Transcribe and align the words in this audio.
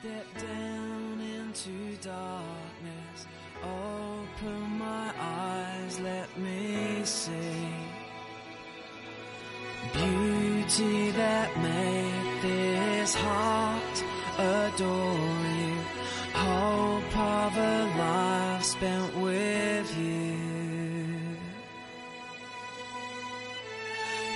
step 0.00 0.26
down 0.38 1.20
into 1.20 1.96
darkness. 2.02 3.18
Open 3.62 4.60
my 4.78 5.10
eyes, 5.18 5.98
let 6.00 6.28
me 6.38 7.00
see 7.04 7.96
beauty 9.94 11.10
that 11.12 11.48
made 11.56 12.42
this 12.42 13.14
heart 13.14 13.96
adore 14.38 15.44
you. 15.60 15.74
Hope 16.34 17.16
of 17.16 17.56
a 17.56 17.76
life 17.98 18.64
spent 18.64 19.16
with 19.16 19.88
you. 19.96 20.36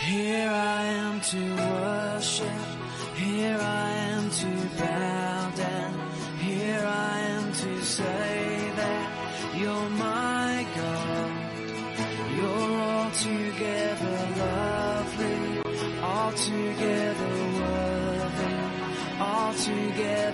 Here 0.09 0.51
I 0.51 0.85
am 0.85 1.21
to 1.33 1.43
worship. 1.57 2.60
together. 20.01 20.30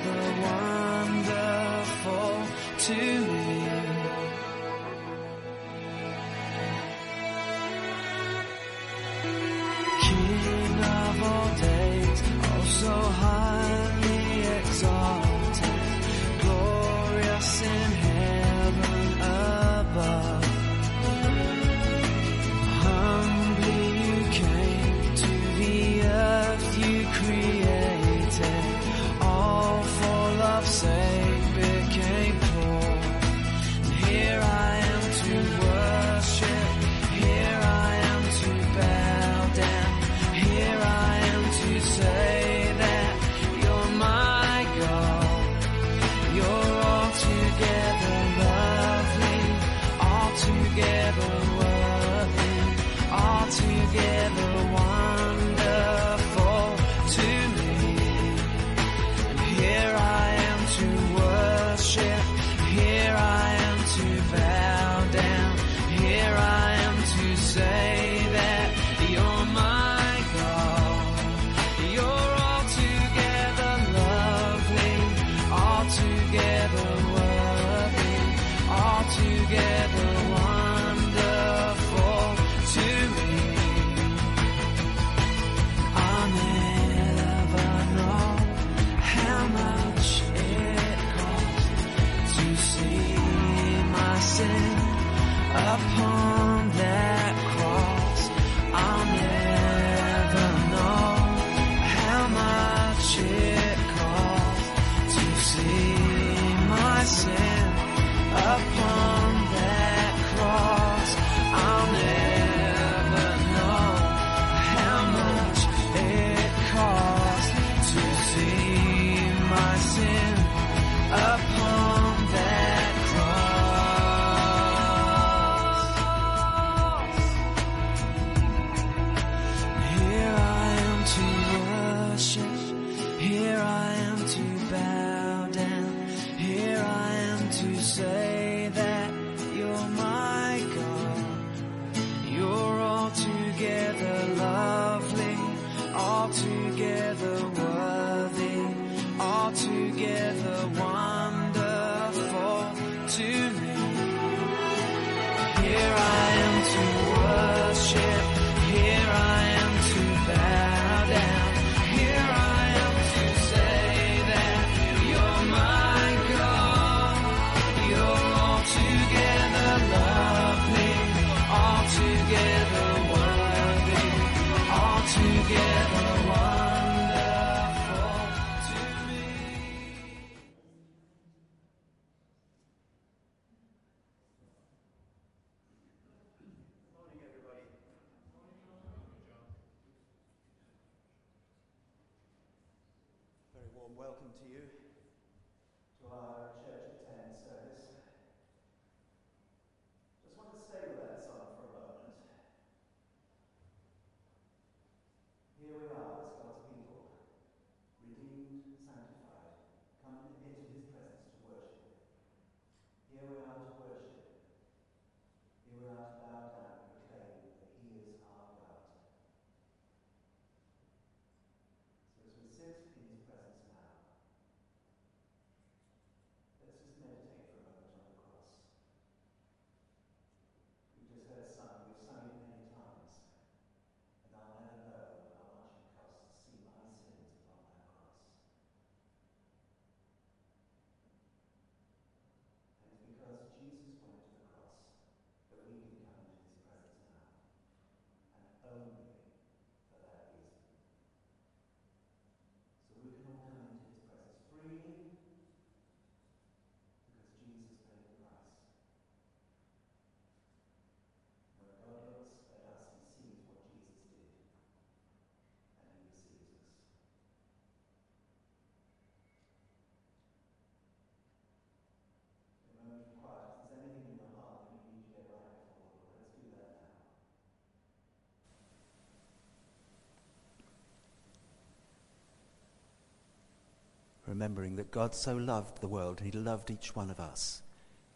Remembering 284.37 284.77
that 284.77 284.91
God 284.91 285.15
so 285.15 285.35
loved 285.35 285.81
the 285.81 285.89
world, 285.89 286.21
He 286.21 286.31
loved 286.31 286.71
each 286.71 286.95
one 286.95 287.11
of 287.11 287.19
us, 287.19 287.63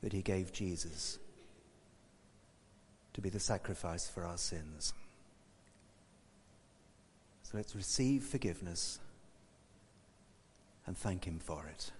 that 0.02 0.12
He 0.12 0.20
gave 0.20 0.52
Jesus 0.52 1.18
to 3.14 3.22
be 3.22 3.30
the 3.30 3.40
sacrifice 3.40 4.06
for 4.06 4.26
our 4.26 4.36
sins. 4.36 4.92
So 7.42 7.56
let's 7.56 7.74
receive 7.74 8.22
forgiveness 8.22 8.98
and 10.86 10.94
thank 10.94 11.24
Him 11.24 11.38
for 11.38 11.66
it. 11.66 11.90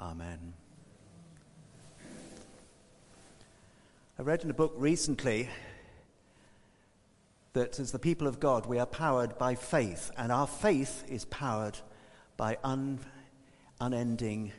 Amen. 0.00 0.52
I 4.18 4.22
read 4.22 4.42
in 4.42 4.50
a 4.50 4.54
book 4.54 4.74
recently 4.76 5.48
that 7.54 7.78
as 7.78 7.92
the 7.92 7.98
people 7.98 8.26
of 8.26 8.40
God, 8.40 8.66
we 8.66 8.78
are 8.78 8.86
powered 8.86 9.38
by 9.38 9.54
faith, 9.54 10.10
and 10.18 10.30
our 10.30 10.46
faith 10.46 11.04
is 11.08 11.24
powered 11.24 11.78
by 12.36 12.58
un, 12.64 12.98
unending, 13.80 14.52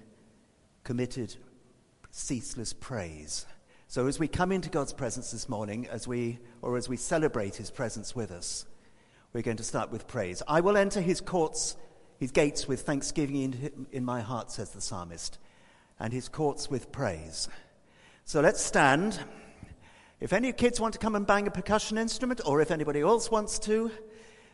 committed, 0.84 1.36
ceaseless 2.10 2.72
praise. 2.74 3.46
So 3.90 4.08
as 4.08 4.18
we 4.18 4.30
come 4.30 4.54
into 4.54 4.70
God's 4.70 4.94
presence 4.94 5.32
this 5.32 5.50
morning, 5.50 5.88
as 5.92 6.08
we, 6.08 6.40
or 6.62 6.78
as 6.78 6.88
we 6.88 6.96
celebrate 6.96 7.56
his 7.56 7.70
presence 7.70 8.16
with 8.16 8.32
us, 8.32 8.66
we're 9.34 9.42
going 9.42 9.58
to 9.58 9.64
start 9.64 9.92
with 9.92 10.08
praise. 10.08 10.42
I 10.48 10.62
will 10.62 10.78
enter 10.78 11.02
his 11.02 11.20
courts, 11.20 11.76
his 12.18 12.32
gates 12.32 12.66
with 12.66 12.82
thanksgiving 12.82 13.36
in, 13.36 13.88
in 13.92 14.06
my 14.06 14.22
heart, 14.22 14.52
says 14.52 14.70
the 14.70 14.80
psalmist, 14.80 15.38
and 16.00 16.14
his 16.14 16.30
courts 16.30 16.70
with 16.70 16.94
praise. 16.94 17.50
So 18.24 18.40
let's 18.40 18.62
stand. 18.62 19.20
If 20.26 20.34
any 20.34 20.52
kids 20.54 20.80
want 20.80 20.94
to 20.94 21.00
come 21.00 21.14
and 21.16 21.28
bang 21.28 21.46
a 21.46 21.52
percussion 21.52 22.00
instrument, 22.00 22.42
or 22.48 22.60
if 22.60 22.72
anybody 22.72 23.02
else 23.02 23.30
wants 23.30 23.60
to, 23.60 23.92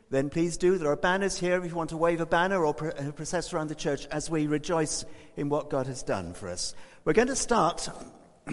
then 0.09 0.29
please 0.29 0.57
do. 0.57 0.77
There 0.77 0.91
are 0.91 0.97
banners 0.97 1.39
here 1.39 1.63
if 1.63 1.71
you 1.71 1.77
want 1.77 1.91
to 1.91 1.97
wave 1.97 2.19
a 2.19 2.25
banner 2.25 2.65
or 2.65 2.75
uh, 2.85 3.11
process 3.13 3.53
around 3.53 3.69
the 3.69 3.75
church 3.75 4.05
as 4.07 4.29
we 4.29 4.47
rejoice 4.47 5.05
in 5.37 5.47
what 5.47 5.69
God 5.69 5.87
has 5.87 6.03
done 6.03 6.33
for 6.33 6.49
us. 6.49 6.75
We're 7.05 7.13
going 7.13 7.29
to 7.29 7.37
start. 7.37 7.87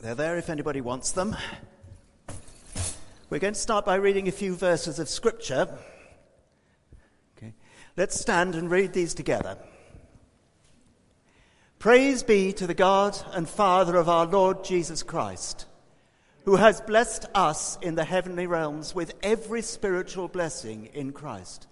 They're 0.00 0.14
there 0.14 0.36
if 0.36 0.50
anybody 0.50 0.82
wants 0.82 1.12
them. 1.12 1.34
We're 3.30 3.38
going 3.38 3.54
to 3.54 3.60
start 3.60 3.86
by 3.86 3.94
reading 3.94 4.28
a 4.28 4.32
few 4.32 4.54
verses 4.54 4.98
of 4.98 5.08
Scripture. 5.08 5.78
Okay. 7.38 7.54
Let's 7.96 8.20
stand 8.20 8.54
and 8.54 8.70
read 8.70 8.92
these 8.92 9.14
together. 9.14 9.56
Praise 11.84 12.22
be 12.22 12.50
to 12.54 12.66
the 12.66 12.72
God 12.72 13.14
and 13.34 13.46
Father 13.46 13.96
of 13.96 14.08
our 14.08 14.24
Lord 14.24 14.64
Jesus 14.64 15.02
Christ, 15.02 15.66
who 16.46 16.56
has 16.56 16.80
blessed 16.80 17.26
us 17.34 17.76
in 17.82 17.94
the 17.94 18.06
heavenly 18.06 18.46
realms 18.46 18.94
with 18.94 19.12
every 19.22 19.60
spiritual 19.60 20.28
blessing 20.28 20.88
in 20.94 21.12
Christ. 21.12 21.66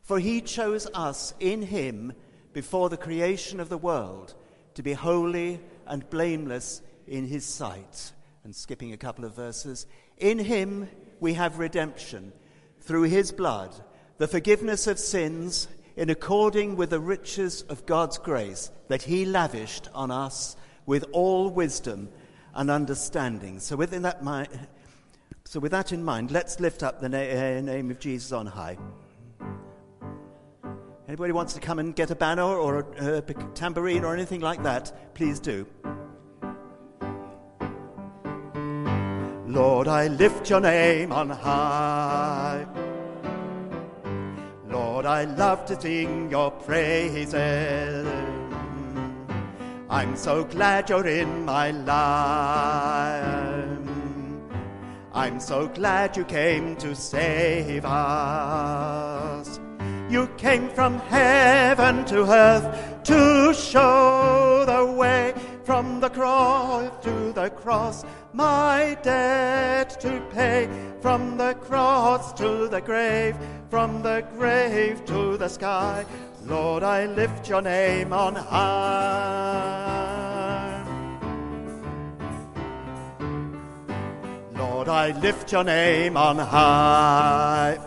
For 0.00 0.18
he 0.18 0.40
chose 0.40 0.88
us 0.94 1.34
in 1.40 1.60
him 1.60 2.14
before 2.54 2.88
the 2.88 2.96
creation 2.96 3.60
of 3.60 3.68
the 3.68 3.76
world 3.76 4.32
to 4.76 4.82
be 4.82 4.94
holy 4.94 5.60
and 5.86 6.08
blameless 6.08 6.80
in 7.06 7.26
his 7.26 7.44
sight. 7.44 8.12
And 8.44 8.56
skipping 8.56 8.94
a 8.94 8.96
couple 8.96 9.26
of 9.26 9.36
verses, 9.36 9.86
in 10.16 10.38
him 10.38 10.88
we 11.20 11.34
have 11.34 11.58
redemption 11.58 12.32
through 12.80 13.02
his 13.02 13.30
blood, 13.30 13.74
the 14.16 14.26
forgiveness 14.26 14.86
of 14.86 14.98
sins 14.98 15.68
in 15.96 16.10
according 16.10 16.76
with 16.76 16.90
the 16.90 17.00
riches 17.00 17.62
of 17.62 17.86
God's 17.86 18.18
grace 18.18 18.70
that 18.88 19.02
He 19.02 19.24
lavished 19.24 19.88
on 19.94 20.10
us 20.10 20.56
with 20.86 21.04
all 21.12 21.48
wisdom 21.48 22.08
and 22.54 22.70
understanding. 22.70 23.60
So, 23.60 23.76
within 23.76 24.02
that 24.02 24.22
so 25.46 25.60
with 25.60 25.72
that 25.72 25.92
in 25.92 26.02
mind, 26.02 26.30
let's 26.30 26.58
lift 26.58 26.82
up 26.82 27.00
the 27.00 27.08
na- 27.08 27.18
uh, 27.18 27.60
name 27.60 27.90
of 27.90 28.00
Jesus 28.00 28.32
on 28.32 28.46
high. 28.46 28.78
Anybody 31.06 31.32
wants 31.32 31.52
to 31.52 31.60
come 31.60 31.78
and 31.78 31.94
get 31.94 32.10
a 32.10 32.14
banner 32.14 32.42
or 32.42 32.86
a, 32.98 33.18
a 33.18 33.22
tambourine 33.54 34.04
or 34.04 34.14
anything 34.14 34.40
like 34.40 34.62
that, 34.62 35.14
please 35.14 35.38
do. 35.38 35.66
Lord, 39.46 39.86
I 39.86 40.08
lift 40.08 40.48
your 40.48 40.60
name 40.60 41.12
on 41.12 41.28
high. 41.30 42.83
Lord, 45.04 45.18
I 45.18 45.24
love 45.24 45.66
to 45.66 45.78
sing 45.78 46.30
your 46.30 46.50
praises. 46.50 48.06
I'm 49.90 50.16
so 50.16 50.44
glad 50.44 50.88
you're 50.88 51.06
in 51.06 51.44
my 51.44 51.72
life. 51.72 53.18
I'm 55.12 55.40
so 55.40 55.68
glad 55.68 56.16
you 56.16 56.24
came 56.24 56.76
to 56.76 56.94
save 56.94 57.84
us. 57.84 59.60
You 60.08 60.26
came 60.38 60.70
from 60.70 60.98
heaven 61.00 62.06
to 62.06 62.24
earth 62.24 63.04
to 63.04 63.52
show 63.52 64.64
the 64.66 64.86
way 64.90 65.34
from 65.64 66.00
the 66.00 66.08
cross 66.08 66.90
to 67.04 67.32
the 67.34 67.50
cross, 67.50 68.06
my 68.34 68.98
debt 69.02 69.98
to 70.00 70.20
pay. 70.32 70.68
From 71.00 71.36
the 71.36 71.54
cross 71.54 72.32
to 72.34 72.68
the 72.68 72.80
grave, 72.80 73.36
from 73.70 74.02
the 74.02 74.26
grave 74.36 75.04
to 75.06 75.36
the 75.36 75.48
sky. 75.48 76.04
Lord, 76.44 76.82
I 76.82 77.06
lift 77.06 77.48
your 77.48 77.62
name 77.62 78.12
on 78.12 78.34
high. 78.34 79.94
Lord, 84.56 84.88
I 84.88 85.12
lift 85.20 85.52
your 85.52 85.64
name 85.64 86.16
on 86.16 86.38
high. 86.38 87.78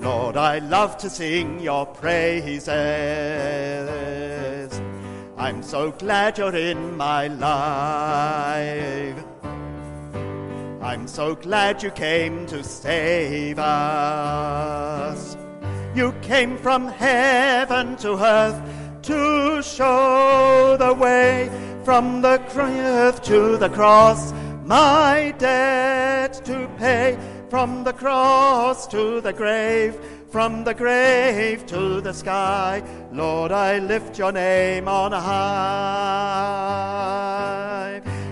Lord, 0.00 0.36
I 0.36 0.58
love 0.58 0.96
to 0.98 1.08
sing 1.10 1.60
your 1.60 1.86
praises. 1.86 2.68
I'm 5.44 5.62
so 5.62 5.90
glad 5.90 6.38
you're 6.38 6.56
in 6.56 6.96
my 6.96 7.26
life. 7.28 9.22
I'm 10.80 11.06
so 11.06 11.34
glad 11.34 11.82
you 11.82 11.90
came 11.90 12.46
to 12.46 12.64
save 12.64 13.58
us. 13.58 15.36
You 15.94 16.12
came 16.22 16.56
from 16.56 16.88
heaven 16.88 17.96
to 17.96 18.16
earth 18.16 18.58
to 19.02 19.62
show 19.62 20.78
the 20.78 20.94
way 20.94 21.50
from 21.84 22.22
the 22.22 22.40
earth 22.56 23.22
to 23.24 23.58
the 23.58 23.68
cross. 23.68 24.32
My 24.64 25.34
debt 25.36 26.42
to 26.46 26.70
pay 26.78 27.18
from 27.50 27.84
the 27.84 27.92
cross 27.92 28.86
to 28.86 29.20
the 29.20 29.34
grave 29.34 29.94
from 30.34 30.64
the 30.64 30.74
grave 30.74 31.64
to 31.64 32.00
the 32.00 32.12
sky. 32.12 32.82
Lord, 33.12 33.52
I 33.52 33.78
lift 33.78 34.18
your 34.18 34.32
name 34.32 34.88
on 34.88 35.12
high. 35.12 35.30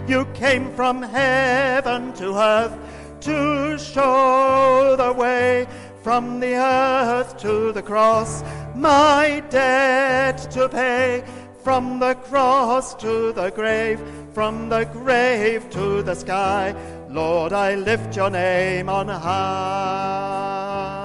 You 0.09 0.25
came 0.35 0.75
from 0.75 1.01
heaven 1.01 2.13
to 2.15 2.35
earth 2.35 2.77
to 3.21 3.79
show 3.79 4.97
the 4.99 5.13
way 5.13 5.69
from 6.03 6.41
the 6.41 6.57
earth 6.57 7.37
to 7.37 7.71
the 7.71 7.83
cross, 7.83 8.43
my 8.75 9.41
debt 9.51 10.39
to 10.51 10.69
pay. 10.69 11.23
From 11.63 12.01
the 12.01 12.17
cross 12.17 12.97
to 12.97 13.33
the 13.33 13.51
grave, 13.51 14.01
from 14.35 14.69
the 14.69 14.87
grave 14.87 15.71
to 15.71 16.03
the 16.03 16.17
sky, 16.17 16.75
Lord, 17.09 17.53
I 17.53 17.77
lift 17.77 18.17
your 18.17 18.31
name 18.31 18.89
on 18.89 19.07
high. 19.07 21.02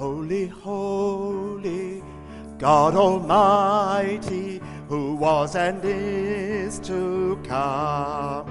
Holy, 0.00 0.46
holy, 0.46 2.02
God 2.56 2.94
Almighty, 2.94 4.62
who 4.88 5.14
was 5.14 5.54
and 5.54 5.78
is 5.84 6.78
to 6.78 7.38
come. 7.44 8.46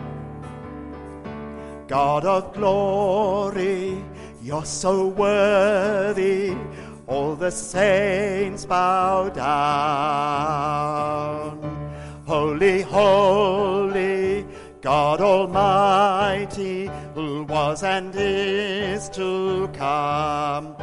God 1.87 2.23
of 2.23 2.53
glory, 2.53 3.97
you're 4.43 4.63
so 4.63 5.07
worthy, 5.07 6.55
all 7.07 7.33
the 7.33 7.49
saints 7.49 8.67
bow 8.67 9.29
down. 9.29 9.49
Holy, 12.27 12.83
holy, 12.83 14.45
God 14.81 15.19
Almighty, 15.19 16.91
who 17.15 17.41
was 17.45 17.81
and 17.81 18.13
is 18.15 19.09
to 19.09 19.67
come. 19.73 20.75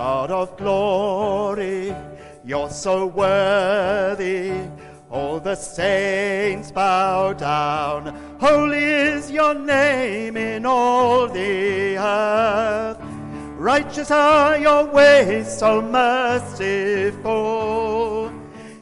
God 0.00 0.30
of 0.30 0.56
glory, 0.56 1.94
you're 2.42 2.70
so 2.70 3.04
worthy. 3.04 4.50
All 5.10 5.38
the 5.38 5.54
saints 5.54 6.72
bow 6.72 7.34
down. 7.34 8.06
Holy 8.40 8.82
is 8.82 9.30
your 9.30 9.52
name 9.52 10.38
in 10.38 10.64
all 10.64 11.28
the 11.28 11.98
earth. 11.98 12.96
Righteous 13.58 14.10
are 14.10 14.56
your 14.56 14.86
ways, 14.86 15.46
so 15.58 15.82
merciful. 15.82 17.22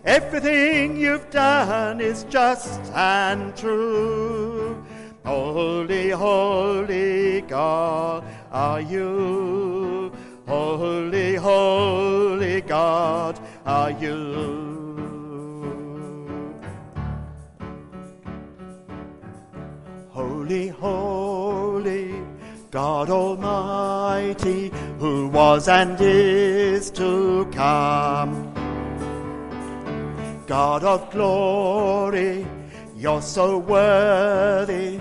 Everything 0.04 0.96
you've 0.96 1.28
done 1.30 2.00
is 2.00 2.22
just 2.30 2.80
and 2.94 3.56
true. 3.56 4.80
Holy, 5.26 6.10
holy 6.10 7.40
God 7.40 8.22
are 8.52 8.80
you. 8.80 9.97
Holy, 10.48 11.34
holy 11.34 12.62
God 12.62 13.38
are 13.66 13.90
you. 13.90 14.48
Holy, 20.08 20.68
holy, 20.68 22.14
God 22.70 23.10
Almighty, 23.10 24.72
who 24.98 25.28
was 25.28 25.68
and 25.68 26.00
is 26.00 26.90
to 26.92 27.44
come. 27.52 28.50
God 30.46 30.82
of 30.82 31.10
glory, 31.10 32.46
you're 32.96 33.20
so 33.20 33.58
worthy. 33.58 34.98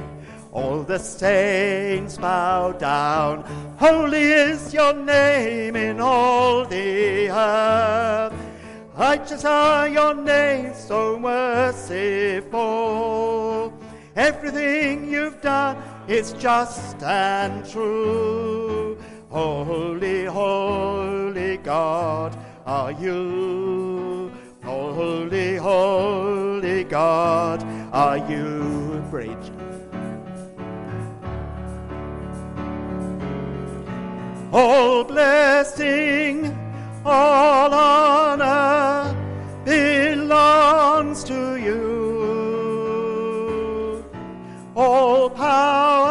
All 0.57 0.81
the 0.81 0.97
saints 0.97 2.17
bow 2.17 2.71
down. 2.71 3.43
Holy 3.77 4.23
is 4.23 4.73
your 4.73 4.91
name 4.91 5.75
in 5.75 5.99
all 6.01 6.65
the 6.65 7.29
earth. 7.29 8.33
Righteous 8.97 9.45
are 9.45 9.87
your 9.87 10.15
names, 10.15 10.75
so 10.77 11.19
merciful. 11.19 12.51
Everything 14.15 15.07
you've 15.07 15.39
done 15.43 15.77
is 16.07 16.33
just 16.33 17.03
and 17.03 17.63
true. 17.69 18.97
Holy, 19.29 20.25
holy 20.25 21.57
God 21.57 22.35
are 22.65 22.93
you. 22.93 24.31
Holy, 24.63 25.57
holy 25.57 26.83
God 26.83 27.63
are 27.93 28.17
you. 28.27 28.86
All 34.59 35.03
blessing, 35.03 36.57
all 37.05 37.71
honor 37.71 39.15
belongs 39.63 41.23
to 41.25 41.57
you. 41.57 41.83
All 44.75 45.29
power, 45.29 46.06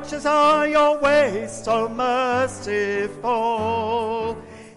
Righteous 0.00 0.24
are 0.24 0.66
your 0.66 0.98
ways, 0.98 1.52
so 1.62 1.86
merciful. 1.86 3.22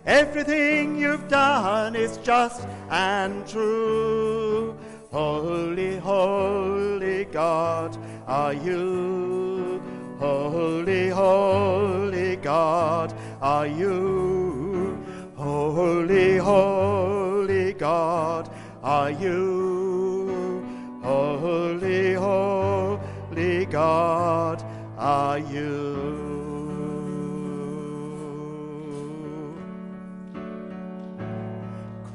Everything 0.05 0.97
you've 0.97 1.29
done 1.29 1.95
is 1.95 2.17
just 2.17 2.67
and 2.89 3.47
true. 3.47 4.77
Holy, 5.11 5.95
holy 5.95 7.23
God 7.23 7.97
are 8.27 8.53
you. 8.53 9.81
Holy, 10.19 11.07
holy 11.07 12.35
God 12.35 13.13
are 13.41 13.67
you. 13.67 15.01
Holy, 15.37 16.35
holy 16.35 17.71
God 17.71 18.49
are 18.83 19.11
you. 19.11 20.65
Holy, 21.01 22.13
holy 22.13 23.65
God 23.67 24.72
are 25.03 25.37
you. 25.37 26.31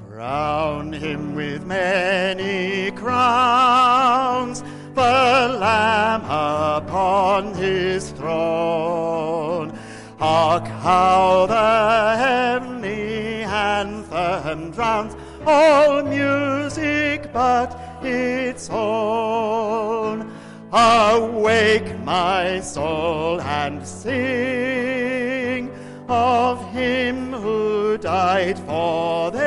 Crown 0.09 0.95
him 0.95 1.35
with 1.35 1.67
many 1.67 2.91
crowns, 2.93 4.63
the 4.95 5.59
Lamb 5.61 6.23
upon 6.25 7.53
his 7.55 8.11
throne. 8.13 9.79
Hark 10.19 10.67
how 10.67 11.45
the 11.47 12.17
heavenly 12.17 13.43
anthem 13.43 14.71
drowns 14.71 15.15
all 15.47 16.03
music 16.05 17.31
but 17.35 17.79
its 18.03 18.71
own. 18.71 19.98
Awake, 20.71 21.99
my 22.01 22.61
soul, 22.61 23.41
and 23.41 23.87
sing 23.87 25.71
of 26.09 26.63
him 26.73 27.33
who 27.33 27.97
died 27.97 28.59
for 28.59 29.31
thee, 29.31 29.39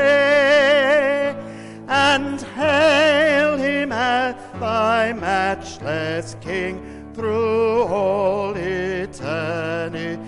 and 1.88 2.42
hail 2.42 3.56
him 3.58 3.92
as 3.92 4.36
thy 4.60 5.14
matchless 5.14 6.36
King 6.42 7.12
through 7.14 7.84
all 7.84 8.56
eternity. 8.56 10.22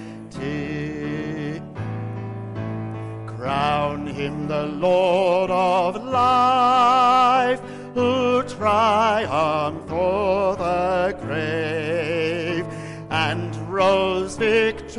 Crown 3.25 4.05
him 4.05 4.47
the 4.47 4.63
Lord 4.67 5.49
of 5.49 6.03
life, 6.03 7.61
who 7.95 8.43
triumphed 8.43 9.82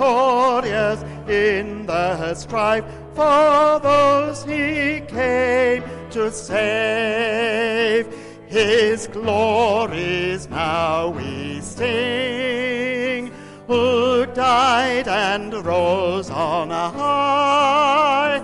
victorious 0.04 1.02
in 1.28 1.86
the 1.86 2.34
strife 2.34 2.84
for 3.14 3.80
those 3.80 4.44
he 4.44 5.00
came 5.08 5.82
to 6.10 6.30
save. 6.30 8.06
His 8.46 9.06
glories 9.08 10.46
now 10.48 11.08
we 11.08 11.60
sing, 11.60 13.32
who 13.66 14.26
died 14.26 15.08
and 15.08 15.54
rose 15.54 16.28
on 16.30 16.70
a 16.70 16.90
high, 16.90 18.40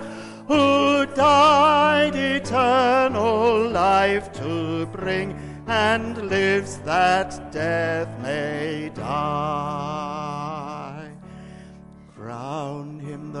who 0.47 1.05
died 1.15 2.15
eternal 2.15 3.69
life 3.69 4.33
to 4.33 4.87
bring, 4.87 5.37
and 5.67 6.17
lives 6.27 6.79
that 6.79 7.51
death 7.51 8.09
may 8.21 8.89
die. 8.95 10.10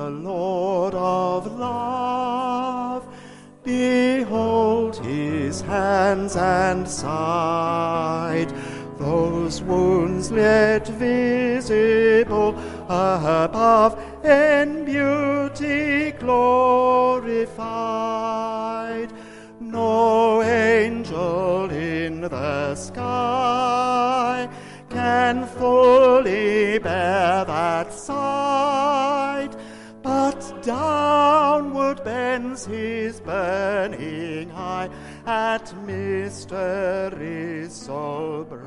The 0.01 0.09
Lord 0.09 0.95
of 0.95 1.45
love. 1.59 3.03
Behold 3.63 4.97
his 4.97 5.61
hands 5.61 6.35
and 6.35 6.87
side, 6.87 8.51
those 8.97 9.61
wounds 9.61 10.31
yet 10.31 10.87
visible 10.87 12.55
above, 12.89 13.91
in 14.25 14.85
beauty 14.85 16.13
glorified. 16.13 17.51
No 19.59 20.41
angel 20.41 21.69
in 21.69 22.21
the 22.21 22.73
sky 22.73 24.49
can 24.89 25.45
fully 25.45 26.79
bear 26.79 27.45
that 27.45 27.93
sight, 27.93 28.80
downward 30.61 32.03
bends 32.03 32.65
his 32.65 33.19
burning 33.19 34.51
eye 34.51 34.89
at 35.25 35.73
mysteries 35.85 37.73
so 37.73 38.45
bright. 38.49 38.61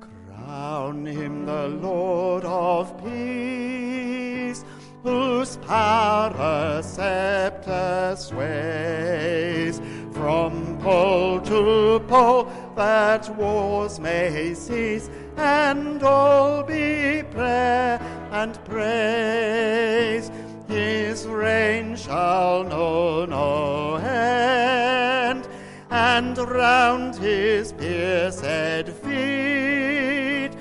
Crown 0.00 1.06
him 1.06 1.46
the 1.46 1.68
Lord 1.68 2.44
of 2.44 2.96
peace, 3.02 4.64
whose 5.02 5.56
power 5.58 6.32
a 6.38 6.82
scepter 6.82 8.14
sways. 8.16 9.80
From 10.12 10.78
pole 10.80 11.40
to 11.40 12.00
pole, 12.06 12.50
that 12.76 13.28
wars 13.36 13.98
may 13.98 14.54
cease, 14.54 15.10
and 15.36 16.02
all 16.02 16.62
be 16.62 17.22
prayer 17.30 17.98
and 18.32 18.64
praise. 18.64 20.30
his 20.68 21.26
reign 21.26 21.94
shall 21.96 22.64
know 22.64 23.26
no 23.26 23.96
end, 23.96 25.46
and 25.90 26.38
round 26.38 27.14
his 27.16 27.72
pierced 27.72 28.88
feet 29.02 30.52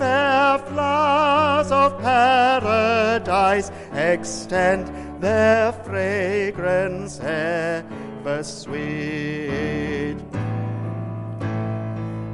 fair 0.00 0.58
flowers 0.58 1.70
of 1.70 1.98
paradise 2.00 3.70
extend 3.92 4.88
their 5.22 5.72
fragrance 5.72 7.20
ever 7.20 8.42
sweet. 8.42 10.16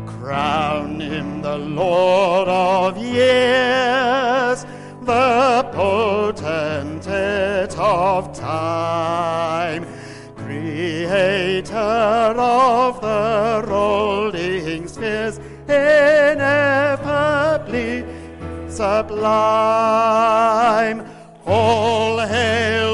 Crown 0.06 1.00
him 1.00 1.42
the 1.42 1.58
Lord 1.58 2.48
of 2.48 2.96
years, 2.96 4.64
the 5.06 5.62
potentate 5.72 7.74
of 7.78 8.36
time, 8.36 9.86
creator 10.34 11.76
of 11.76 13.00
the 13.00 13.64
rolling 13.66 14.88
spheres, 14.88 15.38
ineffably 15.68 18.04
sublime. 18.68 19.16
All 21.46 22.18
hail, 22.18 22.85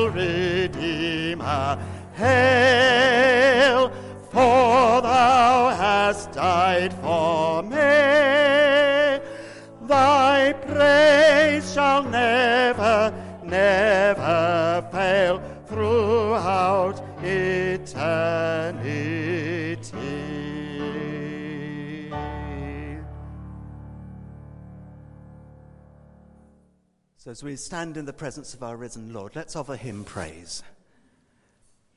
So, 27.22 27.30
as 27.30 27.44
we 27.44 27.54
stand 27.54 27.96
in 27.96 28.04
the 28.04 28.12
presence 28.12 28.52
of 28.52 28.64
our 28.64 28.76
risen 28.76 29.12
Lord, 29.12 29.36
let's 29.36 29.54
offer 29.54 29.76
him 29.76 30.02
praise. 30.02 30.64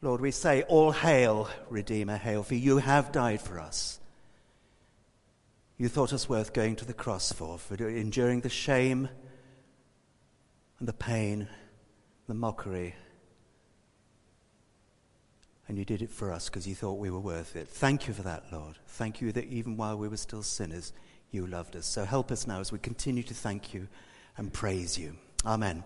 Lord, 0.03 0.21
we 0.21 0.29
say, 0.29 0.61
All 0.61 0.91
hail, 0.91 1.49
Redeemer, 1.67 2.17
hail, 2.17 2.43
for 2.43 2.53
you 2.53 2.77
have 2.77 3.11
died 3.11 3.41
for 3.41 3.59
us. 3.59 3.99
You 5.79 5.89
thought 5.89 6.13
us 6.13 6.29
worth 6.29 6.53
going 6.53 6.75
to 6.75 6.85
the 6.85 6.93
cross 6.93 7.31
for, 7.31 7.57
for 7.57 7.73
enduring 7.87 8.41
the 8.41 8.49
shame 8.49 9.09
and 10.77 10.87
the 10.87 10.93
pain, 10.93 11.47
the 12.27 12.35
mockery. 12.35 12.93
And 15.67 15.75
you 15.75 15.85
did 15.85 16.03
it 16.03 16.11
for 16.11 16.31
us 16.31 16.49
because 16.49 16.67
you 16.67 16.75
thought 16.75 16.99
we 16.99 17.09
were 17.09 17.19
worth 17.19 17.55
it. 17.55 17.67
Thank 17.67 18.07
you 18.07 18.13
for 18.13 18.21
that, 18.21 18.43
Lord. 18.51 18.75
Thank 18.89 19.21
you 19.21 19.31
that 19.31 19.45
even 19.45 19.75
while 19.75 19.97
we 19.97 20.07
were 20.07 20.17
still 20.17 20.43
sinners, 20.43 20.93
you 21.31 21.47
loved 21.47 21.75
us. 21.75 21.87
So 21.87 22.05
help 22.05 22.31
us 22.31 22.45
now 22.45 22.59
as 22.59 22.71
we 22.71 22.77
continue 22.77 23.23
to 23.23 23.33
thank 23.33 23.73
you 23.73 23.87
and 24.37 24.51
praise 24.51 24.97
you. 24.97 25.15
Amen. 25.45 25.83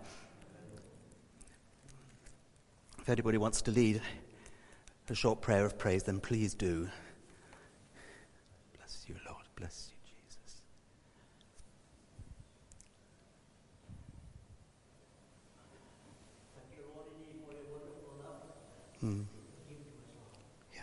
If 3.00 3.08
anybody 3.08 3.38
wants 3.38 3.62
to 3.62 3.70
lead 3.70 4.00
a 5.08 5.14
short 5.14 5.40
prayer 5.40 5.64
of 5.64 5.76
praise, 5.78 6.04
then 6.04 6.20
please 6.20 6.54
do. 6.54 6.88
Bless 8.76 9.04
you, 9.08 9.16
Lord. 9.26 9.42
Bless 9.56 9.90
you, 9.90 10.12
Jesus. 10.28 10.62
Mm. 19.02 19.24
Yeah. 20.74 20.82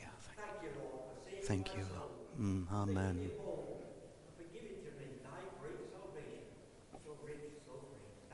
Yeah, 0.00 0.08
thank, 0.26 1.44
thank 1.44 1.76
you, 1.76 1.82
Lord. 1.94 2.10
Mm, 2.40 2.66
amen. 2.86 3.32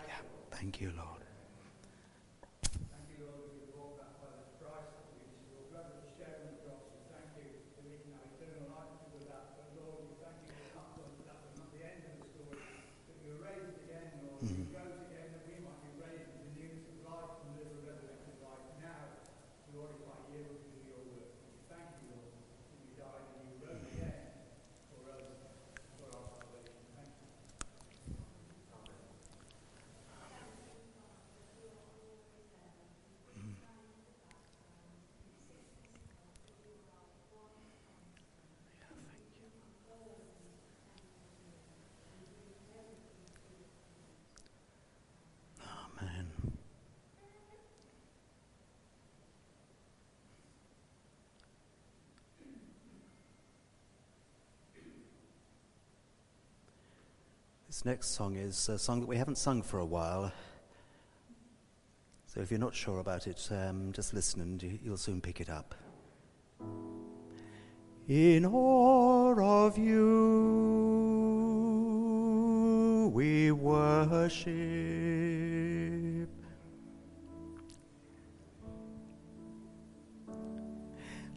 Yeah, 0.06 0.14
thank 0.50 0.80
you, 0.80 0.92
Lord. 0.96 1.24
Amen. 46.02 46.32
This 57.72 57.86
next 57.86 58.08
song 58.08 58.36
is 58.36 58.68
a 58.68 58.78
song 58.78 59.00
that 59.00 59.06
we 59.06 59.16
haven't 59.16 59.38
sung 59.38 59.62
for 59.62 59.78
a 59.78 59.84
while. 59.86 60.30
So 62.26 62.42
if 62.42 62.50
you're 62.50 62.60
not 62.60 62.74
sure 62.74 62.98
about 63.00 63.26
it, 63.26 63.48
um, 63.50 63.92
just 63.94 64.12
listen 64.12 64.42
and 64.42 64.62
you- 64.62 64.78
you'll 64.82 64.98
soon 64.98 65.22
pick 65.22 65.40
it 65.40 65.48
up. 65.48 65.74
In 68.06 68.44
awe 68.44 69.66
of 69.66 69.78
you 69.78 70.02
we 73.14 73.50
worship. 73.52 74.52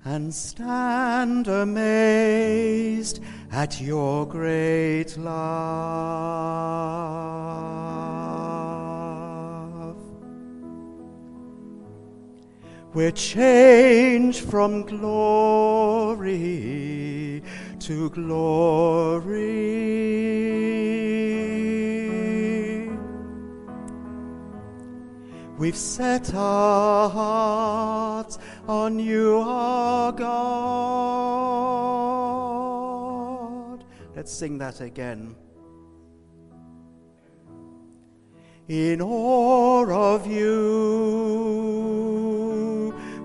And 0.04 0.34
stand 0.34 1.48
amazed 1.48 3.24
at 3.52 3.80
your 3.82 4.26
great 4.26 5.18
love. 5.18 6.36
We're 12.94 13.12
changed 13.12 14.40
from 14.50 14.84
glory 14.84 16.24
to 17.80 18.10
glory. 18.12 19.36
We've 25.58 25.76
set 25.76 26.34
our 26.34 27.10
hearts 27.10 28.38
on 28.68 29.00
you, 29.00 29.40
our 29.40 30.12
God. 30.12 31.35
Let's 34.26 34.34
sing 34.34 34.58
that 34.58 34.82
again. 34.82 35.36
In 38.68 39.00
awe 39.00 39.86
of 39.86 40.26
you 40.26 40.52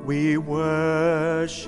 we 0.04 0.36
worship 0.36 1.64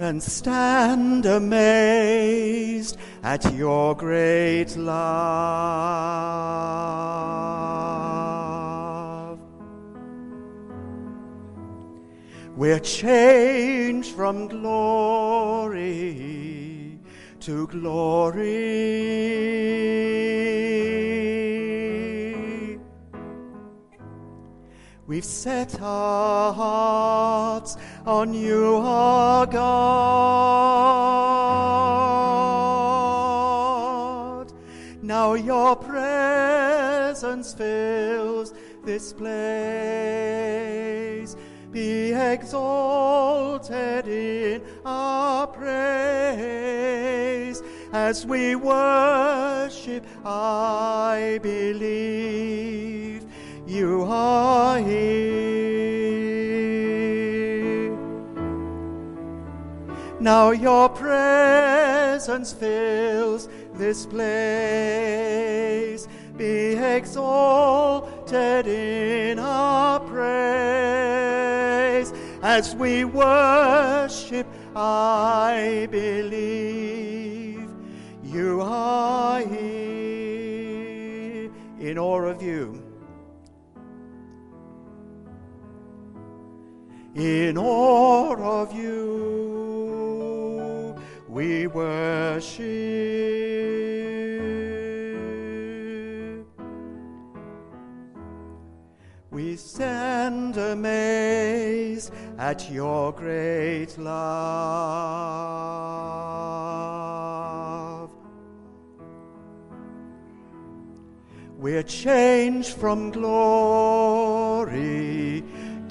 and 0.00 0.22
stand 0.22 1.26
amazed 1.26 2.96
at 3.22 3.52
your 3.52 3.94
great 3.94 4.74
love. 4.78 5.90
We're 12.60 12.78
changed 12.78 14.12
from 14.14 14.46
glory 14.46 15.80
to 17.40 17.66
glory. 17.68 18.36
We've 25.06 25.24
set 25.24 25.80
our 25.80 26.52
hearts 26.52 27.78
on 28.04 28.34
you, 28.34 28.76
our 28.76 29.46
God. 29.46 29.62
Now 35.00 35.32
your 35.32 35.76
presence 35.76 37.54
fills 37.54 38.52
this 38.84 39.14
place. 39.14 40.89
Be 41.72 42.12
exalted 42.12 44.06
in 44.08 44.62
our 44.84 45.46
praise 45.46 45.70
as 47.92 48.26
we 48.26 48.56
worship. 48.56 50.04
I 50.24 51.38
believe 51.40 53.24
you 53.68 54.02
are 54.02 54.78
here. 54.78 54.90
Now 60.18 60.50
your 60.50 60.88
presence 60.88 62.52
fills 62.52 63.48
this 63.74 64.06
place. 64.06 66.08
Be 66.36 66.74
exalted 66.74 68.66
in 68.66 69.38
our 69.38 70.00
praise 70.00 71.19
as 72.42 72.74
we 72.74 73.04
worship. 73.04 74.46
I 74.74 75.88
believe 75.90 77.68
you 78.22 78.60
are 78.62 79.40
here 79.40 79.60
in 81.80 81.98
awe 81.98 82.22
of 82.22 82.42
you. 82.42 82.82
In 87.14 87.58
awe 87.58 88.62
of 88.62 88.72
you, 88.72 90.14
we 91.28 91.66
worship. 91.66 92.70
We 99.32 99.56
stand 99.56 100.56
amazed 100.56 102.12
at 102.40 102.70
your 102.70 103.12
great 103.12 103.96
love. 103.98 104.40
We're 111.58 111.82
changed 111.82 112.72
from 112.72 113.10
glory 113.10 114.64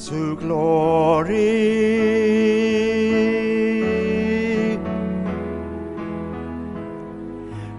to 0.08 0.36
glory. 0.38 1.28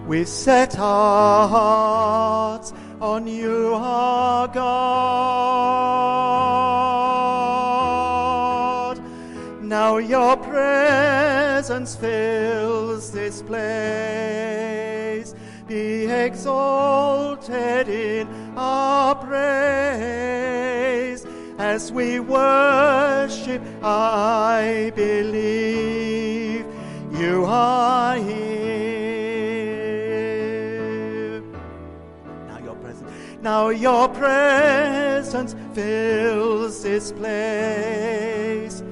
We 0.07 0.23
set 0.23 0.79
our 0.79 1.49
hearts 1.49 2.71
on 3.01 3.27
you, 3.27 3.73
our 3.75 4.47
God. 4.47 5.90
Now 9.81 9.97
your 9.97 10.37
presence 10.37 11.95
fills 11.95 13.11
this 13.11 13.41
place. 13.41 15.33
Be 15.67 16.05
exalted 16.05 17.89
in 17.89 18.27
our 18.55 19.15
praise 19.15 19.35
as 21.57 21.91
we 21.91 22.19
worship. 22.19 23.63
I 23.81 24.91
believe 24.95 26.63
you 27.13 27.43
are 27.47 28.17
here. 28.17 28.51
Now 32.47 32.59
your 32.59 32.75
presence, 32.75 33.11
now 33.41 33.69
your 33.69 34.09
presence 34.09 35.55
fills 35.73 36.83
this 36.83 37.11
place. 37.11 38.83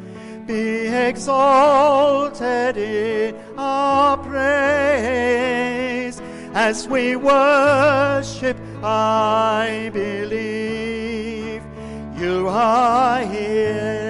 Be 0.49 0.88
exalted 0.88 2.75
in 2.75 3.35
our 3.55 4.17
praise 4.17 5.39
as 6.55 6.88
we 6.88 7.15
worship. 7.15 8.57
I 8.83 9.91
believe 9.93 11.62
you 12.17 12.47
are 12.47 13.23
here. 13.25 14.07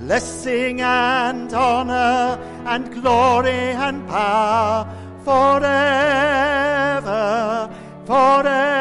Blessing 0.00 0.80
and 0.80 1.54
honor 1.54 2.36
and 2.66 2.92
glory 2.92 3.52
and 3.52 4.08
power 4.08 4.88
forever, 5.22 5.70
forever. 8.06 8.75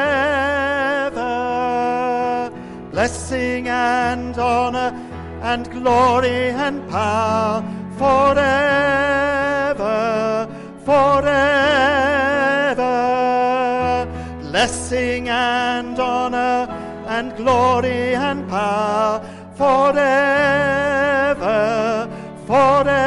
Blessing 3.35 3.67
and 3.67 4.37
honor 4.37 4.93
and 5.41 5.69
glory 5.69 6.51
and 6.51 6.89
power 6.89 7.61
forever, 7.97 8.47
forever. 10.85 11.25
Blessing 14.41 15.27
and 15.27 15.99
honor 15.99 16.69
and 17.09 17.35
glory 17.35 18.15
and 18.15 18.47
power 18.47 19.19
forever, 19.57 19.99
forever. 22.47 23.03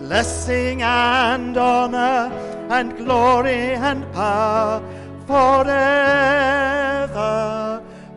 Blessing 0.00 0.82
and 0.82 1.56
honor 1.56 2.30
and 2.68 2.94
glory 2.98 3.72
and 3.72 4.04
power 4.12 4.82
forever, 5.26 6.91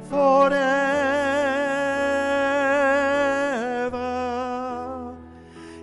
forever. 0.09 0.75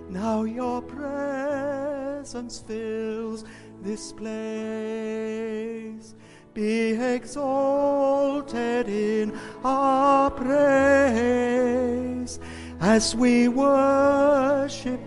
Now 0.09 0.43
your 0.43 0.81
presence 0.81 2.59
fills 2.59 3.45
this 3.81 4.11
place. 4.13 6.15
Be 6.53 6.93
exalted 7.15 8.87
in 8.87 9.33
our 9.63 10.29
praise 10.29 12.39
as 12.79 13.15
we 13.15 13.47
worship. 13.47 14.99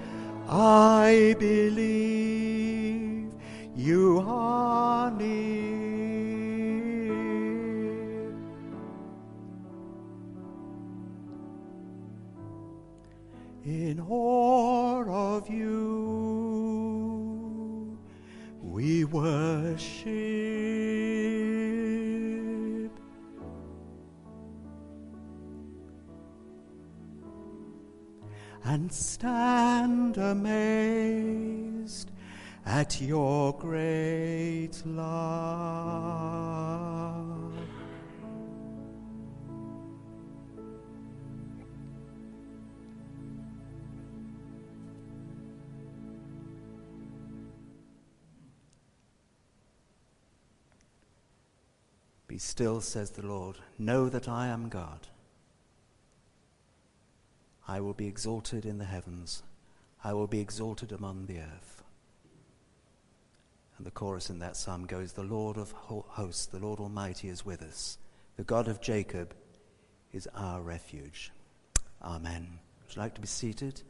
I 0.48 1.36
believe 1.38 3.32
you 3.76 4.24
are 4.26 5.10
near. 5.10 5.75
In 13.86 14.00
awe 14.00 15.04
of 15.08 15.48
you, 15.48 16.76
we 18.60 19.04
worship. 19.04 20.10
And 28.64 28.92
stand 28.92 30.18
amazed 30.18 32.10
at 32.64 33.00
your 33.00 33.56
great 33.56 34.82
love. 34.84 35.06
Be 52.36 52.40
still, 52.40 52.82
says 52.82 53.12
the 53.12 53.24
Lord. 53.24 53.56
Know 53.78 54.10
that 54.10 54.28
I 54.28 54.48
am 54.48 54.68
God. 54.68 55.08
I 57.66 57.80
will 57.80 57.94
be 57.94 58.06
exalted 58.06 58.66
in 58.66 58.76
the 58.76 58.84
heavens. 58.84 59.42
I 60.04 60.12
will 60.12 60.26
be 60.26 60.40
exalted 60.40 60.92
among 60.92 61.24
the 61.24 61.38
earth. 61.38 61.82
And 63.78 63.86
the 63.86 63.90
chorus 63.90 64.28
in 64.28 64.38
that 64.40 64.54
psalm 64.54 64.84
goes 64.84 65.14
The 65.14 65.22
Lord 65.22 65.56
of 65.56 65.72
hosts, 65.72 66.44
the 66.44 66.58
Lord 66.58 66.78
Almighty 66.78 67.30
is 67.30 67.46
with 67.46 67.62
us. 67.62 67.96
The 68.36 68.44
God 68.44 68.68
of 68.68 68.82
Jacob 68.82 69.34
is 70.12 70.28
our 70.34 70.60
refuge. 70.60 71.32
Amen. 72.02 72.58
Would 72.82 72.96
you 72.96 73.00
like 73.00 73.14
to 73.14 73.22
be 73.22 73.28
seated? 73.28 73.80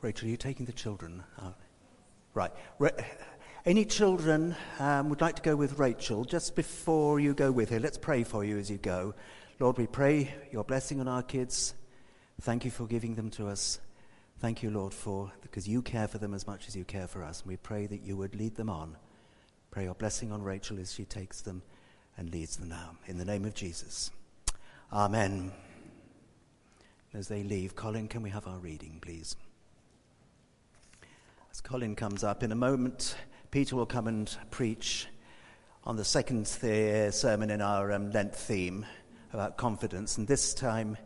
Rachel, 0.00 0.28
are 0.28 0.30
you 0.30 0.36
taking 0.36 0.64
the 0.64 0.72
children? 0.72 1.24
out? 1.42 1.56
right. 2.34 2.52
Ra- 2.78 2.90
any 3.66 3.84
children 3.84 4.56
um, 4.78 5.10
would 5.10 5.20
like 5.20 5.36
to 5.36 5.42
go 5.42 5.54
with 5.54 5.78
Rachel 5.78 6.24
just 6.24 6.56
before 6.56 7.20
you 7.20 7.34
go 7.34 7.52
with 7.52 7.70
her? 7.70 7.78
Let's 7.78 7.98
pray 7.98 8.24
for 8.24 8.44
you 8.44 8.56
as 8.58 8.70
you 8.70 8.78
go. 8.78 9.14
Lord, 9.58 9.76
we 9.76 9.86
pray 9.86 10.34
your 10.50 10.64
blessing 10.64 11.00
on 11.00 11.08
our 11.08 11.22
kids. 11.22 11.74
Thank 12.40 12.64
you 12.64 12.70
for 12.70 12.86
giving 12.86 13.16
them 13.16 13.28
to 13.32 13.48
us. 13.48 13.78
Thank 14.38 14.62
you, 14.62 14.70
Lord, 14.70 14.94
for 14.94 15.30
because 15.42 15.68
you 15.68 15.82
care 15.82 16.08
for 16.08 16.16
them 16.16 16.32
as 16.32 16.46
much 16.46 16.68
as 16.68 16.74
you 16.74 16.84
care 16.84 17.06
for 17.06 17.22
us. 17.22 17.42
And 17.42 17.50
we 17.50 17.58
pray 17.58 17.86
that 17.86 18.00
you 18.00 18.16
would 18.16 18.34
lead 18.34 18.54
them 18.54 18.70
on. 18.70 18.96
Pray 19.70 19.84
your 19.84 19.94
blessing 19.94 20.32
on 20.32 20.42
Rachel 20.42 20.78
as 20.80 20.94
she 20.94 21.04
takes 21.04 21.42
them 21.42 21.62
and 22.16 22.30
leads 22.30 22.56
them 22.56 22.70
now. 22.70 22.96
In 23.06 23.18
the 23.18 23.26
name 23.26 23.44
of 23.44 23.54
Jesus. 23.54 24.10
Amen. 24.90 25.52
As 27.12 27.28
they 27.28 27.42
leave, 27.42 27.76
Colin, 27.76 28.08
can 28.08 28.22
we 28.22 28.30
have 28.30 28.46
our 28.46 28.58
reading, 28.58 28.98
please? 29.02 29.36
As 31.50 31.60
Colin 31.60 31.94
comes 31.94 32.24
up 32.24 32.42
in 32.42 32.52
a 32.52 32.56
moment, 32.56 33.16
Peter 33.50 33.74
will 33.74 33.86
come 33.86 34.06
and 34.06 34.36
preach 34.52 35.08
on 35.82 35.96
the 35.96 36.04
second 36.04 36.46
sermon 36.46 37.50
in 37.50 37.60
our 37.60 37.90
um, 37.90 38.12
Lent 38.12 38.32
theme 38.32 38.86
about 39.32 39.56
confidence, 39.56 40.18
and 40.18 40.28
this 40.28 40.54
time 40.54 40.96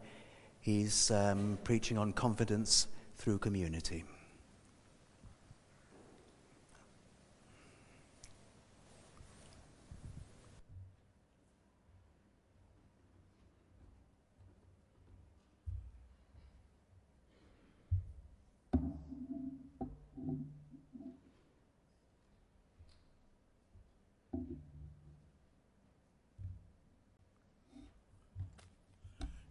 he's 0.61 1.11
um, 1.11 1.59
preaching 1.65 1.97
on 1.97 2.13
confidence 2.13 2.87
through 3.17 3.39
community. 3.39 4.05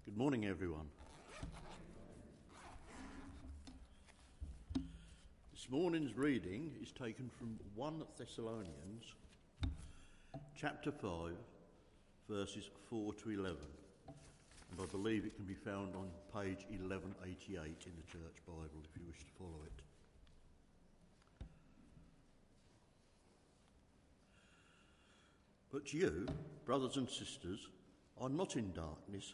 Good 0.06 0.13
morning, 0.24 0.46
everyone. 0.46 0.88
This 5.52 5.68
morning's 5.70 6.16
reading 6.16 6.72
is 6.82 6.94
taken 6.94 7.30
from 7.38 7.60
1 7.76 8.02
Thessalonians 8.18 9.04
chapter 10.56 10.94
5, 10.94 11.32
verses 12.30 12.70
4 12.90 13.14
to 13.16 13.32
11. 13.32 13.58
And 14.72 14.80
I 14.82 14.86
believe 14.86 15.26
it 15.26 15.36
can 15.36 15.44
be 15.44 15.56
found 15.56 15.94
on 15.94 16.08
page 16.34 16.66
1188 16.70 17.60
in 17.60 17.92
the 17.98 18.10
Church 18.10 18.38
Bible 18.48 18.82
if 18.82 18.96
you 18.96 19.06
wish 19.06 19.20
to 19.20 19.32
follow 19.38 19.60
it. 19.66 19.84
But 25.70 25.94
you, 25.94 26.28
brothers 26.64 26.96
and 26.96 27.10
sisters, 27.10 27.68
are 28.22 28.30
not 28.30 28.56
in 28.56 28.72
darkness, 28.72 29.34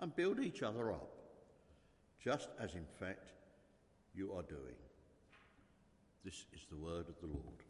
and 0.00 0.14
build 0.14 0.40
each 0.40 0.62
other 0.62 0.92
up, 0.92 1.10
just 2.22 2.48
as 2.60 2.74
in 2.74 2.86
fact 2.98 3.32
you 4.14 4.32
are 4.32 4.42
doing. 4.42 4.76
This 6.24 6.44
is 6.52 6.66
the 6.70 6.76
word 6.76 7.06
of 7.08 7.14
the 7.20 7.28
Lord. 7.28 7.62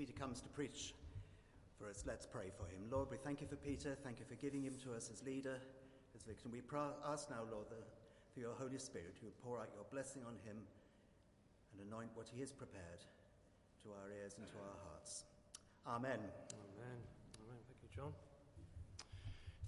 Peter 0.00 0.14
comes 0.14 0.40
to 0.40 0.48
preach 0.48 0.94
for 1.78 1.86
us, 1.86 2.04
let's 2.06 2.24
pray 2.24 2.48
for 2.56 2.64
him. 2.72 2.80
Lord, 2.90 3.08
we 3.10 3.18
thank 3.18 3.42
you 3.42 3.46
for 3.46 3.56
Peter. 3.56 3.98
Thank 4.02 4.18
you 4.18 4.24
for 4.26 4.34
giving 4.34 4.62
him 4.62 4.72
to 4.82 4.94
us 4.94 5.10
as 5.12 5.22
leader, 5.22 5.58
as 6.16 6.22
victim. 6.22 6.52
We 6.52 6.62
ask 7.06 7.28
now, 7.28 7.42
Lord, 7.52 7.66
through 8.32 8.42
your 8.42 8.54
Holy 8.54 8.78
Spirit, 8.78 9.16
would 9.22 9.38
pour 9.42 9.60
out 9.60 9.68
your 9.74 9.84
blessing 9.92 10.22
on 10.26 10.36
him 10.48 10.56
and 10.56 11.86
anoint 11.86 12.08
what 12.14 12.28
he 12.32 12.40
has 12.40 12.50
prepared 12.50 13.04
to 13.82 13.90
our 13.90 14.10
ears 14.10 14.36
and 14.38 14.46
to 14.46 14.54
our 14.54 14.88
hearts. 14.88 15.24
Amen. 15.86 16.12
Amen. 16.12 16.96
Amen. 17.44 17.60
Thank 17.68 17.82
you, 17.82 17.88
John. 17.94 18.12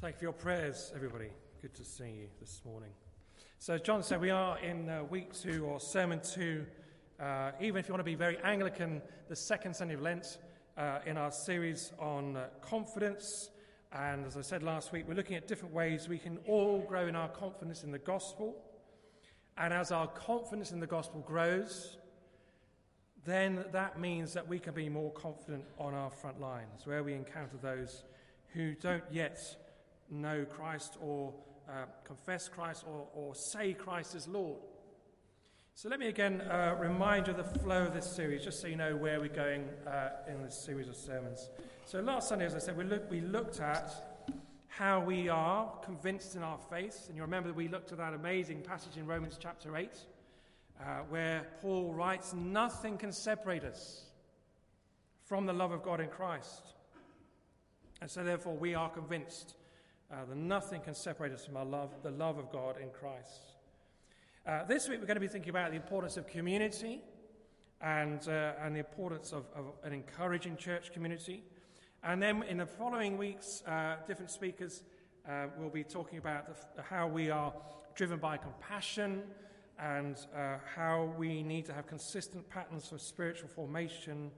Thank 0.00 0.14
you 0.14 0.18
for 0.18 0.24
your 0.24 0.32
prayers, 0.32 0.94
everybody. 0.96 1.28
Good 1.60 1.74
to 1.74 1.84
see 1.84 2.04
you 2.08 2.28
this 2.40 2.62
morning. 2.64 2.92
So, 3.58 3.76
John 3.76 4.02
said, 4.02 4.18
we 4.18 4.30
are 4.30 4.58
in 4.60 4.88
uh, 4.88 5.04
week 5.04 5.34
two 5.34 5.66
or 5.66 5.78
sermon 5.78 6.22
two. 6.24 6.64
Uh, 7.22 7.52
even 7.60 7.78
if 7.78 7.86
you 7.86 7.94
want 7.94 8.00
to 8.00 8.04
be 8.04 8.16
very 8.16 8.36
Anglican, 8.42 9.00
the 9.28 9.36
second 9.36 9.76
Sunday 9.76 9.94
of 9.94 10.02
Lent 10.02 10.38
uh, 10.76 10.98
in 11.06 11.16
our 11.16 11.30
series 11.30 11.92
on 12.00 12.36
uh, 12.36 12.46
confidence. 12.60 13.50
And 13.92 14.26
as 14.26 14.36
I 14.36 14.40
said 14.40 14.64
last 14.64 14.90
week, 14.90 15.04
we're 15.06 15.14
looking 15.14 15.36
at 15.36 15.46
different 15.46 15.72
ways 15.72 16.08
we 16.08 16.18
can 16.18 16.38
all 16.48 16.80
grow 16.80 17.06
in 17.06 17.14
our 17.14 17.28
confidence 17.28 17.84
in 17.84 17.92
the 17.92 17.98
gospel. 17.98 18.56
And 19.56 19.72
as 19.72 19.92
our 19.92 20.08
confidence 20.08 20.72
in 20.72 20.80
the 20.80 20.86
gospel 20.88 21.20
grows, 21.20 21.96
then 23.24 23.66
that 23.70 24.00
means 24.00 24.32
that 24.32 24.48
we 24.48 24.58
can 24.58 24.74
be 24.74 24.88
more 24.88 25.12
confident 25.12 25.62
on 25.78 25.94
our 25.94 26.10
front 26.10 26.40
lines, 26.40 26.86
where 26.86 27.04
we 27.04 27.14
encounter 27.14 27.56
those 27.62 28.02
who 28.48 28.74
don't 28.74 29.04
yet 29.12 29.38
know 30.10 30.44
Christ 30.44 30.96
or 31.00 31.32
uh, 31.68 31.84
confess 32.02 32.48
Christ 32.48 32.82
or, 32.84 33.06
or 33.14 33.36
say 33.36 33.74
Christ 33.74 34.16
is 34.16 34.26
Lord. 34.26 34.58
So 35.74 35.88
let 35.88 35.98
me 35.98 36.08
again 36.08 36.42
uh, 36.42 36.76
remind 36.78 37.26
you 37.26 37.32
of 37.32 37.38
the 37.38 37.58
flow 37.60 37.86
of 37.86 37.94
this 37.94 38.04
series, 38.04 38.44
just 38.44 38.60
so 38.60 38.66
you 38.68 38.76
know 38.76 38.94
where 38.94 39.18
we're 39.18 39.28
going 39.28 39.64
uh, 39.86 40.10
in 40.28 40.42
this 40.42 40.62
series 40.62 40.86
of 40.86 40.94
sermons. 40.94 41.48
So 41.86 42.00
last 42.00 42.28
Sunday, 42.28 42.44
as 42.44 42.54
I 42.54 42.58
said, 42.58 42.76
we, 42.76 42.84
look, 42.84 43.10
we 43.10 43.20
looked 43.20 43.58
at 43.60 43.90
how 44.68 45.00
we 45.00 45.30
are 45.30 45.72
convinced 45.82 46.36
in 46.36 46.42
our 46.42 46.58
faith, 46.70 47.06
and 47.08 47.16
you 47.16 47.22
remember 47.22 47.48
that 47.48 47.56
we 47.56 47.68
looked 47.68 47.90
at 47.90 47.98
that 47.98 48.12
amazing 48.12 48.60
passage 48.60 48.98
in 48.98 49.06
Romans 49.06 49.38
chapter 49.40 49.76
8, 49.76 49.90
uh, 50.78 50.84
where 51.08 51.46
Paul 51.62 51.94
writes, 51.94 52.34
Nothing 52.34 52.98
can 52.98 53.10
separate 53.10 53.64
us 53.64 54.04
from 55.24 55.46
the 55.46 55.54
love 55.54 55.72
of 55.72 55.82
God 55.82 56.00
in 56.00 56.08
Christ. 56.08 56.74
And 58.02 58.10
so, 58.10 58.22
therefore, 58.22 58.54
we 58.54 58.74
are 58.74 58.90
convinced 58.90 59.54
uh, 60.12 60.16
that 60.28 60.36
nothing 60.36 60.82
can 60.82 60.94
separate 60.94 61.32
us 61.32 61.46
from 61.46 61.56
our 61.56 61.64
love, 61.64 61.90
the 62.02 62.10
love 62.10 62.36
of 62.36 62.52
God 62.52 62.76
in 62.80 62.90
Christ. 62.90 63.51
Uh, 64.44 64.64
this 64.64 64.88
week, 64.88 64.98
we're 64.98 65.06
going 65.06 65.14
to 65.14 65.20
be 65.20 65.28
thinking 65.28 65.50
about 65.50 65.70
the 65.70 65.76
importance 65.76 66.16
of 66.16 66.26
community 66.26 67.00
and, 67.80 68.26
uh, 68.26 68.54
and 68.60 68.74
the 68.74 68.80
importance 68.80 69.30
of, 69.30 69.44
of, 69.54 69.66
an 69.84 69.92
encouraging 69.92 70.56
church 70.56 70.92
community. 70.92 71.44
And 72.02 72.20
then 72.20 72.42
in 72.48 72.56
the 72.56 72.66
following 72.66 73.16
weeks, 73.16 73.62
uh, 73.68 73.98
different 74.04 74.32
speakers 74.32 74.82
uh, 75.28 75.46
will 75.56 75.70
be 75.70 75.84
talking 75.84 76.18
about 76.18 76.48
the, 76.48 76.82
how 76.82 77.06
we 77.06 77.30
are 77.30 77.52
driven 77.94 78.18
by 78.18 78.36
compassion 78.36 79.22
and 79.78 80.16
uh, 80.36 80.56
how 80.74 81.14
we 81.16 81.44
need 81.44 81.64
to 81.66 81.72
have 81.72 81.86
consistent 81.86 82.48
patterns 82.50 82.90
of 82.90 83.00
spiritual 83.00 83.48
formation. 83.48 84.32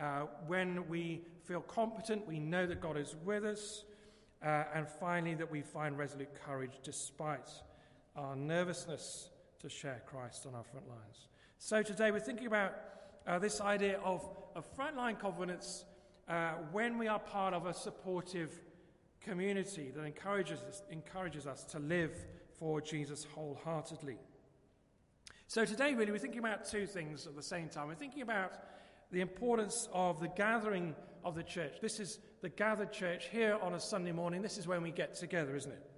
Uh, 0.00 0.26
when 0.46 0.88
we 0.88 1.22
feel 1.42 1.62
competent, 1.62 2.28
we 2.28 2.38
know 2.38 2.64
that 2.64 2.80
God 2.80 2.96
is 2.96 3.16
with 3.24 3.44
us. 3.44 3.82
and 4.40 4.86
finally, 4.88 5.34
that 5.34 5.50
we 5.50 5.62
find 5.62 5.98
resolute 5.98 6.32
courage 6.46 6.78
despite 6.84 7.50
our 8.14 8.36
nervousness 8.36 9.30
to 9.62 9.68
share 9.68 10.02
Christ 10.06 10.44
on 10.46 10.54
our 10.56 10.64
front 10.64 10.88
lines. 10.88 11.28
So 11.58 11.82
today 11.82 12.10
we're 12.10 12.18
thinking 12.18 12.48
about 12.48 12.74
uh, 13.26 13.38
this 13.38 13.60
idea 13.60 14.00
of, 14.04 14.28
of 14.56 14.66
frontline 14.76 15.18
confidence 15.18 15.84
uh, 16.28 16.54
when 16.72 16.98
we 16.98 17.06
are 17.06 17.20
part 17.20 17.54
of 17.54 17.66
a 17.66 17.74
supportive 17.74 18.60
community 19.20 19.92
that 19.94 20.02
encourages 20.02 20.58
us, 20.62 20.82
encourages 20.90 21.46
us 21.46 21.62
to 21.64 21.78
live 21.78 22.12
for 22.58 22.80
Jesus 22.80 23.24
wholeheartedly. 23.36 24.16
So 25.46 25.64
today, 25.64 25.94
really, 25.94 26.10
we're 26.10 26.18
thinking 26.18 26.40
about 26.40 26.64
two 26.64 26.86
things 26.86 27.28
at 27.28 27.36
the 27.36 27.42
same 27.42 27.68
time. 27.68 27.86
We're 27.86 27.94
thinking 27.94 28.22
about 28.22 28.54
the 29.12 29.20
importance 29.20 29.88
of 29.92 30.18
the 30.18 30.28
gathering 30.28 30.96
of 31.24 31.36
the 31.36 31.42
church. 31.44 31.74
This 31.80 32.00
is 32.00 32.18
the 32.40 32.48
gathered 32.48 32.92
church 32.92 33.28
here 33.30 33.58
on 33.62 33.74
a 33.74 33.80
Sunday 33.80 34.12
morning. 34.12 34.42
This 34.42 34.58
is 34.58 34.66
when 34.66 34.82
we 34.82 34.90
get 34.90 35.14
together, 35.14 35.54
isn't 35.54 35.70
it? 35.70 35.91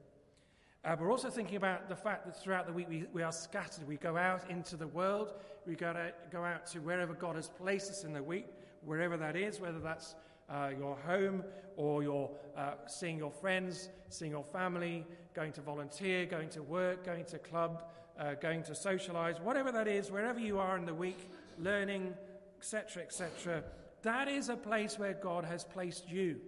Uh, 0.84 0.94
we're 1.00 1.10
also 1.10 1.30
thinking 1.30 1.56
about 1.56 1.88
the 1.88 1.96
fact 1.96 2.26
that 2.26 2.38
throughout 2.38 2.66
the 2.66 2.72
week 2.72 2.86
we, 2.90 3.06
we 3.14 3.22
are 3.22 3.32
scattered. 3.32 3.88
We 3.88 3.96
go 3.96 4.18
out 4.18 4.50
into 4.50 4.76
the 4.76 4.86
world, 4.86 5.32
we 5.66 5.76
go, 5.76 5.94
to, 5.94 6.12
go 6.30 6.44
out 6.44 6.66
to 6.68 6.80
wherever 6.80 7.14
God 7.14 7.36
has 7.36 7.48
placed 7.48 7.90
us 7.90 8.04
in 8.04 8.12
the 8.12 8.22
week, 8.22 8.48
wherever 8.84 9.16
that 9.16 9.34
is, 9.34 9.60
whether 9.60 9.78
that's 9.78 10.14
uh, 10.50 10.72
your 10.78 10.94
home 11.06 11.42
or 11.76 12.02
you're 12.02 12.30
uh, 12.54 12.72
seeing 12.86 13.16
your 13.16 13.30
friends, 13.30 13.88
seeing 14.10 14.32
your 14.32 14.44
family, 14.44 15.06
going 15.32 15.52
to 15.52 15.62
volunteer, 15.62 16.26
going 16.26 16.50
to 16.50 16.62
work, 16.62 17.02
going 17.02 17.24
to 17.24 17.38
club, 17.38 17.84
uh, 18.20 18.34
going 18.34 18.62
to 18.64 18.74
socialize, 18.74 19.40
whatever 19.40 19.72
that 19.72 19.88
is, 19.88 20.10
wherever 20.10 20.38
you 20.38 20.58
are 20.58 20.76
in 20.76 20.84
the 20.84 20.94
week, 20.94 21.30
learning, 21.58 22.12
etc., 22.58 23.02
etc. 23.02 23.64
That 24.02 24.28
is 24.28 24.50
a 24.50 24.56
place 24.56 24.98
where 24.98 25.14
God 25.14 25.46
has 25.46 25.64
placed 25.64 26.10
you. 26.10 26.40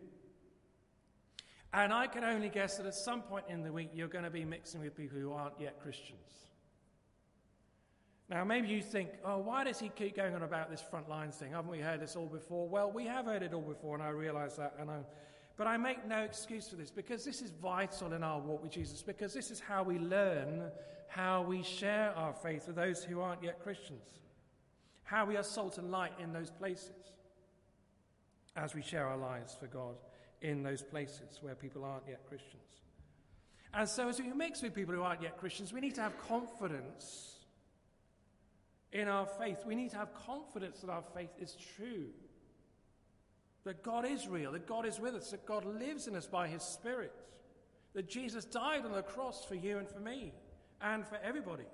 And 1.73 1.93
I 1.93 2.07
can 2.07 2.25
only 2.25 2.49
guess 2.49 2.77
that 2.79 2.87
at 2.87 2.95
some 2.95 3.23
point 3.23 3.45
in 3.49 3.63
the 3.63 3.73
week 3.73 3.91
you're 3.93 4.09
going 4.09 4.25
to 4.25 4.31
be 4.31 4.45
mixing 4.45 4.81
with 4.81 4.97
people 4.97 5.19
who 5.19 5.33
aren't 5.33 5.61
yet 5.61 5.81
Christians. 5.81 6.47
Now, 8.29 8.45
maybe 8.45 8.69
you 8.69 8.83
think, 8.83 9.11
oh, 9.25 9.39
why 9.39 9.63
does 9.65 9.79
he 9.79 9.89
keep 9.89 10.17
going 10.17 10.35
on 10.35 10.43
about 10.43 10.69
this 10.69 10.81
front 10.81 11.09
lines 11.09 11.37
thing? 11.37 11.53
Haven't 11.53 11.71
we 11.71 11.79
heard 11.79 12.01
this 12.01 12.17
all 12.17 12.27
before? 12.27 12.69
Well, 12.69 12.91
we 12.91 13.05
have 13.05 13.27
heard 13.27 13.43
it 13.43 13.55
all 13.55 13.61
before, 13.61 13.95
and 13.95 14.03
I 14.03 14.09
realize 14.09 14.57
that. 14.57 14.75
And 14.81 14.91
I, 14.91 14.99
but 15.57 15.69
I 15.69 15.77
make 15.77 16.05
no 16.07 16.23
excuse 16.23 16.69
for 16.69 16.77
this 16.77 16.91
because 16.91 17.25
this 17.25 17.41
is 17.41 17.51
vital 17.51 18.13
in 18.13 18.25
our 18.25 18.41
walk 18.41 18.63
with 18.63 18.73
Jesus, 18.73 19.03
because 19.03 19.33
this 19.33 19.53
is 19.53 19.61
how 19.61 19.85
we 19.85 19.99
learn 19.99 20.71
how 21.09 21.43
we 21.43 21.63
share 21.63 22.13
our 22.17 22.33
faith 22.33 22.67
with 22.67 22.75
those 22.75 23.05
who 23.05 23.21
aren't 23.21 23.45
yet 23.45 23.63
Christians, 23.63 24.19
how 25.05 25.25
we 25.25 25.37
are 25.37 25.45
salt 25.45 25.79
and 25.79 25.91
light 25.91 26.13
in 26.19 26.33
those 26.33 26.51
places 26.51 27.13
as 28.57 28.75
we 28.75 28.83
share 28.83 29.07
our 29.07 29.17
lives 29.17 29.57
for 29.59 29.67
God 29.67 29.95
in 30.43 30.63
those 30.63 30.83
places 30.83 31.39
where 31.41 31.55
people 31.55 31.85
aren't 31.85 32.09
yet 32.09 32.27
Christians. 32.29 32.63
And 33.75 33.89
so, 33.89 34.09
as 34.09 34.19
we 34.19 34.27
mix 34.29 34.63
with 34.63 34.75
people 34.75 34.95
who 34.95 35.03
aren't 35.03 35.23
yet 35.23 35.37
Christians, 35.39 35.73
we 35.73 35.81
need 35.81 35.95
to 35.97 36.01
have 36.01 36.17
confidence 36.29 37.37
in 38.93 39.09
our 39.09 39.27
faith. 39.27 39.59
We 39.67 39.75
need 39.75 39.91
to 39.91 39.99
have 39.99 40.15
confidence 40.15 40.81
that 40.81 40.91
our 40.91 41.05
faith 41.15 41.31
is 41.39 41.57
true, 41.77 42.07
that 43.65 43.83
God 43.83 44.07
is 44.07 44.27
real, 44.29 44.53
that 44.53 44.67
God 44.67 44.87
is 44.87 44.99
with 44.99 45.15
us, 45.15 45.31
that 45.31 45.45
God 45.45 45.65
lives 45.65 46.07
in 46.07 46.17
us 46.17 46.27
by 46.27 46.49
His 46.49 46.63
Spirit, 46.63 47.13
that 47.95 48.09
Jesus 48.09 48.45
died 48.45 48.85
on 48.85 48.93
the 48.93 49.03
cross 49.03 49.45
for 49.45 49.55
you 49.55 49.79
and 49.79 49.89
for 49.89 50.01
me 50.01 50.33
and 50.81 51.07
for 51.07 51.19
everybody. 51.23 51.65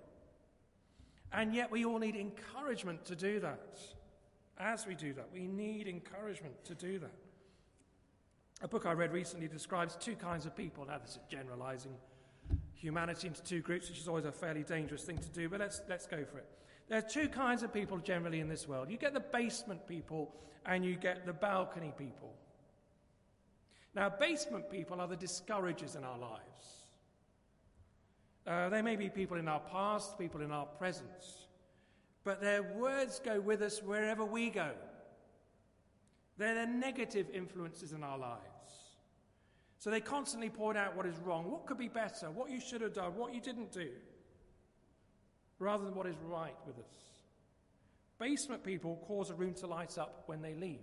And 1.32 1.54
yet, 1.54 1.70
we 1.70 1.84
all 1.84 1.98
need 1.98 2.16
encouragement 2.16 3.04
to 3.06 3.16
do 3.16 3.40
that. 3.40 3.78
As 4.58 4.86
we 4.86 4.94
do 4.94 5.12
that, 5.14 5.28
we 5.32 5.46
need 5.46 5.88
encouragement 5.88 6.64
to 6.64 6.74
do 6.74 6.98
that. 6.98 7.10
A 8.62 8.68
book 8.68 8.86
I 8.86 8.92
read 8.92 9.12
recently 9.12 9.48
describes 9.48 9.96
two 9.96 10.14
kinds 10.14 10.46
of 10.46 10.56
people. 10.56 10.86
Now, 10.86 10.98
this 10.98 11.12
is 11.12 11.18
generalizing 11.28 11.92
humanity 12.74 13.26
into 13.26 13.42
two 13.42 13.60
groups, 13.60 13.88
which 13.88 13.98
is 13.98 14.06
always 14.06 14.24
a 14.24 14.30
fairly 14.30 14.62
dangerous 14.62 15.02
thing 15.02 15.18
to 15.18 15.28
do, 15.30 15.48
but 15.48 15.58
let's, 15.58 15.82
let's 15.88 16.06
go 16.06 16.24
for 16.24 16.38
it. 16.38 16.48
There 16.88 16.98
are 16.98 17.02
two 17.02 17.28
kinds 17.28 17.64
of 17.64 17.72
people 17.72 17.98
generally 17.98 18.40
in 18.40 18.48
this 18.48 18.68
world 18.68 18.90
you 18.90 18.98
get 18.98 19.14
the 19.14 19.20
basement 19.20 19.86
people 19.86 20.34
and 20.66 20.84
you 20.84 20.94
get 20.94 21.26
the 21.26 21.32
balcony 21.32 21.92
people. 21.96 22.34
Now, 23.94 24.08
basement 24.08 24.70
people 24.70 25.00
are 25.00 25.08
the 25.08 25.16
discouragers 25.16 25.96
in 25.96 26.04
our 26.04 26.18
lives. 26.18 26.86
Uh, 28.46 28.68
they 28.68 28.82
may 28.82 28.96
be 28.96 29.08
people 29.08 29.38
in 29.38 29.48
our 29.48 29.60
past, 29.60 30.18
people 30.18 30.40
in 30.40 30.52
our 30.52 30.66
present, 30.66 31.08
but 32.24 32.40
their 32.40 32.62
words 32.62 33.20
go 33.24 33.40
with 33.40 33.60
us 33.60 33.82
wherever 33.82 34.24
we 34.24 34.50
go. 34.50 34.70
They're 36.38 36.66
the 36.66 36.72
negative 36.72 37.26
influences 37.32 37.92
in 37.92 38.02
our 38.02 38.18
lives. 38.18 38.51
So 39.82 39.90
they 39.90 40.00
constantly 40.00 40.48
point 40.48 40.78
out 40.78 40.96
what 40.96 41.06
is 41.06 41.18
wrong, 41.18 41.50
what 41.50 41.66
could 41.66 41.76
be 41.76 41.88
better, 41.88 42.30
what 42.30 42.48
you 42.52 42.60
should 42.60 42.82
have 42.82 42.94
done, 42.94 43.16
what 43.16 43.34
you 43.34 43.40
didn't 43.40 43.72
do, 43.72 43.88
rather 45.58 45.84
than 45.84 45.96
what 45.96 46.06
is 46.06 46.14
right 46.22 46.54
with 46.64 46.78
us. 46.78 46.94
Basement 48.16 48.62
people 48.62 49.02
cause 49.08 49.30
a 49.30 49.34
room 49.34 49.54
to 49.54 49.66
light 49.66 49.98
up 49.98 50.22
when 50.26 50.40
they 50.40 50.54
leave. 50.54 50.78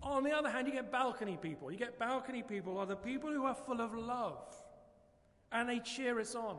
On 0.00 0.22
the 0.22 0.30
other 0.30 0.48
hand, 0.48 0.68
you 0.68 0.72
get 0.72 0.92
balcony 0.92 1.36
people. 1.36 1.72
You 1.72 1.78
get 1.78 1.98
balcony 1.98 2.44
people 2.44 2.78
are 2.78 2.86
the 2.86 2.94
people 2.94 3.32
who 3.32 3.44
are 3.44 3.56
full 3.56 3.80
of 3.80 3.92
love 3.92 4.54
and 5.50 5.68
they 5.68 5.80
cheer 5.80 6.20
us 6.20 6.36
on. 6.36 6.58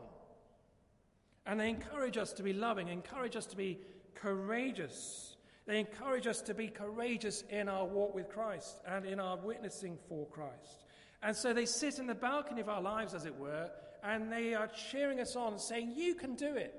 And 1.46 1.62
they 1.62 1.70
encourage 1.70 2.18
us 2.18 2.34
to 2.34 2.44
be 2.44 2.52
loving, 2.52 2.90
encourage 2.90 3.38
us 3.38 3.46
to 3.46 3.56
be 3.56 3.80
courageous 4.16 5.29
they 5.70 5.78
encourage 5.78 6.26
us 6.26 6.42
to 6.42 6.56
be 6.56 6.68
courageous 6.68 7.44
in 7.52 7.70
our 7.70 7.86
walk 7.86 8.16
with 8.16 8.28
Christ 8.28 8.82
and 8.88 9.06
in 9.06 9.20
our 9.20 9.38
witnessing 9.38 10.00
for 10.08 10.26
Christ. 10.26 10.84
And 11.22 11.36
so 11.36 11.54
they 11.54 11.68
sit 11.68 12.00
in 12.00 12.08
the 12.08 12.16
balcony 12.16 12.60
of 12.60 12.70
our 12.70 12.82
lives, 12.82 13.14
as 13.14 13.28
it 13.28 13.38
were, 13.38 13.70
and 14.04 14.32
they 14.32 14.56
are 14.56 14.66
cheering 14.66 15.20
us 15.20 15.36
on, 15.36 15.60
saying, 15.60 15.94
You 15.96 16.16
can 16.16 16.34
do 16.34 16.56
it. 16.56 16.74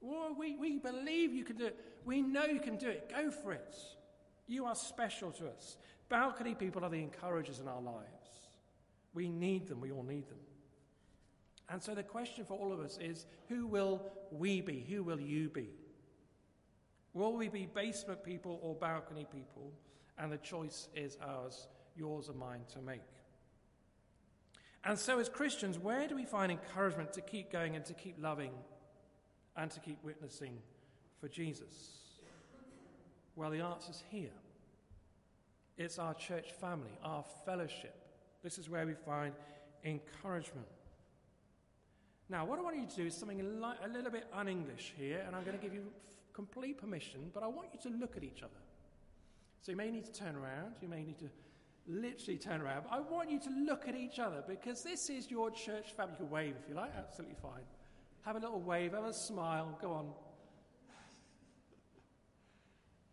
we, 0.00 0.56
we 0.56 0.78
believe 0.78 1.34
you 1.34 1.44
can 1.44 1.56
do 1.56 1.66
it. 1.66 1.78
We 2.06 2.22
know 2.22 2.46
you 2.46 2.60
can 2.60 2.78
do 2.78 2.88
it. 2.88 3.12
Go 3.14 3.30
for 3.30 3.52
it. 3.52 3.76
You 4.46 4.64
are 4.64 4.74
special 4.74 5.30
to 5.32 5.48
us. 5.48 5.76
Balcony 6.08 6.54
people 6.54 6.82
are 6.82 6.90
the 6.90 7.02
encouragers 7.02 7.60
in 7.60 7.68
our 7.68 7.82
lives. 7.82 8.48
We 9.12 9.28
need 9.28 9.68
them. 9.68 9.82
We 9.82 9.92
all 9.92 10.02
need 10.02 10.30
them. 10.30 10.38
And 11.68 11.82
so 11.82 11.94
the 11.94 12.02
question 12.02 12.46
for 12.46 12.54
all 12.54 12.72
of 12.72 12.80
us 12.80 12.96
is 12.98 13.26
who 13.50 13.66
will 13.66 14.00
we 14.30 14.62
be? 14.62 14.86
Who 14.88 15.02
will 15.02 15.20
you 15.20 15.50
be? 15.50 15.68
Will 17.18 17.32
we 17.32 17.48
be 17.48 17.66
basement 17.66 18.22
people 18.22 18.60
or 18.62 18.76
balcony 18.76 19.26
people? 19.32 19.72
And 20.18 20.30
the 20.30 20.36
choice 20.36 20.88
is 20.94 21.18
ours, 21.20 21.66
yours 21.96 22.28
and 22.28 22.38
mine 22.38 22.60
to 22.74 22.80
make. 22.80 23.00
And 24.84 24.96
so, 24.96 25.18
as 25.18 25.28
Christians, 25.28 25.80
where 25.80 26.06
do 26.06 26.14
we 26.14 26.24
find 26.24 26.52
encouragement 26.52 27.12
to 27.14 27.20
keep 27.20 27.50
going 27.50 27.74
and 27.74 27.84
to 27.86 27.92
keep 27.92 28.14
loving 28.22 28.52
and 29.56 29.68
to 29.72 29.80
keep 29.80 29.98
witnessing 30.04 30.58
for 31.20 31.26
Jesus? 31.26 31.98
Well, 33.34 33.50
the 33.50 33.62
answer 33.62 33.90
is 33.90 34.04
here. 34.10 34.30
It's 35.76 35.98
our 35.98 36.14
church 36.14 36.52
family, 36.52 36.96
our 37.02 37.24
fellowship. 37.44 37.96
This 38.44 38.58
is 38.58 38.70
where 38.70 38.86
we 38.86 38.94
find 38.94 39.32
encouragement. 39.84 40.68
Now, 42.28 42.44
what 42.44 42.60
I 42.60 42.62
want 42.62 42.76
you 42.76 42.86
to 42.86 42.96
do 42.96 43.06
is 43.06 43.14
something 43.16 43.40
a 43.40 43.88
little 43.88 44.12
bit 44.12 44.28
un 44.32 44.46
English 44.46 44.94
here, 44.96 45.24
and 45.26 45.34
I'm 45.34 45.42
going 45.42 45.58
to 45.58 45.62
give 45.62 45.74
you 45.74 45.82
complete 46.38 46.78
permission, 46.78 47.20
but 47.34 47.42
I 47.42 47.48
want 47.48 47.66
you 47.74 47.90
to 47.90 47.96
look 47.98 48.16
at 48.16 48.22
each 48.22 48.44
other. 48.44 48.62
So 49.60 49.72
you 49.72 49.76
may 49.76 49.90
need 49.90 50.04
to 50.04 50.12
turn 50.12 50.36
around, 50.36 50.76
you 50.80 50.86
may 50.86 51.02
need 51.02 51.18
to 51.18 51.28
literally 51.88 52.38
turn 52.38 52.60
around, 52.60 52.84
but 52.84 52.92
I 52.92 53.00
want 53.00 53.28
you 53.28 53.40
to 53.40 53.50
look 53.66 53.88
at 53.88 53.96
each 53.96 54.20
other 54.20 54.44
because 54.46 54.84
this 54.84 55.10
is 55.10 55.32
your 55.32 55.50
church 55.50 55.88
family. 55.96 56.12
You 56.12 56.26
can 56.26 56.30
wave 56.30 56.54
if 56.62 56.68
you 56.68 56.76
like, 56.76 56.92
absolutely 56.96 57.34
fine. 57.42 57.66
Have 58.24 58.36
a 58.36 58.38
little 58.38 58.60
wave, 58.60 58.92
have 58.92 59.02
a 59.02 59.12
smile, 59.12 59.76
go 59.82 59.90
on. 59.90 60.06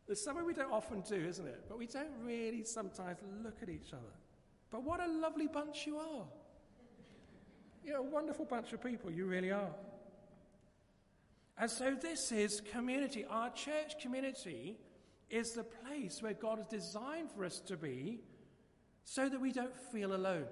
There's 0.06 0.24
something 0.24 0.46
we 0.46 0.54
don't 0.54 0.72
often 0.72 1.02
do, 1.02 1.16
isn't 1.16 1.48
it? 1.48 1.64
But 1.68 1.80
we 1.80 1.88
don't 1.88 2.14
really 2.24 2.64
sometimes 2.64 3.18
look 3.44 3.58
at 3.64 3.70
each 3.70 3.92
other. 3.92 4.14
But 4.70 4.84
what 4.84 5.00
a 5.00 5.08
lovely 5.08 5.48
bunch 5.48 5.88
you 5.88 5.98
are. 5.98 6.26
You're 7.84 7.98
a 7.98 8.04
wonderful 8.04 8.46
bunch 8.46 8.72
of 8.74 8.84
people, 8.84 9.10
you 9.10 9.26
really 9.26 9.52
are. 9.52 9.74
And 11.58 11.72
so, 11.72 11.96
this 11.96 12.32
is 12.32 12.62
community. 12.62 13.26
Our 13.30 13.50
church 13.52 14.00
community 14.02 14.78
is 15.30 15.54
the 15.54 15.64
place 15.64 16.22
where 16.22 16.34
God 16.34 16.58
has 16.58 16.68
designed 16.68 17.32
for 17.32 17.46
us 17.46 17.60
to 17.62 17.78
be 17.78 18.20
so 19.06 19.30
that 19.30 19.40
we 19.40 19.52
don't 19.52 19.76
feel 19.92 20.14
alone. 20.14 20.46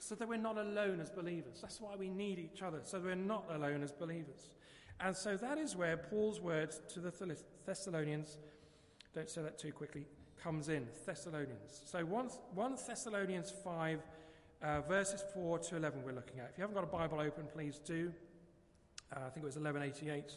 So 0.00 0.14
that 0.14 0.28
we're 0.28 0.36
not 0.36 0.56
alone 0.56 1.00
as 1.00 1.10
believers. 1.10 1.58
That's 1.60 1.80
why 1.80 1.94
we 1.96 2.08
need 2.08 2.38
each 2.38 2.62
other, 2.62 2.80
so 2.82 3.00
we're 3.00 3.14
not 3.14 3.44
alone 3.50 3.82
as 3.82 3.92
believers. 3.92 4.52
And 5.00 5.16
so 5.16 5.36
that 5.36 5.58
is 5.58 5.76
where 5.76 5.96
Paul's 5.96 6.40
words 6.40 6.80
to 6.94 7.00
the 7.00 7.12
Thessalonians, 7.66 8.38
don't 9.14 9.30
say 9.30 9.42
that 9.42 9.58
too 9.58 9.72
quickly, 9.72 10.06
comes 10.42 10.68
in. 10.68 10.88
Thessalonians. 11.06 11.82
So 11.84 12.04
1, 12.04 12.26
1 12.54 12.76
Thessalonians 12.86 13.52
5, 13.62 14.00
uh, 14.62 14.80
verses 14.82 15.22
4 15.34 15.58
to 15.60 15.76
11, 15.76 16.02
we're 16.04 16.12
looking 16.12 16.40
at. 16.40 16.50
If 16.50 16.58
you 16.58 16.62
haven't 16.62 16.74
got 16.74 16.84
a 16.84 16.86
Bible 16.86 17.20
open, 17.20 17.44
please 17.52 17.78
do. 17.84 18.12
Uh, 19.14 19.20
I 19.26 19.30
think 19.30 19.44
it 19.44 19.46
was 19.46 19.56
1188, 19.56 20.32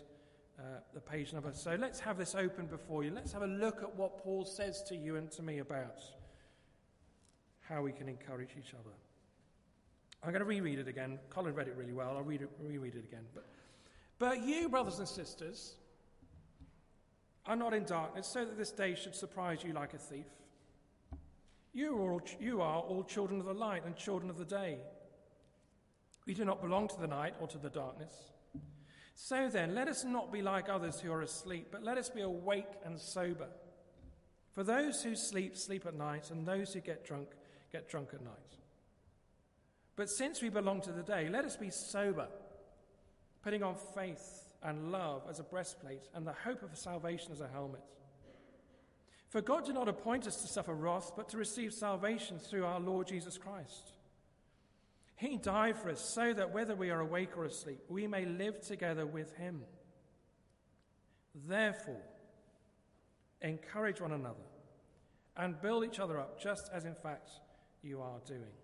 uh, 0.57 0.63
the 0.93 0.99
page 1.01 1.33
number. 1.33 1.51
So 1.53 1.75
let's 1.79 1.99
have 1.99 2.17
this 2.17 2.35
open 2.35 2.67
before 2.67 3.03
you. 3.03 3.11
Let's 3.11 3.33
have 3.33 3.41
a 3.41 3.47
look 3.47 3.83
at 3.83 3.95
what 3.95 4.17
Paul 4.17 4.45
says 4.45 4.81
to 4.83 4.95
you 4.95 5.17
and 5.17 5.29
to 5.31 5.43
me 5.43 5.59
about 5.59 6.01
how 7.61 7.81
we 7.81 7.91
can 7.91 8.07
encourage 8.07 8.51
each 8.57 8.73
other. 8.73 8.95
I'm 10.23 10.31
going 10.31 10.41
to 10.41 10.45
reread 10.45 10.79
it 10.79 10.87
again. 10.87 11.19
Colin 11.29 11.55
read 11.55 11.67
it 11.67 11.75
really 11.75 11.93
well. 11.93 12.15
I'll 12.15 12.23
read 12.23 12.41
it, 12.41 12.49
reread 12.59 12.95
it 12.95 13.03
again. 13.03 13.25
But, 13.33 13.47
but 14.19 14.43
you, 14.43 14.69
brothers 14.69 14.99
and 14.99 15.07
sisters, 15.07 15.75
are 17.45 17.55
not 17.55 17.73
in 17.73 17.85
darkness, 17.85 18.27
so 18.27 18.45
that 18.45 18.57
this 18.57 18.71
day 18.71 18.95
should 18.95 19.15
surprise 19.15 19.63
you 19.65 19.73
like 19.73 19.93
a 19.93 19.97
thief. 19.97 20.27
You 21.73 21.97
are, 21.97 22.11
all, 22.11 22.21
you 22.39 22.61
are 22.61 22.79
all 22.79 23.03
children 23.03 23.39
of 23.39 23.45
the 23.45 23.53
light 23.53 23.85
and 23.85 23.95
children 23.95 24.29
of 24.29 24.37
the 24.37 24.45
day. 24.45 24.77
We 26.27 26.33
do 26.33 26.45
not 26.45 26.61
belong 26.61 26.87
to 26.89 26.99
the 26.99 27.07
night 27.07 27.33
or 27.39 27.47
to 27.47 27.57
the 27.57 27.69
darkness. 27.69 28.30
So 29.23 29.49
then, 29.49 29.75
let 29.75 29.87
us 29.87 30.03
not 30.03 30.33
be 30.33 30.41
like 30.41 30.67
others 30.67 30.99
who 30.99 31.11
are 31.11 31.21
asleep, 31.21 31.67
but 31.71 31.83
let 31.83 31.99
us 31.99 32.09
be 32.09 32.21
awake 32.21 32.65
and 32.83 32.99
sober. 32.99 33.49
For 34.51 34.63
those 34.63 35.03
who 35.03 35.15
sleep, 35.15 35.55
sleep 35.55 35.85
at 35.85 35.93
night, 35.93 36.31
and 36.31 36.43
those 36.43 36.73
who 36.73 36.79
get 36.79 37.05
drunk, 37.05 37.27
get 37.71 37.87
drunk 37.87 38.09
at 38.15 38.23
night. 38.23 38.57
But 39.95 40.09
since 40.09 40.41
we 40.41 40.49
belong 40.49 40.81
to 40.81 40.91
the 40.91 41.03
day, 41.03 41.29
let 41.29 41.45
us 41.45 41.55
be 41.55 41.69
sober, 41.69 42.27
putting 43.43 43.61
on 43.61 43.75
faith 43.93 44.49
and 44.63 44.91
love 44.91 45.21
as 45.29 45.39
a 45.39 45.43
breastplate, 45.43 46.09
and 46.15 46.25
the 46.25 46.33
hope 46.33 46.63
of 46.63 46.75
salvation 46.75 47.31
as 47.31 47.41
a 47.41 47.47
helmet. 47.47 47.83
For 49.29 49.39
God 49.39 49.65
did 49.65 49.75
not 49.75 49.87
appoint 49.87 50.25
us 50.25 50.41
to 50.41 50.47
suffer 50.47 50.73
wrath, 50.73 51.11
but 51.15 51.29
to 51.29 51.37
receive 51.37 51.73
salvation 51.73 52.39
through 52.39 52.65
our 52.65 52.79
Lord 52.79 53.05
Jesus 53.05 53.37
Christ. 53.37 53.93
He 55.21 55.37
died 55.37 55.77
for 55.77 55.91
us 55.91 56.01
so 56.01 56.33
that 56.33 56.51
whether 56.51 56.73
we 56.73 56.89
are 56.89 56.99
awake 56.99 57.37
or 57.37 57.45
asleep, 57.45 57.77
we 57.89 58.07
may 58.07 58.25
live 58.25 58.59
together 58.59 59.05
with 59.05 59.31
him. 59.35 59.61
Therefore, 61.47 62.01
encourage 63.43 64.01
one 64.01 64.13
another 64.13 64.47
and 65.37 65.61
build 65.61 65.85
each 65.85 65.99
other 65.99 66.19
up, 66.19 66.41
just 66.41 66.71
as 66.73 66.85
in 66.85 66.95
fact 66.95 67.29
you 67.83 68.01
are 68.01 68.17
doing. 68.25 68.55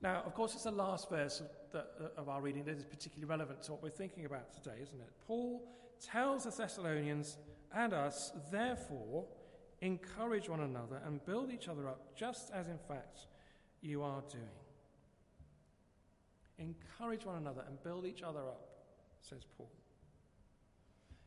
Now, 0.00 0.22
of 0.24 0.34
course, 0.34 0.54
it's 0.54 0.62
the 0.62 0.70
last 0.70 1.10
verse 1.10 1.40
of, 1.40 1.80
uh, 1.80 2.04
of 2.16 2.28
our 2.28 2.40
reading 2.40 2.62
that 2.66 2.76
is 2.76 2.84
particularly 2.84 3.28
relevant 3.28 3.64
to 3.64 3.72
what 3.72 3.82
we're 3.82 3.90
thinking 3.90 4.24
about 4.24 4.54
today, 4.54 4.76
isn't 4.80 5.00
it? 5.00 5.10
Paul 5.26 5.68
tells 6.00 6.44
the 6.44 6.50
Thessalonians 6.50 7.38
and 7.74 7.92
us, 7.92 8.30
therefore, 8.52 9.24
encourage 9.80 10.48
one 10.48 10.60
another 10.60 11.02
and 11.04 11.24
build 11.24 11.50
each 11.52 11.66
other 11.66 11.88
up, 11.88 12.16
just 12.16 12.52
as 12.52 12.68
in 12.68 12.78
fact 12.78 13.26
you 13.82 14.02
are 14.02 14.22
doing. 14.30 14.44
Encourage 16.58 17.26
one 17.26 17.36
another 17.36 17.64
and 17.66 17.82
build 17.82 18.06
each 18.06 18.22
other 18.22 18.40
up, 18.40 18.68
says 19.20 19.42
Paul. 19.56 19.70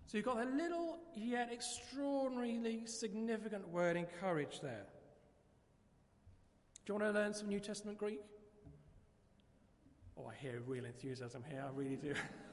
So 0.08 0.18
you've 0.18 0.26
got 0.26 0.42
a 0.42 0.50
little 0.50 1.00
yet 1.16 1.50
extraordinarily 1.52 2.86
significant 2.86 3.68
word 3.70 3.98
encourage 3.98 4.62
there. 4.62 4.86
Do 6.86 6.94
you 6.94 7.00
want 7.00 7.14
to 7.14 7.20
learn 7.20 7.34
some 7.34 7.50
New 7.50 7.60
Testament 7.60 7.98
Greek? 7.98 8.22
Oh, 10.18 10.28
I 10.28 10.36
hear 10.36 10.62
real 10.66 10.86
enthusiasm 10.86 11.44
here, 11.50 11.64
I 11.66 11.78
really 11.78 11.98
do. 11.98 12.14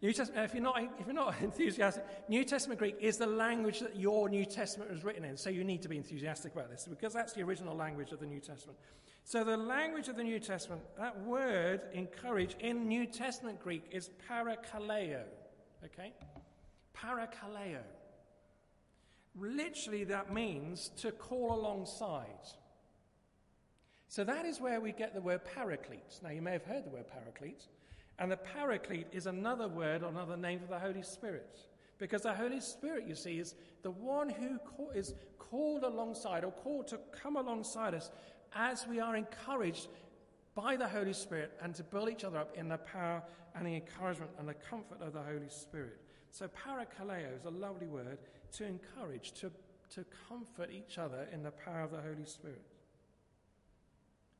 New 0.00 0.12
Testament, 0.12 0.44
if 0.44 0.54
you're, 0.54 0.62
not, 0.62 0.80
if 1.00 1.06
you're 1.06 1.14
not 1.14 1.34
enthusiastic, 1.42 2.04
New 2.28 2.44
Testament 2.44 2.78
Greek 2.78 2.96
is 3.00 3.16
the 3.16 3.26
language 3.26 3.80
that 3.80 3.96
your 3.96 4.28
New 4.28 4.44
Testament 4.44 4.90
was 4.90 5.02
written 5.02 5.24
in. 5.24 5.36
So 5.36 5.50
you 5.50 5.64
need 5.64 5.82
to 5.82 5.88
be 5.88 5.96
enthusiastic 5.96 6.54
about 6.54 6.70
this 6.70 6.86
because 6.88 7.12
that's 7.12 7.32
the 7.32 7.42
original 7.42 7.74
language 7.74 8.12
of 8.12 8.20
the 8.20 8.26
New 8.26 8.40
Testament. 8.40 8.78
So 9.24 9.42
the 9.42 9.56
language 9.56 10.08
of 10.08 10.16
the 10.16 10.22
New 10.22 10.38
Testament, 10.38 10.82
that 10.98 11.20
word 11.24 11.82
encourage 11.92 12.56
in 12.60 12.86
New 12.86 13.06
Testament 13.06 13.60
Greek 13.60 13.84
is 13.90 14.10
parakaleo. 14.30 15.22
Okay? 15.84 16.12
Parakaleo. 16.96 17.82
Literally, 19.36 20.04
that 20.04 20.32
means 20.32 20.90
to 20.98 21.10
call 21.12 21.52
alongside. 21.52 22.26
So 24.08 24.24
that 24.24 24.46
is 24.46 24.60
where 24.60 24.80
we 24.80 24.92
get 24.92 25.14
the 25.14 25.20
word 25.20 25.44
paraclete. 25.44 26.20
Now, 26.22 26.30
you 26.30 26.40
may 26.40 26.52
have 26.52 26.64
heard 26.64 26.86
the 26.86 26.90
word 26.90 27.06
paraclete. 27.08 27.66
And 28.18 28.32
the 28.32 28.36
paraclete 28.36 29.06
is 29.12 29.26
another 29.26 29.68
word, 29.68 30.02
or 30.02 30.08
another 30.08 30.36
name 30.36 30.60
for 30.60 30.66
the 30.66 30.78
Holy 30.78 31.02
Spirit. 31.02 31.58
Because 31.98 32.22
the 32.22 32.34
Holy 32.34 32.60
Spirit, 32.60 33.06
you 33.06 33.14
see, 33.14 33.38
is 33.38 33.54
the 33.82 33.90
one 33.90 34.28
who 34.28 34.58
is 34.94 35.14
called 35.38 35.84
alongside 35.84 36.44
or 36.44 36.52
called 36.52 36.88
to 36.88 36.98
come 37.12 37.36
alongside 37.36 37.94
us 37.94 38.10
as 38.54 38.86
we 38.86 39.00
are 39.00 39.16
encouraged 39.16 39.88
by 40.54 40.76
the 40.76 40.88
Holy 40.88 41.12
Spirit 41.12 41.52
and 41.62 41.74
to 41.74 41.84
build 41.84 42.08
each 42.08 42.24
other 42.24 42.38
up 42.38 42.56
in 42.56 42.68
the 42.68 42.78
power 42.78 43.22
and 43.54 43.66
the 43.66 43.74
encouragement 43.74 44.30
and 44.38 44.48
the 44.48 44.54
comfort 44.54 45.00
of 45.00 45.12
the 45.12 45.22
Holy 45.22 45.48
Spirit. 45.48 45.98
So, 46.30 46.48
parakaleo 46.48 47.36
is 47.36 47.44
a 47.44 47.50
lovely 47.50 47.86
word 47.86 48.18
to 48.52 48.64
encourage, 48.64 49.32
to, 49.32 49.50
to 49.94 50.04
comfort 50.28 50.70
each 50.72 50.98
other 50.98 51.26
in 51.32 51.42
the 51.42 51.50
power 51.50 51.82
of 51.82 51.90
the 51.90 52.00
Holy 52.00 52.26
Spirit. 52.26 52.62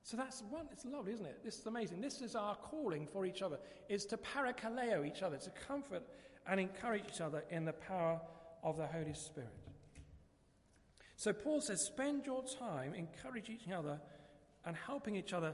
So 0.09 0.17
that's 0.17 0.43
one, 0.49 0.67
it's 0.73 0.87
lovely, 0.87 1.13
isn't 1.13 1.27
it? 1.27 1.45
This 1.45 1.59
is 1.59 1.67
amazing. 1.67 2.01
This 2.01 2.23
is 2.23 2.35
our 2.35 2.57
calling 2.57 3.07
for 3.07 3.27
each 3.27 3.43
other, 3.43 3.59
is 3.91 4.07
to 4.07 4.17
parakaleo 4.17 5.07
each 5.07 5.21
other, 5.21 5.37
to 5.37 5.51
comfort 5.67 6.03
and 6.47 6.59
encourage 6.59 7.05
each 7.13 7.21
other 7.21 7.45
in 7.51 7.67
the 7.67 7.75
power 7.75 8.19
of 8.65 8.79
the 8.79 8.87
Holy 8.87 9.13
Spirit. 9.13 9.53
So 11.17 11.35
Paul 11.35 11.61
says, 11.61 11.85
spend 11.85 12.25
your 12.25 12.43
time 12.59 12.95
encouraging 12.95 13.59
each 13.63 13.71
other 13.71 14.01
and 14.65 14.75
helping 14.75 15.15
each 15.15 15.35
other 15.35 15.53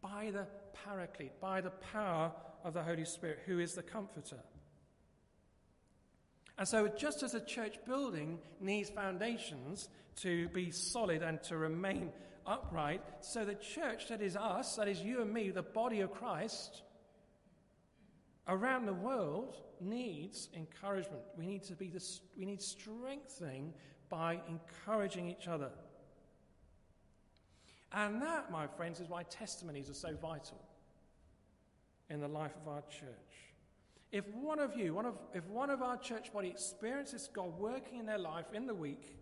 by 0.00 0.30
the 0.32 0.46
paraclete, 0.84 1.40
by 1.40 1.60
the 1.60 1.70
power 1.70 2.30
of 2.62 2.74
the 2.74 2.82
Holy 2.84 3.04
Spirit, 3.04 3.40
who 3.44 3.58
is 3.58 3.72
the 3.72 3.82
comforter. 3.82 4.38
And 6.58 6.68
so, 6.68 6.86
just 6.86 7.24
as 7.24 7.34
a 7.34 7.44
church 7.44 7.74
building 7.86 8.38
needs 8.60 8.88
foundations 8.90 9.88
to 10.20 10.48
be 10.50 10.70
solid 10.70 11.22
and 11.22 11.42
to 11.44 11.56
remain 11.56 12.12
upright. 12.46 13.02
So 13.20 13.44
the 13.44 13.54
church 13.54 14.08
that 14.08 14.20
is 14.20 14.36
us, 14.36 14.76
that 14.76 14.88
is 14.88 15.00
you 15.00 15.22
and 15.22 15.32
me, 15.32 15.50
the 15.50 15.62
body 15.62 16.00
of 16.00 16.12
Christ, 16.12 16.82
around 18.48 18.86
the 18.86 18.94
world 18.94 19.56
needs 19.80 20.48
encouragement. 20.56 21.22
We 21.36 21.46
need 21.46 21.62
to 21.64 21.74
be 21.74 21.88
the, 21.88 22.02
we 22.36 22.44
need 22.44 22.62
strengthening 22.62 23.72
by 24.08 24.40
encouraging 24.48 25.30
each 25.30 25.48
other. 25.48 25.70
And 27.92 28.22
that, 28.22 28.50
my 28.50 28.66
friends, 28.66 29.00
is 29.00 29.08
why 29.08 29.22
testimonies 29.24 29.90
are 29.90 29.94
so 29.94 30.14
vital 30.20 30.60
in 32.08 32.20
the 32.20 32.28
life 32.28 32.52
of 32.62 32.68
our 32.68 32.82
church. 32.82 33.52
If 34.10 34.28
one 34.34 34.58
of 34.58 34.76
you, 34.76 34.94
one 34.94 35.06
of, 35.06 35.14
if 35.34 35.46
one 35.48 35.70
of 35.70 35.82
our 35.82 35.96
church 35.96 36.32
body 36.32 36.48
experiences 36.48 37.28
God 37.32 37.58
working 37.58 37.98
in 37.98 38.06
their 38.06 38.18
life 38.18 38.52
in 38.52 38.66
the 38.66 38.74
week, 38.74 39.16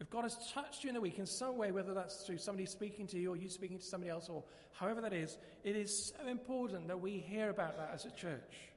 if 0.00 0.08
God 0.08 0.22
has 0.22 0.50
touched 0.52 0.82
you 0.82 0.88
in 0.88 0.94
the 0.94 1.00
week 1.00 1.18
in 1.18 1.26
some 1.26 1.58
way, 1.58 1.72
whether 1.72 1.92
that's 1.92 2.22
through 2.22 2.38
somebody 2.38 2.64
speaking 2.64 3.06
to 3.08 3.18
you 3.18 3.32
or 3.32 3.36
you 3.36 3.50
speaking 3.50 3.78
to 3.78 3.84
somebody 3.84 4.10
else 4.10 4.30
or 4.30 4.42
however 4.72 5.02
that 5.02 5.12
is, 5.12 5.36
it 5.62 5.76
is 5.76 6.12
so 6.16 6.26
important 6.26 6.88
that 6.88 6.98
we 6.98 7.18
hear 7.18 7.50
about 7.50 7.76
that 7.76 7.90
as 7.92 8.06
a 8.06 8.10
church 8.10 8.70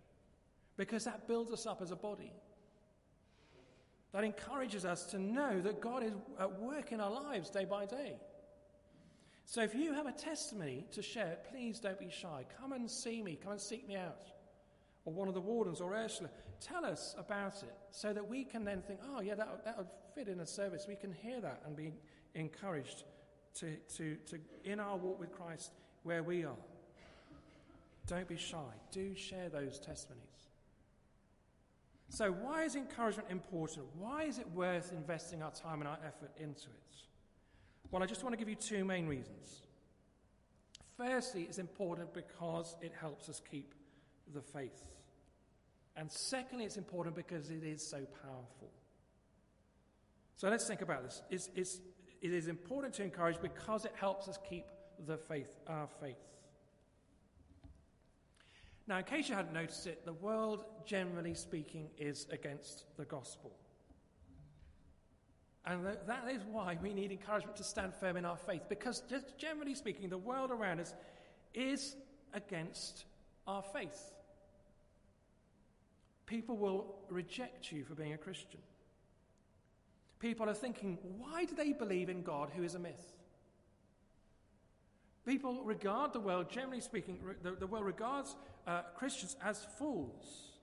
because 0.75 1.05
that 1.05 1.25
builds 1.27 1.51
us 1.53 1.65
up 1.65 1.81
as 1.81 1.91
a 1.91 1.95
body. 1.95 2.33
That 4.11 4.25
encourages 4.25 4.83
us 4.83 5.05
to 5.07 5.17
know 5.17 5.61
that 5.61 5.79
God 5.79 6.03
is 6.03 6.13
at 6.39 6.59
work 6.59 6.91
in 6.91 6.99
our 6.99 7.11
lives 7.11 7.49
day 7.49 7.65
by 7.65 7.85
day. 7.85 8.17
So 9.45 9.61
if 9.61 9.73
you 9.73 9.93
have 9.93 10.07
a 10.07 10.11
testimony 10.11 10.85
to 10.91 11.01
share, 11.01 11.37
please 11.49 11.79
don't 11.79 11.99
be 11.99 12.09
shy. 12.09 12.45
Come 12.59 12.73
and 12.73 12.89
see 12.91 13.21
me, 13.21 13.39
come 13.41 13.53
and 13.53 13.61
seek 13.61 13.87
me 13.87 13.95
out 13.95 14.33
or 15.05 15.13
one 15.13 15.27
of 15.27 15.33
the 15.33 15.41
wardens 15.41 15.81
or 15.81 15.93
Ursula, 15.93 16.29
tell 16.61 16.85
us 16.85 17.15
about 17.17 17.61
it 17.63 17.75
so 17.91 18.13
that 18.13 18.27
we 18.27 18.43
can 18.43 18.63
then 18.63 18.81
think, 18.81 18.99
oh, 19.13 19.21
yeah, 19.21 19.35
that, 19.35 19.77
would 19.77 19.87
fit 20.15 20.27
in 20.27 20.39
a 20.39 20.45
service. 20.45 20.85
We 20.87 20.95
can 20.95 21.11
hear 21.11 21.39
that 21.41 21.61
and 21.65 21.75
be 21.75 21.93
encouraged 22.35 23.03
to, 23.55 23.75
to, 23.97 24.15
to, 24.27 24.39
in 24.63 24.79
our 24.79 24.97
walk 24.97 25.19
with 25.19 25.31
Christ 25.31 25.71
where 26.03 26.23
we 26.23 26.43
are. 26.43 26.55
Don't 28.07 28.27
be 28.27 28.37
shy. 28.37 28.57
Do 28.91 29.15
share 29.15 29.49
those 29.49 29.79
testimonies. 29.79 30.23
So, 32.09 32.31
why 32.31 32.63
is 32.63 32.75
encouragement 32.75 33.29
important? 33.31 33.87
Why 33.97 34.23
is 34.23 34.37
it 34.37 34.47
worth 34.51 34.91
investing 34.91 35.41
our 35.41 35.51
time 35.51 35.79
and 35.79 35.87
our 35.87 35.97
effort 36.05 36.31
into 36.37 36.67
it? 36.67 36.95
Well, 37.89 38.03
I 38.03 38.05
just 38.05 38.23
want 38.23 38.33
to 38.33 38.37
give 38.37 38.49
you 38.49 38.55
two 38.55 38.83
main 38.85 39.07
reasons. 39.07 39.61
Firstly, 40.97 41.43
it's 41.43 41.57
important 41.57 42.13
because 42.13 42.75
it 42.81 42.91
helps 42.99 43.29
us 43.29 43.41
keep 43.49 43.73
the 44.33 44.41
faith. 44.41 44.83
And 45.95 46.11
secondly, 46.11 46.65
it's 46.65 46.77
important 46.77 47.15
because 47.15 47.49
it 47.49 47.63
is 47.63 47.85
so 47.85 48.05
powerful. 48.21 48.69
So 50.35 50.49
let's 50.49 50.67
think 50.67 50.81
about 50.81 51.03
this. 51.03 51.21
It's, 51.29 51.49
it's, 51.55 51.79
it 52.21 52.33
is 52.33 52.47
important 52.47 52.93
to 52.95 53.03
encourage 53.03 53.41
because 53.41 53.85
it 53.85 53.93
helps 53.95 54.27
us 54.27 54.37
keep 54.47 54.65
the 55.05 55.17
faith, 55.17 55.55
our 55.67 55.87
faith. 56.01 56.17
Now, 58.87 58.97
in 58.97 59.05
case 59.05 59.29
you 59.29 59.35
hadn't 59.35 59.53
noticed 59.53 59.87
it, 59.87 60.05
the 60.05 60.13
world, 60.13 60.65
generally 60.85 61.33
speaking, 61.33 61.89
is 61.97 62.27
against 62.31 62.85
the 62.97 63.05
gospel. 63.05 63.51
And 65.65 65.85
that 65.85 66.27
is 66.29 66.41
why 66.51 66.77
we 66.81 66.93
need 66.93 67.11
encouragement 67.11 67.55
to 67.57 67.63
stand 67.63 67.93
firm 67.95 68.17
in 68.17 68.25
our 68.25 68.35
faith, 68.35 68.63
because 68.67 69.01
just 69.09 69.37
generally 69.37 69.75
speaking, 69.75 70.09
the 70.09 70.17
world 70.17 70.51
around 70.51 70.81
us 70.81 70.93
is 71.53 71.95
against 72.33 73.05
our 73.47 73.63
faith. 73.63 74.11
People 76.25 76.57
will 76.57 76.95
reject 77.09 77.71
you 77.71 77.85
for 77.85 77.95
being 77.95 78.13
a 78.13 78.17
Christian. 78.17 78.59
People 80.23 80.49
are 80.49 80.53
thinking, 80.53 80.97
why 81.17 81.43
do 81.43 81.53
they 81.53 81.73
believe 81.73 82.07
in 82.07 82.23
God 82.23 82.49
who 82.55 82.63
is 82.63 82.75
a 82.75 82.79
myth? 82.79 83.11
People 85.25 85.61
regard 85.65 86.13
the 86.13 86.21
world, 86.21 86.49
generally 86.49 86.79
speaking, 86.79 87.19
the, 87.41 87.51
the 87.51 87.67
world 87.67 87.85
regards 87.85 88.37
uh, 88.65 88.83
Christians 88.95 89.35
as 89.43 89.67
fools. 89.77 90.53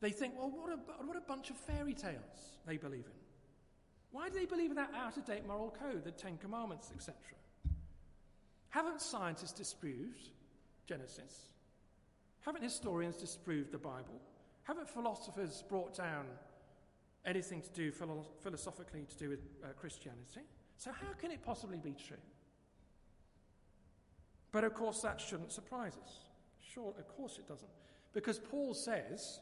They 0.00 0.08
think, 0.08 0.32
well, 0.38 0.50
what 0.50 0.72
a, 0.72 1.04
what 1.04 1.18
a 1.18 1.20
bunch 1.20 1.50
of 1.50 1.56
fairy 1.58 1.92
tales 1.92 2.56
they 2.66 2.78
believe 2.78 3.04
in. 3.04 3.20
Why 4.10 4.30
do 4.30 4.38
they 4.38 4.46
believe 4.46 4.70
in 4.70 4.76
that 4.76 4.92
out 4.96 5.18
of 5.18 5.26
date 5.26 5.46
moral 5.46 5.76
code, 5.78 6.02
the 6.02 6.10
Ten 6.10 6.38
Commandments, 6.38 6.90
etc.? 6.96 7.14
Haven't 8.70 9.02
scientists 9.02 9.52
disproved 9.52 10.30
Genesis? 10.86 11.48
Haven't 12.40 12.64
historians 12.64 13.16
disproved 13.16 13.70
the 13.70 13.76
Bible? 13.76 14.18
Haven't 14.62 14.88
philosophers 14.88 15.62
brought 15.68 15.94
down 15.94 16.24
anything 17.24 17.62
to 17.62 17.70
do 17.70 17.92
philo- 17.92 18.26
philosophically 18.42 19.06
to 19.08 19.16
do 19.16 19.28
with 19.28 19.40
uh, 19.62 19.68
Christianity? 19.78 20.42
So, 20.76 20.90
how 20.90 21.12
can 21.18 21.30
it 21.30 21.42
possibly 21.42 21.78
be 21.78 21.94
true? 21.94 22.16
But 24.50 24.64
of 24.64 24.74
course, 24.74 25.00
that 25.00 25.20
shouldn't 25.20 25.52
surprise 25.52 25.96
us. 26.02 26.18
Sure, 26.60 26.94
of 26.98 27.08
course 27.16 27.38
it 27.38 27.48
doesn't. 27.48 27.70
Because 28.12 28.38
Paul 28.38 28.74
says 28.74 29.40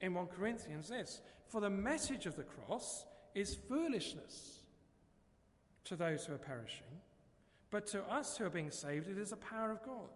in 0.00 0.14
1 0.14 0.26
Corinthians 0.26 0.88
this 0.88 1.20
For 1.48 1.60
the 1.60 1.70
message 1.70 2.26
of 2.26 2.36
the 2.36 2.44
cross 2.44 3.06
is 3.34 3.54
foolishness 3.54 4.60
to 5.84 5.96
those 5.96 6.26
who 6.26 6.34
are 6.34 6.38
perishing, 6.38 7.00
but 7.70 7.86
to 7.88 8.02
us 8.10 8.36
who 8.36 8.44
are 8.44 8.50
being 8.50 8.70
saved, 8.70 9.08
it 9.08 9.18
is 9.18 9.30
the 9.30 9.36
power 9.36 9.72
of 9.72 9.82
God. 9.82 10.10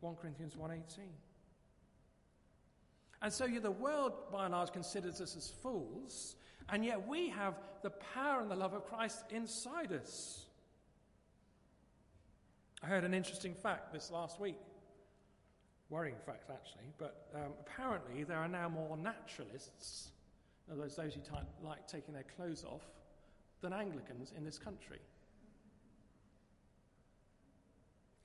1 0.00 0.16
Corinthians 0.16 0.56
1:18. 0.56 1.08
And 3.22 3.32
so 3.32 3.46
yeah, 3.46 3.60
the 3.60 3.70
world, 3.70 4.12
by 4.32 4.44
and 4.44 4.54
large, 4.54 4.72
considers 4.72 5.20
us 5.20 5.36
as 5.36 5.50
fools, 5.62 6.36
and 6.68 6.84
yet 6.84 7.06
we 7.08 7.28
have 7.30 7.54
the 7.82 7.90
power 7.90 8.40
and 8.40 8.50
the 8.50 8.56
love 8.56 8.74
of 8.74 8.86
Christ 8.86 9.24
inside 9.30 9.92
us. 9.92 10.46
I 12.82 12.86
heard 12.86 13.04
an 13.04 13.14
interesting 13.14 13.54
fact 13.54 13.92
this 13.92 14.10
last 14.10 14.40
week. 14.40 14.58
Worrying 15.90 16.16
fact, 16.26 16.50
actually, 16.50 16.92
but 16.98 17.28
um, 17.34 17.52
apparently 17.60 18.22
there 18.22 18.36
are 18.36 18.48
now 18.48 18.68
more 18.68 18.96
naturalists, 18.96 20.10
in 20.66 20.74
other 20.74 20.82
words, 20.82 20.96
those 20.96 21.14
who 21.14 21.20
ty- 21.22 21.42
like 21.64 21.88
taking 21.88 22.12
their 22.12 22.26
clothes 22.36 22.62
off, 22.62 22.82
than 23.62 23.72
Anglicans 23.72 24.32
in 24.36 24.44
this 24.44 24.58
country. 24.58 24.98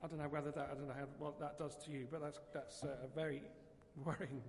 I 0.02 0.06
don't 0.06 0.18
know 0.18 0.28
whether 0.28 0.50
that, 0.50 0.68
I 0.70 0.74
don't 0.74 0.86
know 0.86 0.94
how, 0.94 1.06
what 1.18 1.40
that 1.40 1.58
does 1.58 1.76
to 1.86 1.90
you, 1.90 2.06
but 2.10 2.20
that's, 2.20 2.38
that's 2.52 2.84
uh, 2.84 2.88
a 3.02 3.08
very 3.14 3.42
worrying 4.04 4.42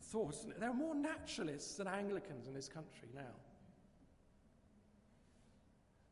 thought. 0.00 0.34
There 0.58 0.68
are 0.68 0.74
more 0.74 0.94
naturalists 0.94 1.76
than 1.76 1.86
Anglicans 1.86 2.46
in 2.46 2.54
this 2.54 2.68
country 2.68 3.08
now. 3.14 3.34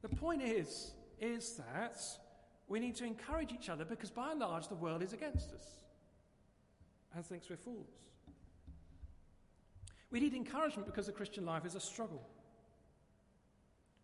The 0.02 0.08
point 0.08 0.42
is, 0.42 0.92
is 1.20 1.60
that 1.74 2.00
we 2.68 2.80
need 2.80 2.94
to 2.96 3.04
encourage 3.04 3.52
each 3.52 3.68
other 3.68 3.84
because 3.84 4.10
by 4.10 4.30
and 4.30 4.40
large 4.40 4.68
the 4.68 4.74
world 4.74 5.02
is 5.02 5.12
against 5.12 5.52
us 5.52 5.66
and 7.14 7.24
thinks 7.24 7.48
we're 7.50 7.56
fools. 7.56 7.88
We 10.10 10.20
need 10.20 10.34
encouragement 10.34 10.86
because 10.86 11.06
the 11.06 11.12
Christian 11.12 11.44
life 11.44 11.66
is 11.66 11.74
a 11.74 11.80
struggle. 11.80 12.22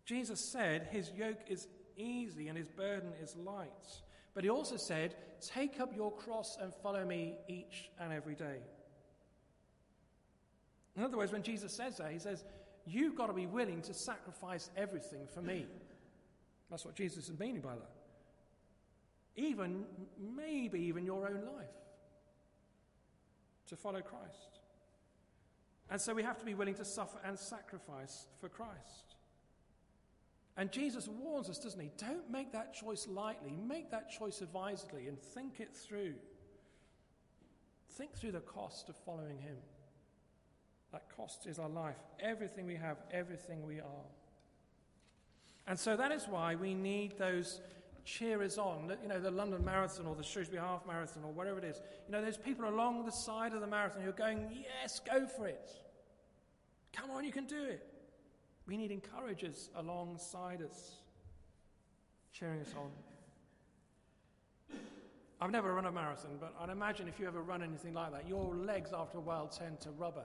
Jesus 0.05 0.39
said 0.39 0.87
his 0.91 1.11
yoke 1.11 1.41
is 1.47 1.67
easy 1.97 2.47
and 2.47 2.57
his 2.57 2.69
burden 2.69 3.11
is 3.21 3.35
light. 3.35 3.69
But 4.33 4.43
he 4.43 4.49
also 4.49 4.77
said, 4.77 5.15
Take 5.41 5.79
up 5.79 5.95
your 5.95 6.11
cross 6.11 6.57
and 6.61 6.73
follow 6.73 7.05
me 7.05 7.37
each 7.47 7.89
and 7.99 8.11
every 8.11 8.35
day. 8.35 8.59
In 10.95 11.03
other 11.03 11.17
words, 11.17 11.31
when 11.31 11.43
Jesus 11.43 11.73
says 11.73 11.97
that, 11.97 12.11
he 12.11 12.19
says, 12.19 12.43
You've 12.87 13.15
got 13.15 13.27
to 13.27 13.33
be 13.33 13.47
willing 13.47 13.81
to 13.83 13.93
sacrifice 13.93 14.69
everything 14.77 15.27
for 15.33 15.41
me. 15.41 15.65
That's 16.69 16.85
what 16.85 16.95
Jesus 16.95 17.29
is 17.29 17.39
meaning 17.39 17.61
by 17.61 17.73
that. 17.75 17.91
Even, 19.35 19.85
maybe 20.35 20.79
even 20.81 21.03
your 21.03 21.27
own 21.27 21.41
life 21.55 21.67
to 23.67 23.75
follow 23.75 24.01
Christ. 24.01 24.59
And 25.89 25.99
so 25.99 26.13
we 26.13 26.23
have 26.23 26.37
to 26.39 26.45
be 26.45 26.53
willing 26.53 26.75
to 26.75 26.85
suffer 26.85 27.17
and 27.25 27.37
sacrifice 27.37 28.27
for 28.39 28.49
Christ. 28.49 29.15
And 30.57 30.71
Jesus 30.71 31.07
warns 31.07 31.49
us, 31.49 31.59
doesn't 31.59 31.79
he? 31.79 31.91
Don't 31.97 32.29
make 32.31 32.53
that 32.53 32.73
choice 32.73 33.07
lightly. 33.07 33.51
Make 33.51 33.91
that 33.91 34.09
choice 34.09 34.41
advisedly 34.41 35.07
and 35.07 35.19
think 35.19 35.59
it 35.59 35.73
through. 35.73 36.13
Think 37.89 38.13
through 38.13 38.31
the 38.31 38.39
cost 38.39 38.89
of 38.89 38.95
following 38.95 39.37
him. 39.39 39.57
That 40.95 41.13
cost 41.17 41.45
is 41.45 41.59
our 41.59 41.67
life, 41.67 41.97
everything 42.21 42.65
we 42.65 42.77
have, 42.77 42.95
everything 43.11 43.67
we 43.67 43.81
are. 43.81 44.07
And 45.67 45.77
so 45.77 45.97
that 45.97 46.13
is 46.13 46.25
why 46.25 46.55
we 46.55 46.73
need 46.73 47.17
those 47.17 47.59
cheerers 48.05 48.57
on, 48.57 48.95
you 49.03 49.09
know, 49.09 49.19
the 49.19 49.29
London 49.29 49.65
Marathon 49.65 50.05
or 50.05 50.15
the 50.15 50.23
Shrewsbury 50.23 50.61
Half 50.61 50.87
Marathon 50.87 51.25
or 51.25 51.33
whatever 51.33 51.57
it 51.57 51.65
is. 51.65 51.81
You 52.07 52.13
know, 52.13 52.21
there's 52.21 52.37
people 52.37 52.69
along 52.69 53.03
the 53.03 53.11
side 53.11 53.53
of 53.53 53.59
the 53.59 53.67
marathon 53.67 54.03
who 54.03 54.09
are 54.09 54.13
going, 54.13 54.47
yes, 54.53 55.01
go 55.01 55.27
for 55.27 55.47
it. 55.47 55.69
Come 56.93 57.11
on, 57.11 57.25
you 57.25 57.33
can 57.33 57.45
do 57.45 57.61
it. 57.61 57.85
We 58.65 58.77
need 58.77 58.91
encouragers 58.91 59.69
alongside 59.75 60.61
us, 60.61 60.93
cheering 62.31 62.61
us 62.61 62.73
on. 62.79 64.77
I've 65.41 65.51
never 65.51 65.73
run 65.73 65.87
a 65.87 65.91
marathon, 65.91 66.37
but 66.39 66.55
I'd 66.57 66.69
imagine 66.69 67.09
if 67.09 67.19
you 67.19 67.27
ever 67.27 67.41
run 67.41 67.61
anything 67.61 67.93
like 67.93 68.13
that, 68.13 68.29
your 68.29 68.55
legs 68.55 68.91
after 68.97 69.17
a 69.17 69.21
while 69.21 69.47
tend 69.47 69.81
to 69.81 69.91
rubber. 69.91 70.23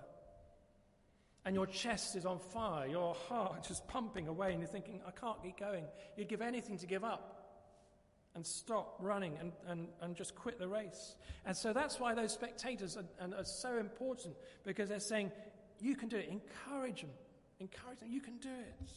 And 1.44 1.54
your 1.54 1.66
chest 1.66 2.16
is 2.16 2.26
on 2.26 2.38
fire, 2.38 2.86
your 2.86 3.14
heart 3.28 3.64
just 3.68 3.86
pumping 3.88 4.28
away, 4.28 4.52
and 4.52 4.60
you're 4.60 4.68
thinking, 4.68 5.00
I 5.06 5.10
can't 5.10 5.42
keep 5.42 5.58
going. 5.58 5.84
You'd 6.16 6.28
give 6.28 6.42
anything 6.42 6.78
to 6.78 6.86
give 6.86 7.04
up 7.04 7.40
and 8.34 8.46
stop 8.46 8.96
running 9.00 9.36
and, 9.40 9.52
and, 9.66 9.88
and 10.00 10.14
just 10.14 10.34
quit 10.34 10.58
the 10.58 10.68
race. 10.68 11.16
And 11.46 11.56
so 11.56 11.72
that's 11.72 11.98
why 11.98 12.14
those 12.14 12.32
spectators 12.32 12.96
are, 12.96 13.04
are 13.20 13.44
so 13.44 13.78
important 13.78 14.36
because 14.64 14.88
they're 14.88 15.00
saying, 15.00 15.32
You 15.80 15.96
can 15.96 16.08
do 16.08 16.16
it. 16.16 16.28
Encourage 16.28 17.00
them. 17.00 17.10
Encourage 17.58 17.98
them. 17.98 18.10
You 18.10 18.20
can 18.20 18.36
do 18.38 18.48
it. 18.48 18.90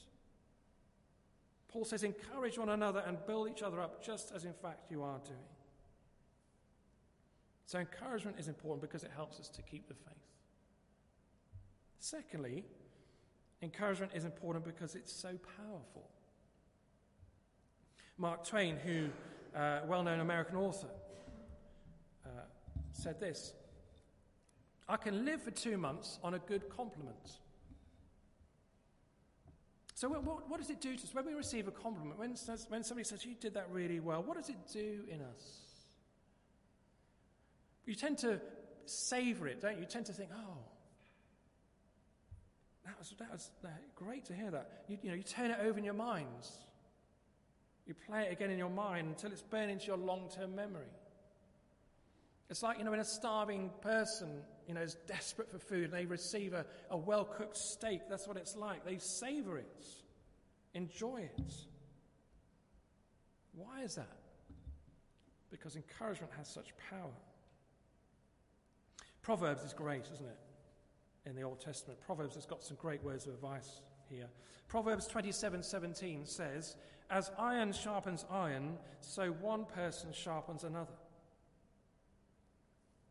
Paul 1.70 1.86
says, 1.86 2.04
Encourage 2.04 2.60
one 2.60 2.70
another 2.70 3.04
and 3.08 3.18
build 3.26 3.50
each 3.50 3.64
other 3.64 3.82
up, 3.82 4.04
just 4.04 4.32
as 4.36 4.46
in 4.46 4.54
fact 4.54 4.92
you 4.92 5.02
are 5.02 5.20
doing. 5.26 5.40
So, 7.66 7.80
encouragement 7.80 8.38
is 8.40 8.48
important 8.48 8.82
because 8.82 9.04
it 9.04 9.12
helps 9.16 9.40
us 9.40 9.50
to 9.50 9.62
keep 9.64 9.88
the 9.88 9.96
faith. 9.96 10.33
Secondly, 12.04 12.66
encouragement 13.62 14.12
is 14.14 14.26
important 14.26 14.66
because 14.66 14.94
it's 14.94 15.14
so 15.14 15.30
powerful. 15.56 16.10
Mark 18.18 18.46
Twain, 18.46 18.76
who 18.76 19.08
uh, 19.58 19.80
well-known 19.88 20.20
American 20.20 20.58
author, 20.58 20.90
uh, 22.26 22.30
said 22.92 23.22
this: 23.22 23.54
"I 24.90 24.98
can 24.98 25.24
live 25.24 25.44
for 25.44 25.52
two 25.52 25.78
months 25.78 26.20
on 26.26 26.34
a 26.34 26.40
good 26.40 26.68
compliment." 26.68 27.40
So, 29.96 30.10
what, 30.10 30.50
what, 30.50 30.60
does 30.60 30.70
it 30.70 30.82
do 30.82 30.98
to 30.98 31.04
us 31.04 31.14
when 31.14 31.26
we 31.26 31.34
receive 31.34 31.70
a 31.70 31.72
compliment? 31.72 32.20
When, 32.20 32.36
when 32.68 32.84
somebody 32.84 33.06
says, 33.06 33.24
"You 33.24 33.36
did 33.40 33.54
that 33.54 33.70
really 33.72 34.02
well," 34.02 34.22
what 34.22 34.36
does 34.36 34.50
it 34.50 34.58
do 34.74 35.04
in 35.08 35.22
us? 35.22 35.62
You 37.86 37.96
tend 37.96 38.18
to 38.18 38.42
savor 38.88 39.48
it, 39.48 39.62
don't 39.62 39.76
you? 39.76 39.84
You 39.84 39.86
tend 39.86 40.08
to 40.08 40.14
think, 40.14 40.32
"Oh." 40.36 40.58
That 42.86 43.00
was, 43.00 43.14
that 43.20 43.32
was 43.32 43.50
great 43.96 44.26
to 44.26 44.34
hear 44.34 44.52
that. 44.52 44.84
You, 44.88 44.98
you 45.02 45.10
know, 45.10 45.16
you 45.16 45.24
turn 45.24 45.52
it 45.52 45.60
over 45.62 45.78
in 45.78 45.86
your 45.86 45.94
minds. 45.94 46.52
You 47.86 47.94
play 47.94 48.24
it 48.24 48.32
again 48.32 48.50
in 48.50 48.58
your 48.58 48.70
mind 48.70 49.08
until 49.08 49.32
it's 49.32 49.42
burned 49.42 49.72
into 49.72 49.88
your 49.88 49.98
long 49.98 50.30
term 50.34 50.56
memory. 50.56 50.88
It's 52.50 52.62
like, 52.62 52.78
you 52.78 52.84
know, 52.84 52.92
when 52.92 53.00
a 53.00 53.06
starving 53.06 53.72
person, 53.82 54.30
you 54.68 54.74
know, 54.74 54.82
is 54.82 54.96
desperate 55.08 55.50
for 55.50 55.60
food 55.60 55.86
and 55.86 55.94
they 55.94 56.06
receive 56.06 56.54
a, 56.54 56.66
a 56.92 56.98
well 56.98 57.26
cooked 57.26 57.58
steak. 57.58 58.02
That's 58.10 58.28
what 58.28 58.38
it's 58.38 58.56
like. 58.56 58.86
They 58.86 58.98
savor 58.98 59.58
it, 59.58 59.86
enjoy 60.74 61.30
it. 61.36 61.54
Why 63.56 63.82
is 63.84 63.96
that? 63.96 64.18
Because 65.52 65.76
encouragement 65.76 66.32
has 66.38 66.48
such 66.48 66.74
power. 66.90 67.12
Proverbs 69.22 69.64
is 69.64 69.74
great, 69.74 70.06
isn't 70.14 70.26
it? 70.26 70.38
In 71.26 71.36
the 71.36 71.44
Old 71.44 71.62
Testament. 71.62 72.02
Proverbs 72.02 72.36
has 72.36 72.46
got 72.46 72.64
some 72.64 72.76
great 72.78 73.02
words 73.02 73.28
of 73.28 73.34
advice 73.34 73.82
here. 74.10 74.30
Proverbs 74.68 75.08
27:17 75.08 76.26
says, 76.26 76.76
"As 77.10 77.30
iron 77.38 77.72
sharpens 77.72 78.26
iron, 78.30 78.78
so 79.00 79.32
one 79.32 79.66
person 79.66 80.12
sharpens 80.12 80.64
another." 80.64 80.98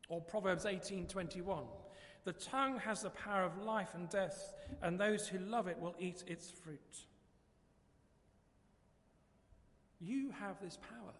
Or 0.08 0.20
Proverbs 0.20 0.66
18:21, 0.66 1.68
"The 2.24 2.34
tongue 2.34 2.78
has 2.80 3.00
the 3.00 3.10
power 3.10 3.44
of 3.44 3.56
life 3.56 3.94
and 3.94 4.10
death, 4.10 4.52
and 4.82 5.00
those 5.00 5.28
who 5.28 5.38
love 5.38 5.66
it 5.66 5.78
will 5.78 5.94
eat 5.98 6.22
its 6.26 6.50
fruit." 6.50 7.06
You 10.00 10.32
have 10.32 10.60
this 10.60 10.76
power. 10.76 11.14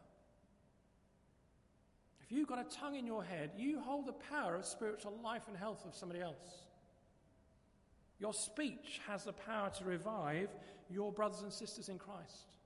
If 2.21 2.33
you've 2.33 2.49
got 2.49 2.59
a 2.59 2.65
tongue 2.65 2.97
in 2.97 3.07
your 3.07 3.25
head, 3.25 3.55
you 3.57 3.81
hold 3.81 4.07
the 4.07 4.13
power 4.13 4.57
of 4.57 4.67
spiritual 4.67 5.17
life 5.19 5.49
and 5.49 5.57
health 5.57 5.87
of 5.87 5.95
somebody 5.95 6.21
else. 6.21 6.67
Your 8.23 8.33
speech 8.33 9.01
has 9.09 9.25
the 9.25 9.33
power 9.33 9.69
to 9.79 9.85
revive 9.85 10.49
your 10.89 11.11
brothers 11.11 11.43
and 11.43 11.53
sisters 11.53 11.89
in 11.89 11.99
Christ. 11.99 12.57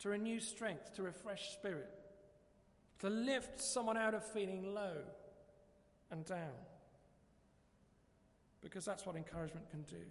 to 0.00 0.08
renew 0.08 0.40
strength, 0.40 0.94
to 0.94 1.02
refresh 1.02 1.52
spirit, 1.52 1.90
to 2.98 3.10
lift 3.10 3.60
someone 3.60 3.98
out 3.98 4.14
of 4.14 4.24
feeling 4.24 4.74
low 4.74 4.96
and 6.10 6.24
down. 6.24 6.56
Because 8.62 8.84
that's 8.84 9.04
what 9.04 9.14
encouragement 9.14 9.68
can 9.70 9.82
do. 9.82 10.02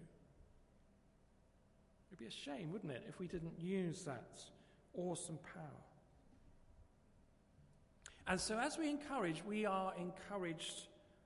It'd 2.10 2.20
be 2.20 2.28
a 2.28 2.32
shame, 2.32 2.72
wouldn't 2.72 2.92
it, 2.92 3.04
if 3.10 3.20
we 3.20 3.26
didn't 3.26 3.60
use 3.60 4.04
that 4.04 4.44
awesome 4.96 5.40
power. 5.56 5.84
And 8.28 8.40
so, 8.40 8.60
as 8.60 8.78
we 8.78 8.92
encourage, 8.92 9.44
we 9.44 9.66
are 9.66 9.94
encouraged 10.00 10.84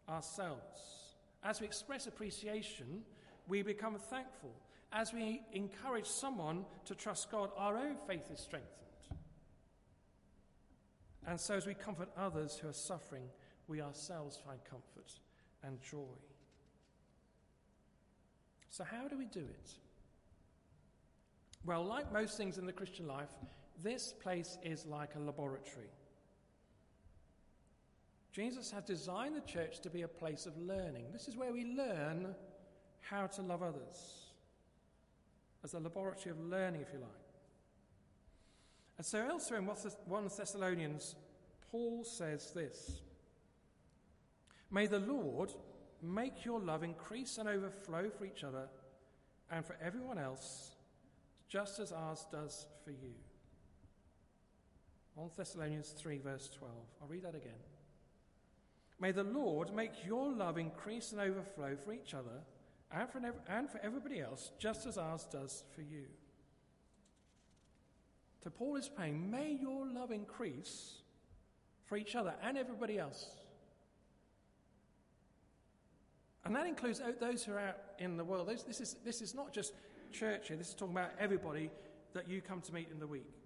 ourselves. 0.07 1.02
As 1.43 1.59
we 1.59 1.67
express 1.67 2.07
appreciation, 2.07 3.01
we 3.47 3.61
become 3.61 3.95
thankful. 3.95 4.51
As 4.91 5.13
we 5.13 5.41
encourage 5.51 6.05
someone 6.05 6.65
to 6.85 6.95
trust 6.95 7.31
God, 7.31 7.49
our 7.57 7.77
own 7.77 7.95
faith 8.07 8.29
is 8.31 8.39
strengthened. 8.39 8.69
And 11.25 11.39
so, 11.39 11.55
as 11.55 11.65
we 11.65 11.73
comfort 11.73 12.09
others 12.17 12.57
who 12.57 12.67
are 12.67 12.73
suffering, 12.73 13.23
we 13.67 13.81
ourselves 13.81 14.37
find 14.45 14.59
comfort 14.69 15.11
and 15.63 15.81
joy. 15.81 16.17
So, 18.69 18.83
how 18.83 19.07
do 19.07 19.17
we 19.17 19.25
do 19.25 19.39
it? 19.39 19.71
Well, 21.65 21.85
like 21.85 22.11
most 22.11 22.37
things 22.37 22.57
in 22.57 22.65
the 22.65 22.73
Christian 22.73 23.07
life, 23.07 23.29
this 23.81 24.13
place 24.13 24.57
is 24.63 24.85
like 24.85 25.15
a 25.15 25.19
laboratory. 25.19 25.89
Jesus 28.33 28.71
has 28.71 28.83
designed 28.83 29.35
the 29.35 29.41
church 29.41 29.79
to 29.81 29.91
be 29.91 30.01
a 30.01 30.07
place 30.07 30.47
of 30.47 30.57
learning. 30.57 31.05
This 31.13 31.27
is 31.27 31.37
where 31.37 31.53
we 31.53 31.65
learn 31.65 32.33
how 32.99 33.27
to 33.27 33.41
love 33.43 33.61
others, 33.61 34.31
as 35.63 35.75
a 35.75 35.79
laboratory 35.79 36.31
of 36.31 36.39
learning, 36.39 36.81
if 36.81 36.91
you 36.91 36.99
like. 36.99 37.09
And 38.97 39.05
so, 39.05 39.19
elsewhere 39.19 39.59
in 39.59 39.65
1 39.65 40.29
Thessalonians, 40.35 41.15
Paul 41.71 42.03
says 42.03 42.51
this 42.51 43.01
May 44.71 44.87
the 44.87 44.99
Lord 44.99 45.51
make 46.01 46.43
your 46.43 46.59
love 46.59 46.81
increase 46.81 47.37
and 47.37 47.47
overflow 47.47 48.09
for 48.09 48.25
each 48.25 48.43
other 48.43 48.67
and 49.51 49.63
for 49.63 49.75
everyone 49.79 50.17
else, 50.17 50.71
just 51.47 51.79
as 51.79 51.91
ours 51.91 52.25
does 52.31 52.65
for 52.83 52.91
you. 52.91 53.13
1 55.13 55.29
Thessalonians 55.37 55.89
3, 55.89 56.17
verse 56.17 56.49
12. 56.57 56.73
I'll 56.99 57.07
read 57.07 57.23
that 57.23 57.35
again. 57.35 57.53
May 59.03 59.11
the 59.11 59.25
Lord 59.25 59.75
make 59.75 60.05
your 60.05 60.31
love 60.31 60.57
increase 60.57 61.11
and 61.11 61.19
overflow 61.19 61.75
for 61.75 61.91
each 61.91 62.13
other 62.13 62.39
and 62.89 63.09
for, 63.09 63.19
and 63.49 63.69
for 63.69 63.81
everybody 63.83 64.21
else, 64.21 64.53
just 64.57 64.85
as 64.85 64.97
ours 64.97 65.27
does 65.29 65.65
for 65.75 65.81
you. 65.81 66.05
So 68.41 68.49
Paul 68.49 68.77
is 68.77 68.87
praying, 68.87 69.29
may 69.29 69.57
your 69.61 69.85
love 69.85 70.11
increase 70.11 71.01
for 71.83 71.97
each 71.97 72.15
other 72.15 72.33
and 72.41 72.57
everybody 72.57 72.97
else. 72.97 73.25
And 76.45 76.55
that 76.55 76.65
includes 76.65 77.01
those 77.19 77.43
who 77.43 77.51
are 77.51 77.59
out 77.59 77.77
in 77.99 78.15
the 78.15 78.23
world. 78.23 78.47
This 78.47 78.79
is, 78.79 78.95
this 79.03 79.21
is 79.21 79.35
not 79.35 79.51
just 79.51 79.73
church 80.13 80.47
here, 80.47 80.55
this 80.55 80.69
is 80.69 80.75
talking 80.75 80.95
about 80.95 81.11
everybody 81.19 81.71
that 82.13 82.29
you 82.29 82.39
come 82.39 82.61
to 82.61 82.73
meet 82.73 82.87
in 82.89 83.01
the 83.01 83.07
week. 83.07 83.42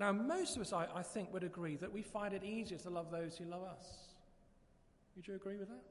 Now, 0.00 0.12
most 0.12 0.56
of 0.56 0.62
us, 0.62 0.72
I, 0.72 0.86
I 0.94 1.02
think, 1.02 1.30
would 1.30 1.44
agree 1.44 1.76
that 1.76 1.92
we 1.92 2.00
find 2.00 2.32
it 2.32 2.42
easier 2.42 2.78
to 2.78 2.88
love 2.90 3.10
those 3.10 3.36
who 3.36 3.44
love 3.44 3.64
us. 3.64 3.84
Would 5.14 5.28
you 5.28 5.34
agree 5.34 5.58
with 5.58 5.68
that? 5.68 5.82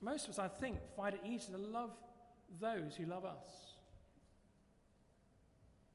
Most 0.00 0.24
of 0.24 0.30
us, 0.30 0.38
I 0.40 0.48
think, 0.48 0.78
find 0.96 1.14
it 1.14 1.20
easier 1.24 1.56
to 1.56 1.62
love 1.62 1.92
those 2.60 2.96
who 2.96 3.06
love 3.06 3.24
us. 3.24 3.46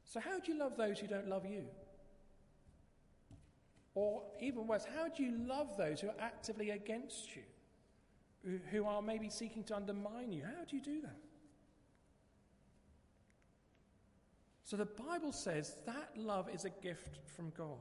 So, 0.06 0.22
how 0.22 0.40
do 0.40 0.54
you 0.54 0.58
love 0.58 0.78
those 0.78 1.00
who 1.00 1.08
don't 1.08 1.28
love 1.28 1.46
you? 1.46 1.66
Or 3.94 4.24
even 4.40 4.66
worse, 4.66 4.86
how 4.96 5.10
do 5.10 5.22
you 5.22 5.38
love 5.46 5.76
those 5.78 6.00
who 6.00 6.08
are 6.08 6.16
actively 6.20 6.70
against 6.70 7.36
you, 7.36 7.44
who, 8.46 8.60
who 8.72 8.86
are 8.86 9.02
maybe 9.02 9.30
seeking 9.30 9.66
to 9.66 9.76
undermine 9.76 10.32
you? 10.32 10.44
How 10.44 10.64
do 10.64 10.78
you 10.78 10.82
do 10.82 11.02
that? 11.02 11.18
So 14.74 14.78
the 14.78 14.86
Bible 14.86 15.32
says 15.32 15.76
that 15.86 16.10
love 16.18 16.50
is 16.52 16.66
a 16.66 16.72
gift 16.72 17.20
from 17.36 17.54
God. 17.56 17.78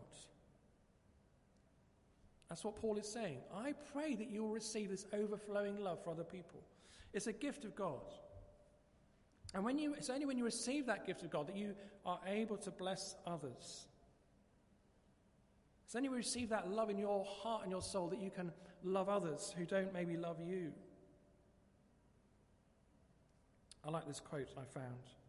That's 2.50 2.62
what 2.64 2.76
Paul 2.76 2.98
is 2.98 3.10
saying. 3.10 3.38
I 3.56 3.72
pray 3.94 4.14
that 4.14 4.28
you 4.28 4.42
will 4.42 4.50
receive 4.52 4.90
this 4.90 5.06
overflowing 5.14 5.78
love 5.78 6.04
for 6.04 6.10
other 6.10 6.22
people. 6.22 6.60
It's 7.14 7.28
a 7.28 7.32
gift 7.32 7.64
of 7.64 7.74
God. 7.74 8.12
And 9.54 9.64
when 9.64 9.78
you, 9.78 9.94
it's 9.94 10.10
only 10.10 10.26
when 10.26 10.36
you 10.36 10.44
receive 10.44 10.84
that 10.84 11.06
gift 11.06 11.22
of 11.22 11.30
God 11.30 11.46
that 11.46 11.56
you 11.56 11.74
are 12.04 12.20
able 12.26 12.58
to 12.58 12.70
bless 12.70 13.16
others. 13.26 13.86
It's 15.86 15.96
only 15.96 16.10
when 16.10 16.16
you 16.16 16.26
receive 16.26 16.50
that 16.50 16.70
love 16.70 16.90
in 16.90 16.98
your 16.98 17.24
heart 17.24 17.62
and 17.62 17.70
your 17.70 17.80
soul 17.80 18.08
that 18.08 18.20
you 18.20 18.30
can 18.30 18.52
love 18.84 19.08
others 19.08 19.54
who 19.56 19.64
don't 19.64 19.94
maybe 19.94 20.18
love 20.18 20.36
you. 20.46 20.72
I 23.82 23.90
like 23.90 24.06
this 24.06 24.20
quote 24.20 24.50
I 24.58 24.78
found. 24.78 25.21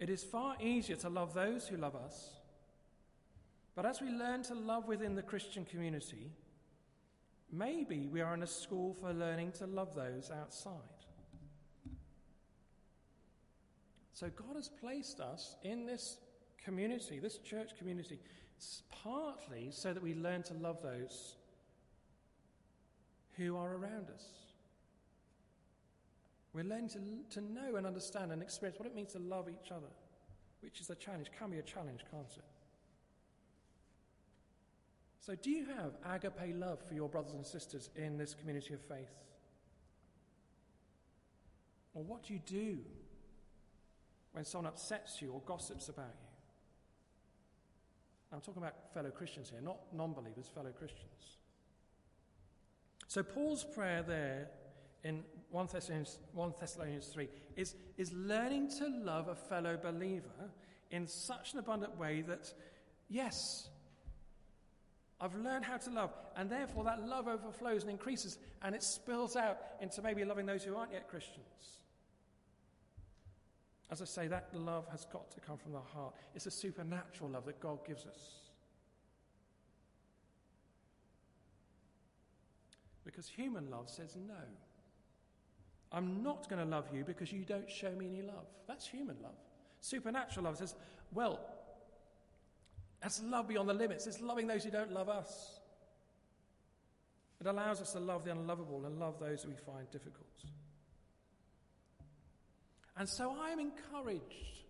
It 0.00 0.08
is 0.08 0.24
far 0.24 0.56
easier 0.60 0.96
to 0.96 1.10
love 1.10 1.34
those 1.34 1.68
who 1.68 1.76
love 1.76 1.94
us. 1.94 2.30
But 3.76 3.84
as 3.84 4.00
we 4.00 4.08
learn 4.08 4.42
to 4.44 4.54
love 4.54 4.88
within 4.88 5.14
the 5.14 5.22
Christian 5.22 5.66
community, 5.66 6.32
maybe 7.52 8.08
we 8.10 8.22
are 8.22 8.32
in 8.32 8.42
a 8.42 8.46
school 8.46 8.96
for 8.98 9.12
learning 9.12 9.52
to 9.52 9.66
love 9.66 9.94
those 9.94 10.30
outside. 10.30 10.72
So 14.14 14.30
God 14.34 14.56
has 14.56 14.68
placed 14.68 15.20
us 15.20 15.56
in 15.64 15.86
this 15.86 16.16
community, 16.64 17.18
this 17.18 17.38
church 17.38 17.72
community, 17.78 18.18
partly 19.02 19.68
so 19.70 19.92
that 19.92 20.02
we 20.02 20.14
learn 20.14 20.42
to 20.44 20.54
love 20.54 20.78
those 20.82 21.36
who 23.36 23.56
are 23.56 23.76
around 23.76 24.08
us. 24.14 24.49
We're 26.52 26.64
learning 26.64 26.90
to, 26.90 27.40
to 27.40 27.40
know 27.40 27.76
and 27.76 27.86
understand 27.86 28.32
and 28.32 28.42
experience 28.42 28.78
what 28.78 28.86
it 28.86 28.94
means 28.94 29.12
to 29.12 29.18
love 29.18 29.48
each 29.48 29.70
other, 29.70 29.86
which 30.60 30.80
is 30.80 30.90
a 30.90 30.96
challenge, 30.96 31.28
can 31.38 31.50
be 31.50 31.58
a 31.58 31.62
challenge, 31.62 32.00
can't 32.10 32.26
it? 32.36 32.44
So, 35.20 35.34
do 35.36 35.50
you 35.50 35.66
have 35.66 35.92
agape 36.04 36.56
love 36.56 36.80
for 36.86 36.94
your 36.94 37.08
brothers 37.08 37.34
and 37.34 37.46
sisters 37.46 37.90
in 37.94 38.16
this 38.16 38.34
community 38.34 38.74
of 38.74 38.80
faith? 38.80 39.12
Or 41.94 42.02
what 42.02 42.24
do 42.24 42.32
you 42.32 42.40
do 42.44 42.78
when 44.32 44.44
someone 44.44 44.66
upsets 44.66 45.20
you 45.20 45.32
or 45.32 45.40
gossips 45.44 45.88
about 45.88 46.14
you? 46.20 46.28
I'm 48.32 48.40
talking 48.40 48.62
about 48.62 48.92
fellow 48.94 49.10
Christians 49.10 49.50
here, 49.50 49.60
not 49.60 49.78
non 49.92 50.14
believers, 50.14 50.50
fellow 50.52 50.70
Christians. 50.70 51.36
So, 53.06 53.22
Paul's 53.22 53.64
prayer 53.64 54.02
there 54.02 54.48
in 55.04 55.22
1 55.50 55.68
Thessalonians, 55.72 56.18
1 56.32 56.54
Thessalonians 56.60 57.06
3 57.06 57.28
is, 57.56 57.74
is 57.96 58.12
learning 58.12 58.70
to 58.78 58.88
love 59.02 59.28
a 59.28 59.34
fellow 59.34 59.76
believer 59.76 60.50
in 60.90 61.06
such 61.06 61.52
an 61.52 61.58
abundant 61.58 61.96
way 61.98 62.22
that, 62.22 62.52
yes, 63.08 63.68
I've 65.20 65.34
learned 65.34 65.64
how 65.64 65.76
to 65.76 65.90
love, 65.90 66.12
and 66.36 66.48
therefore 66.48 66.84
that 66.84 67.06
love 67.06 67.28
overflows 67.28 67.82
and 67.82 67.90
increases, 67.90 68.38
and 68.62 68.74
it 68.74 68.82
spills 68.82 69.36
out 69.36 69.58
into 69.80 70.00
maybe 70.02 70.24
loving 70.24 70.46
those 70.46 70.64
who 70.64 70.76
aren't 70.76 70.92
yet 70.92 71.08
Christians. 71.08 71.80
As 73.90 74.00
I 74.00 74.04
say, 74.04 74.28
that 74.28 74.48
love 74.54 74.86
has 74.92 75.04
got 75.12 75.30
to 75.32 75.40
come 75.40 75.58
from 75.58 75.72
the 75.72 75.80
heart. 75.80 76.14
It's 76.34 76.46
a 76.46 76.50
supernatural 76.50 77.30
love 77.30 77.44
that 77.46 77.58
God 77.58 77.84
gives 77.84 78.06
us. 78.06 78.40
Because 83.04 83.26
human 83.26 83.68
love 83.68 83.90
says 83.90 84.16
no. 84.16 84.34
I'm 85.92 86.22
not 86.22 86.48
going 86.48 86.64
to 86.64 86.70
love 86.70 86.86
you 86.94 87.04
because 87.04 87.32
you 87.32 87.44
don't 87.44 87.68
show 87.70 87.90
me 87.92 88.06
any 88.06 88.22
love. 88.22 88.46
That's 88.68 88.86
human 88.86 89.16
love. 89.22 89.34
Supernatural 89.80 90.44
love 90.44 90.56
says, 90.56 90.74
well, 91.12 91.40
that's 93.02 93.22
love 93.22 93.48
beyond 93.48 93.68
the 93.68 93.74
limits. 93.74 94.06
It's 94.06 94.20
loving 94.20 94.46
those 94.46 94.62
who 94.62 94.70
don't 94.70 94.92
love 94.92 95.08
us. 95.08 95.60
It 97.40 97.46
allows 97.46 97.80
us 97.80 97.92
to 97.92 98.00
love 98.00 98.24
the 98.24 98.32
unlovable 98.32 98.84
and 98.84 99.00
love 99.00 99.18
those 99.18 99.46
we 99.46 99.54
find 99.54 99.90
difficult. 99.90 100.26
And 102.96 103.08
so 103.08 103.34
I 103.40 103.50
am 103.50 103.58
encouraged 103.58 104.60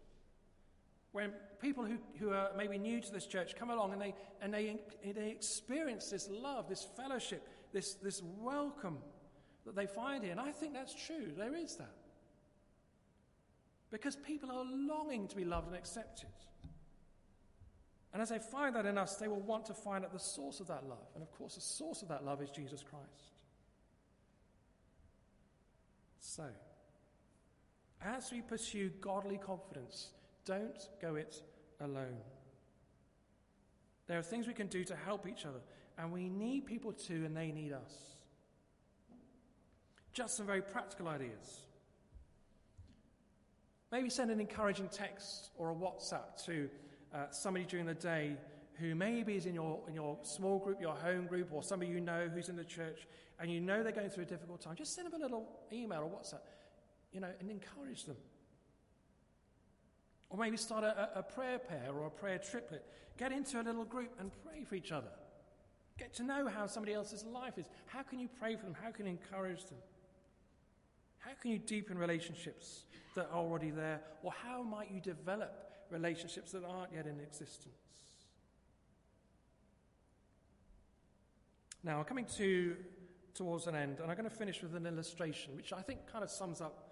when 1.13 1.33
people 1.61 1.85
who, 1.85 1.99
who 2.21 2.31
are 2.31 2.51
maybe 2.57 2.79
new 2.79 3.01
to 3.01 3.13
this 3.13 3.27
church 3.27 3.57
come 3.57 3.71
along 3.71 3.93
and 3.93 4.01
they, 4.01 4.15
and 4.41 4.55
they, 4.55 4.79
they 5.05 5.31
experience 5.31 6.09
this 6.11 6.29
love, 6.31 6.69
this 6.69 6.87
fellowship, 6.97 7.47
this, 7.73 7.95
this 7.95 8.23
welcome 8.39 8.99
that 9.75 9.81
they 9.81 9.87
find 9.87 10.23
here. 10.23 10.33
And 10.33 10.41
I 10.41 10.51
think 10.51 10.75
that's 10.75 10.95
true. 10.95 11.33
There 11.37 11.55
is 11.55 11.77
that. 11.77 11.95
Because 13.91 14.17
people 14.17 14.51
are 14.51 14.65
longing 14.65 15.29
to 15.29 15.37
be 15.37 15.45
loved 15.45 15.69
and 15.69 15.77
accepted. 15.77 16.29
And 18.13 18.21
as 18.21 18.31
they 18.31 18.39
find 18.39 18.75
that 18.75 18.87
in 18.87 18.99
us, 18.99 19.17
they 19.17 19.29
will 19.29 19.41
want 19.41 19.67
to 19.67 19.75
find 19.75 20.05
out 20.05 20.13
the 20.13 20.19
source 20.19 20.61
of 20.61 20.67
that 20.69 20.89
love. 20.89 21.07
And 21.15 21.23
of 21.23 21.31
course, 21.33 21.55
the 21.55 21.61
source 21.61 22.03
of 22.03 22.09
that 22.09 22.25
love 22.25 22.43
is 22.43 22.51
Jesus 22.51 22.83
Christ. 22.83 23.35
So, 26.19 26.45
As 28.03 28.33
we 28.33 28.41
pursue 28.41 28.91
godly 29.01 29.39
confidence, 29.39 30.11
don't 30.45 30.89
go 31.01 31.17
it 31.17 31.43
alone. 31.81 32.17
There 34.07 34.19
are 34.19 34.23
things 34.23 34.47
we 34.47 34.55
can 34.55 34.67
do 34.67 34.85
to 34.85 34.97
help 34.97 35.27
each 35.27 35.45
other, 35.45 35.61
and 35.99 36.11
we 36.11 36.29
need 36.29 36.67
people 36.67 36.93
too, 36.93 37.25
and 37.25 37.37
they 37.37 37.53
need 37.53 37.73
us. 37.73 38.20
Just 40.13 40.37
some 40.37 40.47
very 40.47 40.63
practical 40.63 41.09
ideas. 41.09 41.63
Maybe 43.93 44.11
send 44.11 44.31
an 44.31 44.41
encouraging 44.41 44.89
text 44.89 45.51
or 45.57 45.71
a 45.71 45.75
WhatsApp 45.75 46.45
to 46.47 46.69
uh, 47.13 47.31
somebody 47.31 47.65
during 47.65 47.87
the 47.87 47.95
day 47.95 48.37
who 48.75 48.95
maybe 48.95 49.35
is 49.35 49.47
in 49.47 49.55
your, 49.55 49.81
in 49.89 49.95
your 49.95 50.17
small 50.23 50.59
group, 50.59 50.81
your 50.81 50.95
home 50.95 51.27
group, 51.27 51.49
or 51.53 51.63
somebody 51.63 51.91
you 51.91 52.01
know 52.01 52.29
who's 52.33 52.49
in 52.49 52.57
the 52.57 52.65
church, 52.65 53.07
and 53.39 53.51
you 53.51 53.61
know 53.61 53.83
they're 53.83 53.93
going 53.93 54.09
through 54.09 54.23
a 54.23 54.27
difficult 54.27 54.61
time. 54.61 54.75
Just 54.77 54.95
send 54.95 55.07
them 55.07 55.21
a 55.21 55.23
little 55.23 55.47
email 55.73 56.03
or 56.03 56.19
WhatsApp, 56.19 56.41
you 57.13 57.21
know, 57.21 57.29
and 57.41 57.51
encourage 57.51 58.05
them. 58.05 58.17
Or 60.31 60.39
maybe 60.39 60.57
start 60.57 60.85
a, 60.85 61.19
a 61.19 61.23
prayer 61.23 61.59
pair 61.59 61.91
or 61.93 62.07
a 62.07 62.11
prayer 62.11 62.39
triplet. 62.39 62.85
Get 63.19 63.33
into 63.33 63.61
a 63.61 63.63
little 63.63 63.85
group 63.85 64.13
and 64.19 64.31
pray 64.45 64.65
for 64.65 64.77
each 64.77 64.93
other. 64.93 65.11
Get 65.99 66.15
to 66.15 66.23
know 66.23 66.49
how 66.49 66.67
somebody 66.67 66.95
else's 66.95 67.25
life 67.25 67.59
is. 67.59 67.67
How 67.87 68.03
can 68.03 68.19
you 68.19 68.29
pray 68.39 68.57
for 68.57 68.65
them? 68.65 68.77
How 68.81 68.91
can 68.91 69.07
you 69.07 69.13
encourage 69.13 69.67
them? 69.67 69.79
How 71.21 71.31
can 71.41 71.51
you 71.51 71.59
deepen 71.59 71.99
relationships 71.99 72.85
that 73.15 73.29
are 73.33 73.39
already 73.39 73.71
there? 73.71 74.01
Or 74.23 74.33
how 74.33 74.63
might 74.63 74.91
you 74.91 75.01
develop 75.01 75.71
relationships 75.91 76.53
that 76.53 76.65
aren't 76.65 76.93
yet 76.93 77.07
in 77.07 77.21
existence? 77.21 77.75
Now, 81.83 81.99
I'm 81.99 82.05
coming 82.05 82.27
to 82.37 82.77
towards 83.35 83.67
an 83.67 83.75
end, 83.75 84.01
and 84.01 84.11
I'm 84.11 84.17
going 84.17 84.29
to 84.29 84.37
finish 84.37 84.61
with 84.61 84.75
an 84.75 84.87
illustration, 84.87 85.57
which 85.57 85.73
I 85.73 85.81
think 85.81 86.01
kind 86.11 86.23
of 86.25 86.31
sums 86.31 86.61
up 86.61 86.91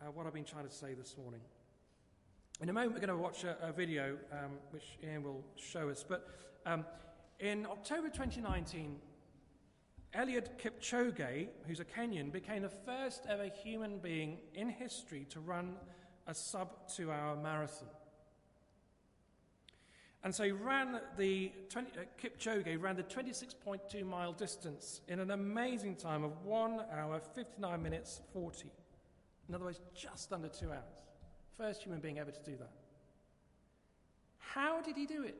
uh, 0.00 0.10
what 0.12 0.26
I've 0.26 0.34
been 0.34 0.44
trying 0.44 0.66
to 0.66 0.72
say 0.72 0.94
this 0.94 1.16
morning. 1.16 1.40
In 2.60 2.68
a 2.68 2.72
moment, 2.72 2.92
we're 2.92 3.06
going 3.06 3.08
to 3.08 3.16
watch 3.16 3.44
a, 3.44 3.56
a 3.62 3.72
video 3.72 4.16
um, 4.32 4.52
which 4.70 4.98
Ian 5.02 5.22
will 5.22 5.44
show 5.56 5.88
us. 5.88 6.04
But 6.08 6.28
um, 6.64 6.84
in 7.40 7.66
October 7.66 8.08
2019, 8.08 8.96
Eliud 10.14 10.48
Kipchoge, 10.58 11.48
who's 11.66 11.80
a 11.80 11.84
Kenyan, 11.84 12.32
became 12.32 12.62
the 12.62 12.68
first 12.68 13.24
ever 13.28 13.50
human 13.62 13.98
being 13.98 14.38
in 14.54 14.68
history 14.68 15.26
to 15.30 15.40
run 15.40 15.74
a 16.26 16.34
sub 16.34 16.88
two 16.88 17.10
hour 17.10 17.36
marathon. 17.36 17.88
And 20.24 20.34
so 20.34 20.42
he 20.42 20.50
ran 20.50 21.00
the 21.16 21.52
20, 21.68 21.90
uh, 21.98 22.02
Kipchoge 22.20 22.82
ran 22.82 22.96
the 22.96 23.04
26.2 23.04 24.04
mile 24.04 24.32
distance 24.32 25.00
in 25.06 25.20
an 25.20 25.30
amazing 25.30 25.94
time 25.94 26.24
of 26.24 26.44
1 26.44 26.80
hour 26.92 27.20
59 27.20 27.80
minutes 27.80 28.22
40. 28.32 28.68
In 29.48 29.54
other 29.54 29.66
words, 29.66 29.80
just 29.94 30.32
under 30.32 30.48
2 30.48 30.70
hours. 30.70 31.04
First 31.56 31.84
human 31.84 32.00
being 32.00 32.18
ever 32.18 32.32
to 32.32 32.42
do 32.42 32.56
that. 32.56 32.72
How 34.38 34.80
did 34.80 34.96
he 34.96 35.06
do 35.06 35.22
it? 35.22 35.36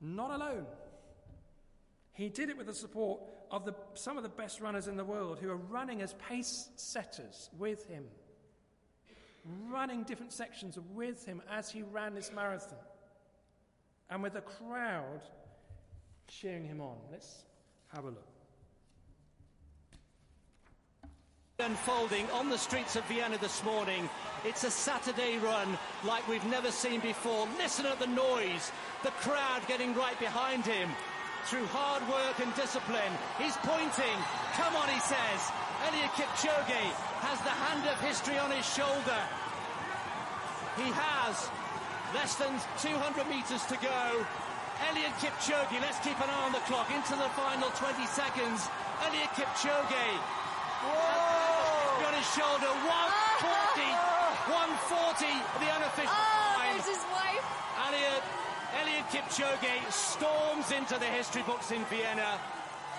Not 0.00 0.30
alone. 0.30 0.64
He 2.12 2.28
did 2.28 2.50
it 2.50 2.56
with 2.56 2.66
the 2.66 2.74
support 2.74 3.20
of 3.50 3.64
the, 3.64 3.74
some 3.94 4.16
of 4.16 4.22
the 4.22 4.28
best 4.28 4.60
runners 4.60 4.88
in 4.88 4.96
the 4.96 5.04
world 5.04 5.38
who 5.38 5.50
are 5.50 5.56
running 5.56 6.02
as 6.02 6.14
pace 6.28 6.68
setters 6.76 7.50
with 7.58 7.86
him, 7.86 8.04
running 9.68 10.02
different 10.04 10.32
sections 10.32 10.78
with 10.94 11.24
him 11.24 11.42
as 11.50 11.70
he 11.70 11.82
ran 11.82 12.14
this 12.14 12.30
marathon, 12.34 12.78
and 14.10 14.22
with 14.22 14.34
a 14.36 14.42
crowd 14.42 15.22
cheering 16.28 16.66
him 16.66 16.80
on. 16.80 16.96
Let's 17.10 17.44
have 17.94 18.04
a 18.04 18.08
look. 18.08 18.32
unfolding 21.62 22.28
on 22.30 22.48
the 22.48 22.58
streets 22.58 22.96
of 22.96 23.04
Vienna 23.04 23.38
this 23.38 23.62
morning. 23.62 24.08
It's 24.44 24.64
a 24.64 24.70
Saturday 24.70 25.38
run 25.38 25.78
like 26.04 26.26
we've 26.28 26.44
never 26.46 26.72
seen 26.72 26.98
before. 27.00 27.46
Listen 27.56 27.86
at 27.86 28.00
the 28.00 28.06
noise, 28.08 28.72
the 29.04 29.10
crowd 29.10 29.60
getting 29.68 29.94
right 29.94 30.18
behind 30.18 30.64
him. 30.64 30.88
Through 31.50 31.66
hard 31.74 32.00
work 32.08 32.38
and 32.40 32.48
discipline, 32.54 33.12
he's 33.36 33.56
pointing. 33.66 34.16
Come 34.56 34.72
on, 34.78 34.88
he 34.88 35.00
says. 35.04 35.40
Eliud 35.90 36.12
Kipchoge 36.16 36.82
has 37.20 37.38
the 37.44 37.52
hand 37.66 37.82
of 37.90 37.98
history 38.00 38.38
on 38.38 38.48
his 38.54 38.64
shoulder. 38.64 39.20
He 40.80 40.88
has 40.94 41.50
less 42.16 42.38
than 42.40 42.54
200 42.80 43.26
metres 43.28 43.66
to 43.68 43.76
go. 43.82 44.00
Eliud 44.88 45.12
Kipchoge, 45.20 45.76
let's 45.82 45.98
keep 46.00 46.16
an 46.22 46.30
eye 46.30 46.44
on 46.46 46.52
the 46.56 46.62
clock, 46.70 46.88
into 46.94 47.12
the 47.20 47.28
final 47.36 47.68
20 47.76 48.06
seconds. 48.08 48.70
Eliud 49.04 49.30
Kipchoge 49.36 50.08
on 50.86 52.12
his 52.16 52.28
shoulder. 52.32 52.70
140. 52.86 53.92
140, 54.48 55.26
the 55.60 55.68
unofficial 55.74 56.10
Oh, 56.16 56.58
time. 56.58 56.74
there's 56.80 56.96
his 56.96 57.04
wife. 57.12 57.44
Eliud, 58.80 59.04
Kipchoge 59.10 59.92
storms 59.92 60.72
into 60.72 60.98
the 60.98 61.06
history 61.06 61.42
books 61.42 61.70
in 61.70 61.84
Vienna. 61.86 62.38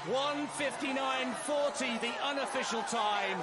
159.40, 0.05 1.99
the 2.01 2.13
unofficial 2.25 2.83
time. 2.83 3.41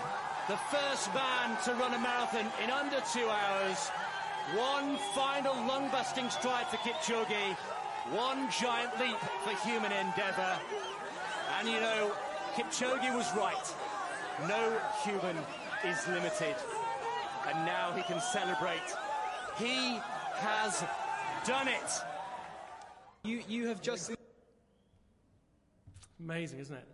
The 0.48 0.56
first 0.70 1.12
man 1.14 1.56
to 1.64 1.74
run 1.74 1.94
a 1.94 1.98
marathon 1.98 2.46
in 2.62 2.70
under 2.70 3.00
two 3.12 3.28
hours. 3.28 3.90
One 4.54 4.96
final 5.14 5.54
lung-busting 5.66 6.30
stride 6.30 6.66
for 6.66 6.76
Kipchoge. 6.78 7.56
One 8.12 8.50
giant 8.50 8.98
leap 9.00 9.18
for 9.44 9.54
human 9.66 9.92
endeavour. 9.92 10.58
And 11.58 11.68
you 11.68 11.80
know, 11.80 12.12
Kipchoge 12.54 13.14
was 13.14 13.30
right. 13.36 13.74
No 14.48 14.78
human 15.04 15.36
is 15.84 16.06
limited. 16.08 16.56
And 17.48 17.66
now 17.66 17.92
he 17.92 18.02
can 18.02 18.20
celebrate. 18.20 18.94
He 19.56 20.00
has 20.40 20.84
done 21.46 21.68
it. 21.68 22.02
You, 23.24 23.42
you 23.48 23.68
have 23.68 23.82
just 23.82 24.12
Amazing, 26.20 26.58
isn't 26.60 26.76
it? 26.76 26.86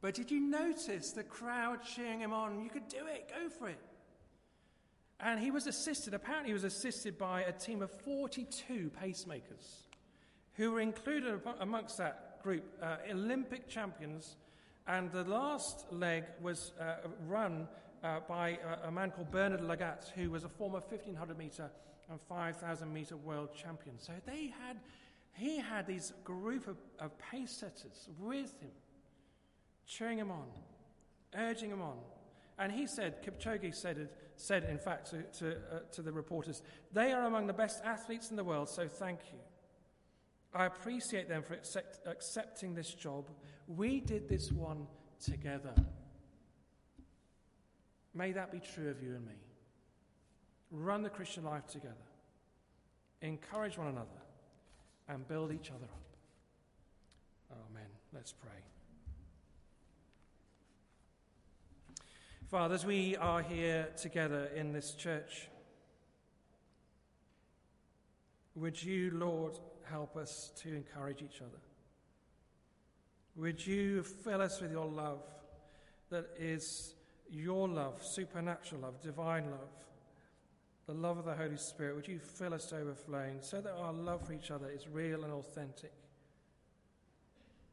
But 0.00 0.14
did 0.14 0.30
you 0.30 0.40
notice 0.40 1.12
the 1.12 1.24
crowd 1.24 1.80
cheering 1.84 2.20
him 2.20 2.32
on? 2.32 2.62
You 2.62 2.70
could 2.70 2.88
do 2.88 3.06
it, 3.06 3.28
go 3.28 3.50
for 3.50 3.68
it. 3.68 3.78
And 5.20 5.40
he 5.40 5.50
was 5.50 5.66
assisted, 5.66 6.14
apparently, 6.14 6.50
he 6.50 6.54
was 6.54 6.64
assisted 6.64 7.18
by 7.18 7.42
a 7.42 7.52
team 7.52 7.82
of 7.82 7.90
42 7.90 8.90
pacemakers 9.02 9.82
who 10.54 10.72
were 10.72 10.80
included 10.80 11.40
amongst 11.60 11.98
that 11.98 12.42
group, 12.42 12.64
uh, 12.82 12.96
Olympic 13.10 13.68
champions. 13.68 14.36
And 14.86 15.10
the 15.10 15.24
last 15.24 15.86
leg 15.90 16.24
was 16.40 16.72
uh, 16.80 17.08
run 17.26 17.66
uh, 18.02 18.20
by 18.28 18.58
a, 18.84 18.88
a 18.88 18.90
man 18.90 19.10
called 19.10 19.30
Bernard 19.30 19.60
Lagat, 19.60 20.10
who 20.14 20.30
was 20.30 20.44
a 20.44 20.48
former 20.48 20.80
1500 20.80 21.36
meter 21.36 21.70
and 22.10 22.20
5000 22.28 22.92
meter 22.92 23.16
world 23.16 23.50
champion. 23.54 23.98
So 23.98 24.12
they 24.26 24.52
had, 24.66 24.76
he 25.36 25.58
had 25.58 25.86
these 25.86 26.12
group 26.24 26.66
of, 26.66 26.76
of 26.98 27.16
pace 27.18 27.52
setters 27.52 28.08
with 28.18 28.58
him, 28.60 28.70
cheering 29.86 30.18
him 30.18 30.30
on, 30.30 30.46
urging 31.36 31.70
him 31.70 31.82
on. 31.82 31.98
And 32.58 32.72
he 32.72 32.86
said, 32.86 33.22
Kipchoge 33.22 33.74
said, 33.74 34.08
said 34.36 34.64
in 34.64 34.78
fact 34.78 35.10
to, 35.10 35.22
to, 35.38 35.56
uh, 35.56 35.78
to 35.92 36.02
the 36.02 36.12
reporters, 36.12 36.62
they 36.92 37.12
are 37.12 37.26
among 37.26 37.46
the 37.46 37.52
best 37.52 37.82
athletes 37.84 38.30
in 38.30 38.36
the 38.36 38.44
world, 38.44 38.68
so 38.68 38.88
thank 38.88 39.20
you. 39.32 39.38
I 40.54 40.64
appreciate 40.66 41.28
them 41.28 41.42
for 41.42 41.52
accept, 41.52 42.00
accepting 42.06 42.74
this 42.74 42.94
job. 42.94 43.28
We 43.66 44.00
did 44.00 44.28
this 44.28 44.50
one 44.50 44.86
together. 45.22 45.74
May 48.14 48.32
that 48.32 48.50
be 48.50 48.60
true 48.60 48.88
of 48.88 49.02
you 49.02 49.14
and 49.16 49.26
me. 49.26 49.34
Run 50.70 51.02
the 51.02 51.10
Christian 51.10 51.44
life 51.44 51.66
together, 51.66 51.94
encourage 53.20 53.76
one 53.76 53.88
another, 53.88 54.08
and 55.08 55.26
build 55.28 55.52
each 55.52 55.70
other 55.70 55.84
up. 55.84 56.06
Amen. 57.70 57.88
Let's 58.12 58.32
pray. 58.32 58.50
Fathers, 62.50 62.84
we 62.86 63.16
are 63.16 63.42
here 63.42 63.88
together 63.96 64.48
in 64.54 64.72
this 64.72 64.92
church. 64.92 65.48
Would 68.54 68.82
you, 68.82 69.10
Lord, 69.12 69.58
help 69.90 70.16
us 70.16 70.52
to 70.62 70.74
encourage 70.74 71.22
each 71.22 71.40
other? 71.40 71.58
Would 73.36 73.66
you 73.66 74.02
fill 74.02 74.40
us 74.40 74.60
with 74.60 74.72
your 74.72 74.86
love 74.86 75.22
that 76.10 76.30
is 76.38 76.94
your 77.28 77.68
love, 77.68 78.02
supernatural 78.02 78.82
love, 78.82 79.02
divine 79.02 79.50
love, 79.50 79.68
the 80.86 80.94
love 80.94 81.18
of 81.18 81.24
the 81.24 81.34
Holy 81.34 81.56
Spirit? 81.56 81.96
Would 81.96 82.08
you 82.08 82.18
fill 82.18 82.54
us 82.54 82.66
to 82.66 82.76
overflowing 82.76 83.38
so 83.40 83.60
that 83.60 83.72
our 83.72 83.92
love 83.92 84.26
for 84.26 84.32
each 84.32 84.50
other 84.50 84.70
is 84.70 84.88
real 84.88 85.24
and 85.24 85.32
authentic? 85.32 85.92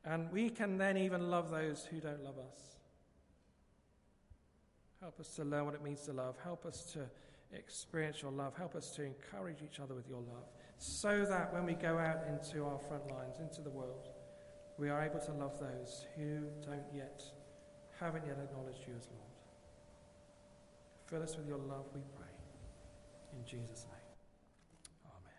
And 0.05 0.31
we 0.31 0.49
can 0.49 0.77
then 0.77 0.97
even 0.97 1.29
love 1.29 1.49
those 1.49 1.85
who 1.85 1.99
don't 1.99 2.23
love 2.23 2.37
us. 2.37 2.77
Help 4.99 5.19
us 5.19 5.29
to 5.35 5.43
learn 5.43 5.65
what 5.65 5.75
it 5.75 5.83
means 5.83 6.01
to 6.01 6.13
love. 6.13 6.35
Help 6.43 6.65
us 6.65 6.91
to 6.93 7.01
experience 7.53 8.21
your 8.21 8.31
love. 8.31 8.55
Help 8.57 8.75
us 8.75 8.91
to 8.91 9.03
encourage 9.03 9.61
each 9.63 9.79
other 9.79 9.93
with 9.93 10.07
your 10.07 10.21
love 10.21 10.47
so 10.77 11.25
that 11.25 11.53
when 11.53 11.65
we 11.65 11.73
go 11.73 11.97
out 11.97 12.21
into 12.27 12.65
our 12.65 12.79
front 12.79 13.09
lines, 13.11 13.39
into 13.39 13.61
the 13.61 13.69
world, 13.69 14.09
we 14.77 14.89
are 14.89 15.03
able 15.03 15.19
to 15.19 15.31
love 15.33 15.59
those 15.59 16.05
who 16.15 16.47
don't 16.65 16.83
yet, 16.93 17.21
haven't 17.99 18.25
yet 18.25 18.37
acknowledged 18.43 18.79
you 18.87 18.93
as 18.97 19.07
Lord. 19.07 19.23
Fill 21.05 21.21
us 21.21 21.37
with 21.37 21.47
your 21.47 21.59
love, 21.59 21.85
we 21.93 22.01
pray. 22.17 22.22
In 23.35 23.45
Jesus' 23.45 23.85
name. 23.85 23.99
Amen. 25.05 25.33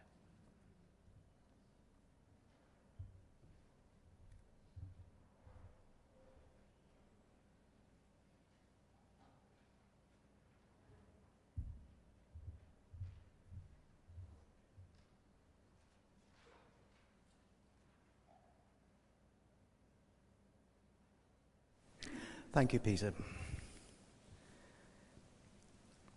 Thank 22.53 22.72
you, 22.72 22.80
Peter. 22.80 23.12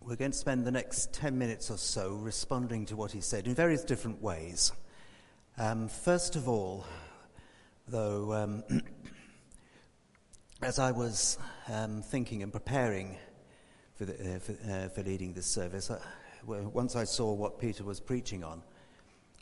We're 0.08 0.16
going 0.16 0.30
to 0.30 0.38
spend 0.38 0.64
the 0.64 0.70
next 0.70 1.12
10 1.12 1.36
minutes 1.36 1.70
or 1.70 1.76
so 1.76 2.14
responding 2.14 2.86
to 2.86 2.96
what 2.96 3.12
he 3.12 3.20
said 3.20 3.46
in 3.46 3.54
various 3.54 3.84
different 3.84 4.22
ways. 4.22 4.72
Um, 5.58 5.86
first 5.86 6.34
of 6.34 6.48
all, 6.48 6.86
though, 7.86 8.32
um, 8.32 8.64
as 10.62 10.78
I 10.78 10.92
was 10.92 11.36
um, 11.70 12.00
thinking 12.00 12.42
and 12.42 12.50
preparing 12.50 13.18
for, 13.96 14.06
the, 14.06 14.14
uh, 14.14 14.38
for, 14.38 14.52
uh, 14.66 14.88
for 14.88 15.02
leading 15.02 15.34
this 15.34 15.44
service, 15.44 15.90
I, 15.90 15.98
well, 16.46 16.70
once 16.72 16.96
I 16.96 17.04
saw 17.04 17.34
what 17.34 17.58
Peter 17.58 17.84
was 17.84 18.00
preaching 18.00 18.42
on, 18.42 18.62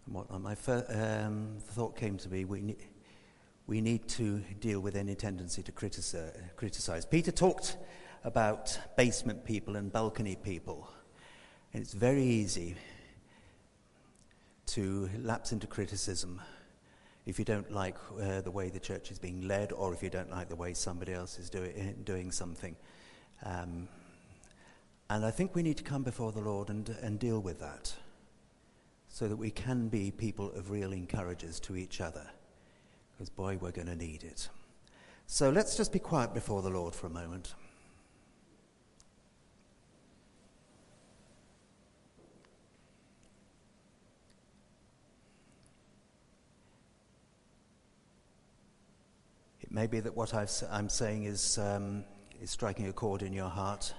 what, 0.06 0.28
my 0.40 0.56
fir- 0.56 1.22
um, 1.24 1.58
thought 1.60 1.94
came 1.94 2.16
to 2.16 2.28
me, 2.28 2.44
we, 2.44 2.60
ne- 2.60 2.88
we 3.68 3.80
need 3.80 4.08
to 4.08 4.40
deal 4.58 4.80
with 4.80 4.96
any 4.96 5.14
tendency 5.14 5.62
to 5.62 5.70
criticize, 5.70 6.36
criticize. 6.56 7.06
Peter 7.06 7.30
talked 7.30 7.76
about 8.24 8.78
basement 8.96 9.44
people 9.44 9.76
and 9.76 9.92
balcony 9.92 10.36
people. 10.36 10.88
And 11.72 11.82
it's 11.82 11.94
very 11.94 12.24
easy 12.24 12.76
to 14.66 15.08
lapse 15.22 15.52
into 15.52 15.66
criticism 15.66 16.40
if 17.24 17.38
you 17.38 17.44
don't 17.44 17.70
like 17.72 17.96
uh, 18.20 18.40
the 18.40 18.50
way 18.50 18.68
the 18.68 18.78
church 18.78 19.10
is 19.10 19.18
being 19.18 19.46
led 19.48 19.72
or 19.72 19.92
if 19.92 20.02
you 20.02 20.10
don't 20.10 20.30
like 20.30 20.48
the 20.48 20.56
way 20.56 20.72
somebody 20.72 21.12
else 21.12 21.38
is 21.38 21.50
do- 21.50 21.94
doing 22.04 22.30
something. 22.30 22.76
Um, 23.44 23.88
and 25.10 25.24
I 25.24 25.30
think 25.30 25.54
we 25.54 25.62
need 25.62 25.76
to 25.76 25.84
come 25.84 26.02
before 26.02 26.32
the 26.32 26.40
Lord 26.40 26.68
and, 26.70 26.88
and 27.02 27.18
deal 27.18 27.40
with 27.40 27.60
that 27.60 27.94
so 29.08 29.28
that 29.28 29.36
we 29.36 29.50
can 29.50 29.88
be 29.88 30.10
people 30.10 30.52
of 30.52 30.70
real 30.70 30.92
encouragers 30.92 31.58
to 31.60 31.76
each 31.76 32.00
other. 32.00 32.26
Because, 33.12 33.30
boy, 33.30 33.56
we're 33.60 33.70
going 33.70 33.86
to 33.88 33.96
need 33.96 34.24
it. 34.24 34.48
So 35.26 35.50
let's 35.50 35.76
just 35.76 35.92
be 35.92 35.98
quiet 35.98 36.34
before 36.34 36.62
the 36.62 36.70
Lord 36.70 36.94
for 36.94 37.06
a 37.06 37.10
moment. 37.10 37.54
It 49.66 49.72
may 49.72 49.88
be 49.88 49.98
that 49.98 50.16
what 50.16 50.32
i 50.32 50.46
am 50.70 50.88
saying 50.88 51.24
is, 51.24 51.58
um, 51.58 52.04
is 52.40 52.50
striking 52.50 52.86
a 52.86 52.92
chord 52.92 53.22
in 53.22 53.32
your 53.32 53.48
heart. 53.48 53.92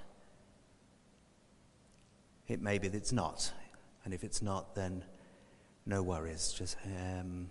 It 2.48 2.62
may 2.62 2.78
be 2.78 2.88
that 2.88 2.98
it's 2.98 3.12
not. 3.12 3.52
And 4.06 4.14
if 4.14 4.24
it's 4.24 4.42
not, 4.42 4.76
then 4.76 5.04
no 5.86 6.02
worries. 6.02 6.54
Just, 6.58 6.78
um, 6.86 7.50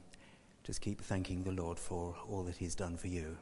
just 0.64 0.80
keep 0.80 1.02
thanking 1.02 1.42
the 1.42 1.52
Lord 1.52 1.78
for 1.78 2.16
all 2.30 2.42
that 2.44 2.56
He's 2.56 2.74
done 2.74 2.96
for 2.96 3.08
you. 3.08 3.36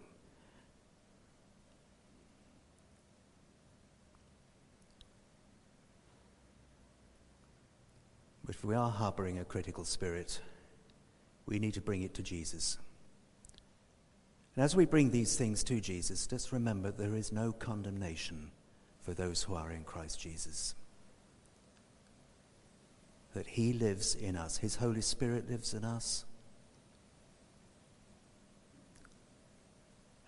But 8.44 8.56
if 8.56 8.64
we 8.64 8.74
are 8.74 8.90
harboring 8.90 9.38
a 9.38 9.44
critical 9.44 9.84
spirit, 9.84 10.40
we 11.46 11.60
need 11.60 11.74
to 11.74 11.80
bring 11.80 12.02
it 12.02 12.12
to 12.14 12.22
Jesus. 12.22 12.78
And 14.56 14.64
as 14.64 14.76
we 14.76 14.84
bring 14.84 15.10
these 15.10 15.36
things 15.36 15.64
to 15.64 15.80
Jesus, 15.80 16.26
just 16.26 16.52
remember 16.52 16.90
there 16.90 17.16
is 17.16 17.32
no 17.32 17.52
condemnation 17.52 18.52
for 19.02 19.12
those 19.12 19.42
who 19.42 19.54
are 19.54 19.72
in 19.72 19.82
Christ 19.82 20.20
Jesus. 20.20 20.74
That 23.34 23.46
He 23.46 23.72
lives 23.72 24.14
in 24.14 24.36
us, 24.36 24.56
His 24.56 24.76
Holy 24.76 25.00
Spirit 25.00 25.50
lives 25.50 25.74
in 25.74 25.84
us. 25.84 26.24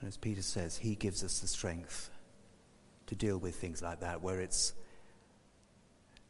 And 0.01 0.09
as 0.09 0.17
Peter 0.17 0.43
says, 0.43 0.77
He 0.77 0.97
gives 0.97 1.23
us 1.23 1.39
the 1.39 1.47
strength 1.47 2.11
to 3.07 3.15
deal 3.15 3.39
with 3.39 3.55
things 3.55 3.81
like 3.81 4.01
that, 4.01 4.23
where 4.23 4.41
it's 4.41 4.75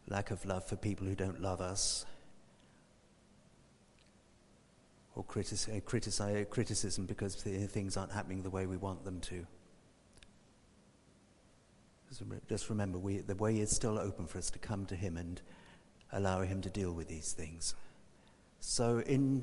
lack 0.09 0.30
of 0.30 0.44
love 0.44 0.64
for 0.68 0.76
people 0.76 1.07
who 1.07 1.14
don't 1.14 1.40
love 1.40 1.62
us, 1.62 2.05
or 5.17 5.25
critis- 5.25 5.75
uh, 5.75 5.81
criticize, 5.81 6.47
criticism 6.51 7.07
because 7.07 7.35
things 7.35 7.97
aren't 7.97 8.12
happening 8.12 8.43
the 8.43 8.51
way 8.51 8.67
we 8.67 8.77
want 8.77 9.05
them 9.05 9.21
to. 9.21 9.47
Just 12.49 12.71
remember, 12.71 12.99
we, 12.99 13.19
the 13.19 13.35
way 13.35 13.59
is 13.59 13.75
still 13.75 13.99
open 13.99 14.27
for 14.27 14.39
us 14.39 14.51
to 14.51 14.59
come 14.61 14.87
to 14.87 14.95
Him 14.95 15.17
and 15.17 15.41
allow 16.12 16.43
Him 16.43 16.61
to 16.62 16.71
deal 16.71 16.93
with 16.93 17.09
these 17.09 17.33
things. 17.33 17.75
So, 18.61 19.01
in, 19.01 19.43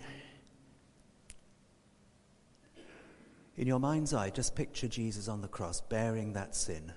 in 3.57 3.67
your 3.67 3.79
mind's 3.79 4.13
eye, 4.13 4.29
just 4.29 4.55
picture 4.55 4.87
Jesus 4.87 5.27
on 5.27 5.41
the 5.41 5.47
cross 5.47 5.81
bearing 5.81 6.33
that 6.33 6.55
sin. 6.55 6.93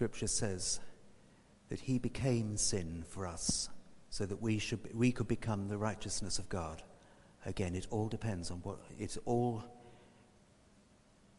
Scripture 0.00 0.28
says 0.28 0.80
that 1.68 1.78
he 1.78 1.98
became 1.98 2.56
sin 2.56 3.04
for 3.06 3.26
us 3.26 3.68
so 4.08 4.24
that 4.24 4.40
we, 4.40 4.58
should, 4.58 4.80
we 4.94 5.12
could 5.12 5.28
become 5.28 5.68
the 5.68 5.76
righteousness 5.76 6.38
of 6.38 6.48
God. 6.48 6.82
Again, 7.44 7.74
it 7.74 7.86
all 7.90 8.08
depends 8.08 8.50
on 8.50 8.60
what, 8.60 8.78
it 8.98 9.18
all 9.26 9.62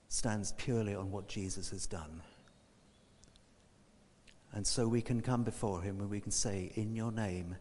stands 0.09 0.51
purely 0.59 0.93
on 0.93 1.09
what 1.09 1.27
Jesus 1.27 1.71
has 1.71 1.87
done. 1.87 2.21
And 4.51 4.67
so 4.67 4.87
we 4.87 5.01
can 5.01 5.21
come 5.21 5.41
before 5.41 5.81
him 5.81 5.99
and 5.99 6.11
we 6.11 6.19
can 6.19 6.31
say, 6.31 6.71
In 6.75 6.93
your 6.93 7.11
name 7.11 7.55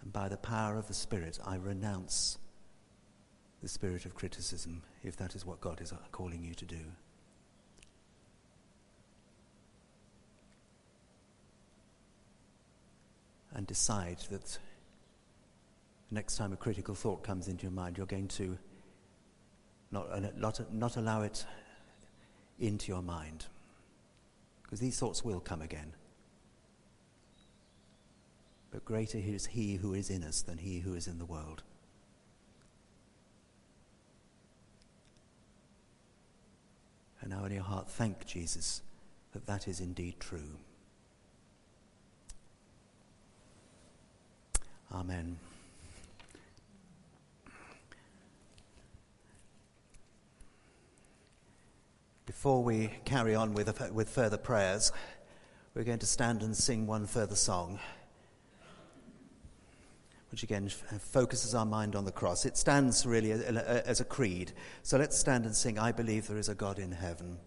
and 0.00 0.10
by 0.14 0.30
the 0.30 0.38
power 0.38 0.78
of 0.78 0.88
the 0.88 0.94
Spirit, 0.94 1.38
I 1.44 1.56
renounce 1.56 2.38
the 3.60 3.68
spirit 3.68 4.06
of 4.06 4.14
criticism, 4.14 4.82
if 5.02 5.14
that 5.18 5.34
is 5.34 5.44
what 5.44 5.60
God 5.60 5.82
is 5.82 5.92
calling 6.10 6.42
you 6.42 6.54
to 6.54 6.64
do. 6.64 6.86
And 13.54 13.66
decide 13.66 14.18
that 14.30 14.58
next 16.10 16.36
time 16.36 16.52
a 16.52 16.56
critical 16.56 16.94
thought 16.94 17.22
comes 17.22 17.48
into 17.48 17.64
your 17.64 17.72
mind, 17.72 17.96
you're 17.96 18.06
going 18.06 18.28
to 18.28 18.58
not, 19.90 20.36
not, 20.38 20.72
not 20.72 20.96
allow 20.96 21.22
it 21.22 21.44
into 22.58 22.92
your 22.92 23.02
mind. 23.02 23.46
Because 24.62 24.80
these 24.80 24.98
thoughts 24.98 25.24
will 25.24 25.40
come 25.40 25.62
again. 25.62 25.92
But 28.70 28.84
greater 28.84 29.18
is 29.18 29.46
He 29.46 29.76
who 29.76 29.94
is 29.94 30.10
in 30.10 30.22
us 30.22 30.42
than 30.42 30.58
He 30.58 30.80
who 30.80 30.94
is 30.94 31.06
in 31.06 31.18
the 31.18 31.24
world. 31.24 31.62
And 37.20 37.30
now 37.30 37.44
in 37.44 37.52
your 37.52 37.62
heart, 37.62 37.88
thank 37.88 38.26
Jesus 38.26 38.82
that 39.32 39.46
that 39.46 39.68
is 39.68 39.80
indeed 39.80 40.16
true. 40.20 40.58
Amen. 44.92 45.36
Before 52.24 52.62
we 52.62 52.90
carry 53.04 53.34
on 53.34 53.52
with, 53.52 53.92
with 53.92 54.08
further 54.08 54.38
prayers, 54.38 54.90
we're 55.74 55.84
going 55.84 55.98
to 55.98 56.06
stand 56.06 56.42
and 56.42 56.56
sing 56.56 56.86
one 56.86 57.06
further 57.06 57.36
song, 57.36 57.78
which 60.30 60.42
again 60.42 60.70
uh, 60.90 60.98
focuses 60.98 61.54
our 61.54 61.66
mind 61.66 61.94
on 61.94 62.06
the 62.06 62.12
cross. 62.12 62.46
It 62.46 62.56
stands 62.56 63.04
really 63.04 63.32
as 63.32 64.00
a 64.00 64.04
creed. 64.04 64.52
So 64.82 64.96
let's 64.96 65.18
stand 65.18 65.44
and 65.44 65.54
sing, 65.54 65.78
I 65.78 65.92
believe 65.92 66.28
there 66.28 66.38
is 66.38 66.48
a 66.48 66.54
God 66.54 66.78
in 66.78 66.92
heaven. 66.92 67.38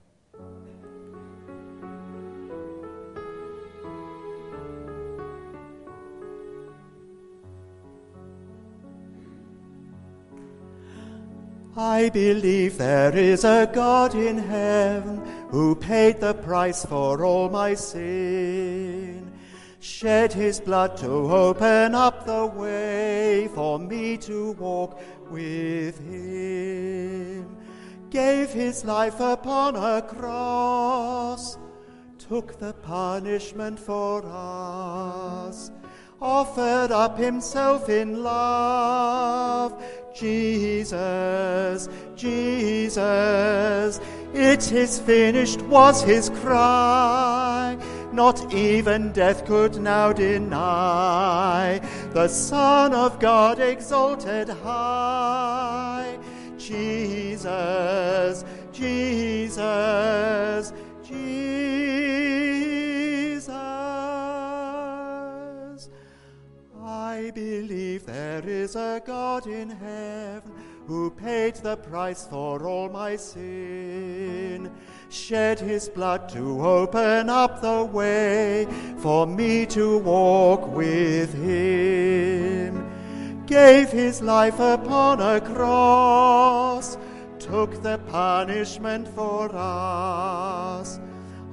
I 11.78 12.10
believe 12.10 12.78
there 12.78 13.16
is 13.16 13.46
a 13.46 13.70
God 13.72 14.14
in 14.14 14.38
heaven 14.38 15.22
who 15.50 15.74
paid 15.76 16.20
the 16.20 16.34
price 16.34 16.86
for 16.86 17.24
all 17.24 17.50
my 17.50 17.76
sin. 17.76 19.32
shed 19.80 20.32
his 20.32 20.60
blood 20.60 20.96
to 20.98 21.10
open 21.10 21.96
up 21.96 22.26
the 22.26 22.46
way 22.46 23.50
for 23.56 23.80
me 23.80 24.16
to 24.16 24.52
walk 24.54 25.00
with 25.32 25.98
him, 26.08 27.58
gave 28.10 28.50
his 28.50 28.86
life 28.86 29.20
upon 29.20 29.76
a 29.76 30.02
cross, 30.02 31.58
took 32.20 32.60
the 32.60 32.74
punishment 32.74 33.80
for 33.80 34.22
us, 34.26 35.72
offered 36.22 36.92
up 36.92 37.18
himself 37.18 37.90
in 37.90 38.22
love. 38.22 39.84
Jesus, 40.14 41.88
Jesus, 42.16 44.00
it 44.34 44.72
is 44.72 45.00
finished 45.00 45.62
was 45.64 46.04
his 46.04 46.30
cry. 46.30 47.78
Not 48.12 48.54
even 48.54 49.14
death 49.14 49.46
could 49.46 49.82
now 49.82 50.12
deny 50.12 51.80
the 52.12 52.28
Son 52.28 52.94
of 52.94 53.20
God 53.20 53.60
exalted 53.60 54.50
high. 54.50 56.20
Jesus, 56.58 58.44
Jesus, 58.74 60.74
Jesus. 61.04 61.71
I 67.22 67.30
believe 67.30 68.08
there 68.08 68.44
is 68.48 68.76
a 68.76 69.00
God 69.06 69.46
in 69.46 69.70
heaven 69.70 70.52
who 70.88 71.12
paid 71.12 71.54
the 71.58 71.78
price 71.78 72.26
for 72.26 72.66
all 72.66 72.90
my 72.90 73.16
sin, 73.16 74.72
shed 75.10 75.60
his 75.60 75.88
blood 75.88 76.30
to 76.30 76.66
open 76.66 77.30
up 77.30 77.62
the 77.62 77.86
way 77.86 78.68
for 78.98 79.28
me 79.28 79.68
to 79.68 80.00
walk 80.00 80.68
with 80.70 81.32
him, 81.36 82.90
gave 83.46 83.90
his 83.90 84.24
life 84.24 84.60
upon 84.60 85.22
a 85.22 85.40
cross, 85.42 86.98
took 87.38 87.84
the 87.84 88.00
punishment 88.08 89.08
for 89.10 89.48
us, 89.54 91.00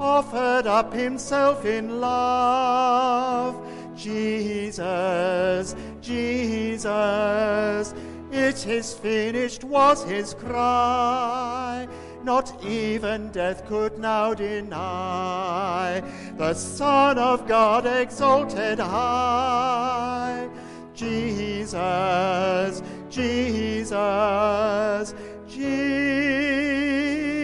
offered 0.01 0.66
up 0.66 0.95
himself 0.95 1.66
in 1.66 2.01
love. 2.01 3.78
Jesus, 3.99 5.74
Jesus, 6.01 7.94
it 8.30 8.66
is 8.66 8.94
finished 8.94 9.64
was 9.64 10.05
his 10.05 10.34
cry. 10.34 11.88
Not 12.22 12.64
even 12.64 13.32
death 13.32 13.66
could 13.66 13.99
now 13.99 14.34
deny 14.34 16.01
the 16.36 16.55
Son 16.55 17.18
of 17.18 17.49
God 17.49 17.86
exalted 17.86 18.78
high. 18.78 20.49
Jesus, 20.94 22.82
Jesus, 23.11 25.12
Jesus. 25.49 27.38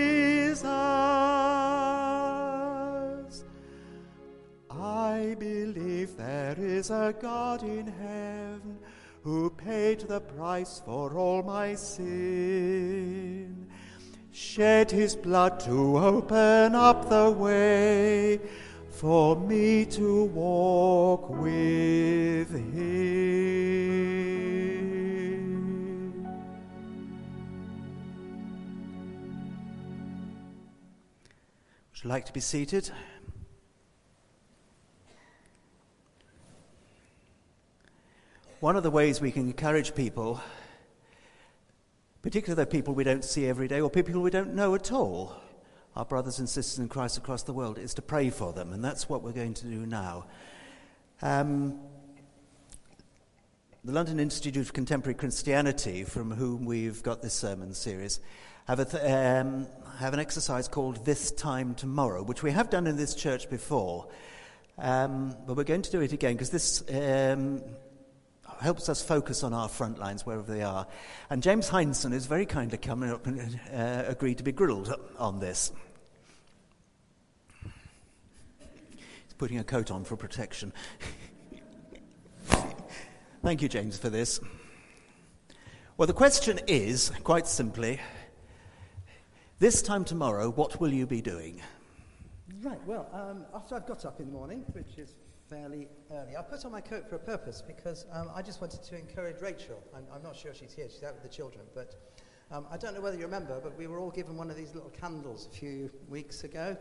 I 5.15 5.35
believe 5.35 6.17
there 6.17 6.57
is 6.59 6.91
a 6.91 7.15
God 7.21 7.63
in 7.63 7.87
heaven 7.87 8.79
who 9.23 9.49
paid 9.51 10.01
the 10.01 10.21
price 10.21 10.83
for 10.85 11.17
all 11.17 11.41
my 11.45 11.77
sin, 11.77 13.69
shed 14.33 14.91
his 14.91 15.15
blood 15.15 15.61
to 15.61 15.99
open 15.99 16.75
up 16.75 17.09
the 17.09 17.31
way 17.31 18.41
for 18.91 19.37
me 19.37 19.85
to 19.87 20.25
walk 20.25 21.31
with 21.31 22.51
him. 22.51 23.45
Would 31.93 32.03
you 32.03 32.11
like 32.11 32.25
to 32.25 32.33
be 32.33 32.41
seated? 32.41 32.91
One 38.65 38.77
of 38.77 38.83
the 38.83 38.91
ways 38.91 39.21
we 39.21 39.31
can 39.31 39.43
encourage 39.43 39.95
people, 39.95 40.41
particularly 42.23 42.65
the 42.65 42.67
people 42.67 42.95
we 42.95 43.05
don't 43.05 43.23
see 43.23 43.47
every 43.47 43.69
day 43.69 43.83
or 43.83 43.91
people 43.91 44.23
we 44.23 44.31
don't 44.31 44.55
know 44.55 44.75
at 44.75 44.91
all, 44.91 45.37
our 45.95 46.07
brothers 46.07 46.39
and 46.39 46.49
sisters 46.49 46.79
in 46.79 46.89
Christ 46.89 47.19
across 47.19 47.43
the 47.43 47.53
world, 47.53 47.77
is 47.77 47.93
to 47.93 48.01
pray 48.01 48.31
for 48.31 48.55
them. 48.55 48.73
And 48.73 48.83
that's 48.83 49.07
what 49.07 49.23
we're 49.23 49.33
going 49.33 49.53
to 49.53 49.67
do 49.67 49.85
now. 49.85 50.25
Um, 51.21 51.79
the 53.85 53.93
London 53.93 54.19
Institute 54.19 54.67
of 54.67 54.73
Contemporary 54.73 55.15
Christianity, 55.15 56.03
from 56.03 56.31
whom 56.31 56.65
we've 56.65 57.03
got 57.03 57.21
this 57.21 57.35
sermon 57.35 57.75
series, 57.75 58.19
have, 58.67 58.79
th- 58.91 59.05
um, 59.05 59.67
have 59.99 60.15
an 60.15 60.21
exercise 60.21 60.69
called 60.69 61.05
This 61.05 61.33
Time 61.33 61.75
Tomorrow, 61.75 62.23
which 62.23 62.43
we 62.43 62.53
have 62.53 62.71
done 62.71 62.87
in 62.87 62.97
this 62.97 63.15
church 63.15 63.51
before. 63.51 64.09
Um, 64.79 65.37
but 65.47 65.55
we're 65.59 65.65
going 65.65 65.83
to 65.83 65.91
do 65.91 66.01
it 66.01 66.15
again 66.15 66.33
because 66.33 66.49
this 66.49 66.83
um, 66.91 67.63
helps 68.61 68.89
us 68.89 69.03
focus 69.03 69.43
on 69.43 69.53
our 69.53 69.69
front 69.69 69.99
lines 69.99 70.25
wherever 70.25 70.43
they 70.43 70.63
are. 70.63 70.87
And 71.31 71.43
James 71.43 71.69
Heinson 71.69 72.13
has 72.13 72.27
very 72.27 72.47
kindly 72.47 72.79
come 72.79 73.03
up 73.03 73.27
and 73.27 73.59
uh, 73.73 74.05
agreed 74.07 74.39
to 74.39 74.45
be 74.45 74.53
grilled 74.53 74.95
on 75.19 75.41
this. 75.41 75.73
He's 77.63 79.35
putting 79.39 79.59
a 79.59 79.65
coat 79.65 79.91
on 79.91 80.05
for 80.05 80.17
protection. 80.17 80.73
Thank 83.43 83.63
you, 83.63 83.69
James, 83.69 83.99
for 83.99 84.11
this. 84.11 84.41
Well, 85.97 86.07
the 86.07 86.13
question 86.13 86.59
is, 86.67 87.13
quite 87.23 87.47
simply, 87.47 88.01
this 89.59 89.83
time 89.83 90.05
tomorrow, 90.05 90.51
what 90.51 90.81
will 90.81 90.93
you 90.93 91.07
be 91.07 91.21
doing? 91.21 91.61
Right, 92.63 92.85
well, 92.87 93.09
um, 93.13 93.45
after 93.55 93.77
I've 93.77 93.87
got 93.87 94.05
up 94.05 94.19
in 94.19 94.27
the 94.27 94.33
morning, 94.33 94.65
which 94.73 94.99
is 94.99 95.15
fairly 95.55 95.87
early, 96.11 96.37
I 96.37 96.43
put 96.43 96.65
on 96.65 96.73
my 96.73 96.81
coat 96.81 97.09
for 97.09 97.15
a 97.15 97.21
purpose 97.21 97.63
because 97.65 98.07
um, 98.13 98.29
I 98.35 98.43
just 98.43 98.61
wanted 98.61 98.83
to 98.83 98.99
encourage 98.99 99.41
Rachel. 99.41 99.81
I'm, 99.95 100.05
I'm 100.13 100.23
not 100.23 100.35
sure 100.35 100.53
she's 100.53 100.73
here, 100.73 100.89
she's 100.91 101.05
out 101.05 101.15
with 101.15 101.23
the 101.23 101.29
children, 101.29 101.65
but 101.75 101.95
um, 102.51 102.67
I 102.73 102.77
don't 102.77 102.93
know 102.93 103.01
whether 103.01 103.17
you 103.17 103.25
remember, 103.25 103.61
but 103.63 103.79
we 103.79 103.87
were 103.87 104.01
all 104.01 104.11
given 104.11 104.37
one 104.37 104.51
of 104.51 104.57
these 104.57 104.75
little 104.75 104.91
candles 104.91 105.49
a 105.53 105.55
few 105.55 105.91
weeks 106.09 106.43
ago. 106.43 106.77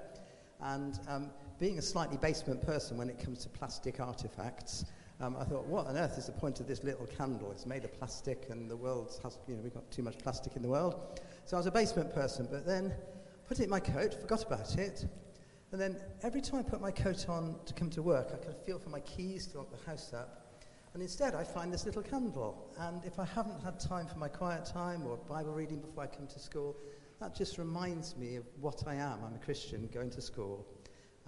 And 0.60 1.00
um, 1.08 1.30
being 1.60 1.78
a 1.78 1.82
slightly 1.84 2.18
basement 2.18 2.66
person 2.66 2.98
when 2.98 3.10
it 3.10 3.20
comes 3.20 3.44
to 3.44 3.50
plastic 3.50 4.00
artifacts, 4.00 4.86
um, 5.22 5.36
I 5.40 5.44
thought, 5.44 5.68
what 5.68 5.86
on 5.86 5.96
earth 5.96 6.18
is 6.18 6.26
the 6.26 6.32
point 6.32 6.60
of 6.60 6.68
this 6.68 6.84
little 6.84 7.06
candle? 7.06 7.52
It's 7.52 7.68
made 7.68 7.84
of 7.84 7.94
plastic, 7.94 8.48
and 8.50 8.72
the 8.72 8.78
world 8.78 9.20
has, 9.24 9.38
you 9.48 9.56
know, 9.56 9.62
we've 9.62 9.74
got 9.74 9.90
too 9.92 10.02
much 10.02 10.18
plastic 10.18 10.56
in 10.56 10.64
the 10.64 10.70
world. 10.70 11.20
So 11.46 11.58
I 11.58 11.60
was 11.60 11.68
a 11.68 11.72
basement 11.72 12.12
person, 12.14 12.48
but 12.50 12.66
then 12.66 12.92
put 13.48 13.60
it 13.60 13.66
in 13.66 13.70
my 13.70 13.80
coat, 13.80 14.20
forgot 14.20 14.44
about 14.44 14.78
it, 14.80 15.06
and 15.74 15.82
then 15.82 15.98
every 16.22 16.40
time 16.40 16.60
I 16.60 16.62
put 16.62 16.82
my 16.82 16.92
coat 16.92 17.28
on 17.28 17.56
to 17.66 17.74
come 17.74 17.90
to 17.90 18.04
work, 18.04 18.30
I 18.32 18.38
can 18.38 18.54
feel 18.54 18.78
for 18.78 18.90
my 18.90 19.00
keys 19.00 19.48
to 19.48 19.58
lock 19.58 19.72
the 19.72 19.90
house 19.90 20.14
up. 20.14 20.54
And 20.94 21.02
instead, 21.02 21.34
I 21.34 21.44
find 21.44 21.74
this 21.74 21.88
little 21.88 22.04
candle. 22.04 22.70
And 22.78 23.04
if 23.04 23.18
I 23.18 23.26
haven't 23.26 23.60
had 23.64 23.80
time 23.80 24.06
for 24.06 24.20
my 24.20 24.28
quiet 24.28 24.66
time 24.66 25.08
or 25.08 25.18
Bible 25.18 25.52
reading 25.52 25.80
before 25.80 26.04
I 26.04 26.08
come 26.08 26.28
to 26.28 26.40
school, 26.40 26.78
that 27.20 27.34
just 27.36 27.58
reminds 27.58 28.16
me 28.16 28.36
of 28.36 28.44
what 28.62 28.84
I 28.86 28.94
am. 28.94 29.18
I'm 29.26 29.34
a 29.34 29.44
Christian 29.44 29.90
going 29.92 30.12
to 30.12 30.22
school. 30.22 30.64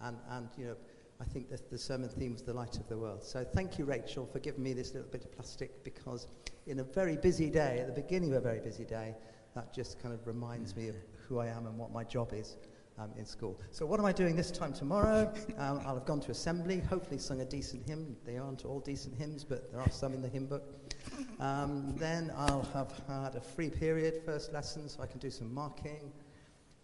And, 0.03 0.15
and 0.29 0.47
you 0.59 0.65
know, 0.65 0.75
I 1.19 1.23
think 1.23 1.49
that 1.49 1.71
the 1.71 1.77
sermon 1.79 2.09
theme 2.09 2.33
was 2.33 2.43
the 2.43 2.53
light 2.53 2.77
of 2.77 2.87
the 2.87 2.99
world. 2.99 3.23
So 3.23 3.43
thank 3.43 3.79
you, 3.79 3.85
Rachel, 3.85 4.27
for 4.27 4.37
giving 4.37 4.61
me 4.61 4.73
this 4.73 4.93
little 4.93 5.09
bit 5.09 5.25
of 5.25 5.31
plastic 5.31 5.83
because 5.83 6.27
in 6.67 6.81
a 6.81 6.83
very 6.83 7.17
busy 7.17 7.49
day, 7.49 7.79
at 7.79 7.87
the 7.87 7.99
beginning 7.99 8.35
of 8.35 8.37
a 8.37 8.41
very 8.41 8.59
busy 8.59 8.85
day, 8.85 9.15
that 9.55 9.73
just 9.73 9.99
kind 9.99 10.13
of 10.13 10.27
reminds 10.27 10.75
me 10.75 10.89
of 10.89 10.95
who 11.27 11.39
I 11.39 11.47
am 11.47 11.65
and 11.65 11.79
what 11.79 11.91
my 11.91 12.03
job 12.03 12.31
is 12.31 12.57
um, 12.97 13.11
in 13.17 13.25
school. 13.25 13.59
So 13.71 13.85
what 13.85 13.99
am 13.99 14.05
I 14.05 14.11
doing 14.11 14.35
this 14.35 14.51
time 14.51 14.73
tomorrow? 14.73 15.31
Um, 15.57 15.81
I'll 15.85 15.95
have 15.95 16.05
gone 16.05 16.21
to 16.21 16.31
assembly, 16.31 16.79
hopefully 16.79 17.19
sung 17.19 17.41
a 17.41 17.45
decent 17.45 17.87
hymn. 17.87 18.15
They 18.25 18.37
aren't 18.37 18.65
all 18.65 18.79
decent 18.79 19.15
hymns, 19.15 19.43
but 19.43 19.71
there 19.71 19.81
are 19.81 19.91
some 19.91 20.13
in 20.13 20.21
the 20.21 20.29
hymn 20.29 20.45
book. 20.47 20.63
Um, 21.39 21.95
then 21.97 22.31
I'll 22.35 22.67
have 22.73 22.93
had 23.07 23.35
a 23.35 23.41
free 23.41 23.69
period, 23.69 24.21
first 24.25 24.53
lesson, 24.53 24.87
so 24.87 25.03
I 25.03 25.07
can 25.07 25.19
do 25.19 25.29
some 25.29 25.53
marking. 25.53 26.11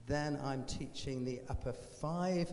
Then 0.08 0.40
I'm 0.44 0.66
teaching 0.66 1.24
the 1.24 1.42
upper 1.50 1.74
five. 1.74 2.52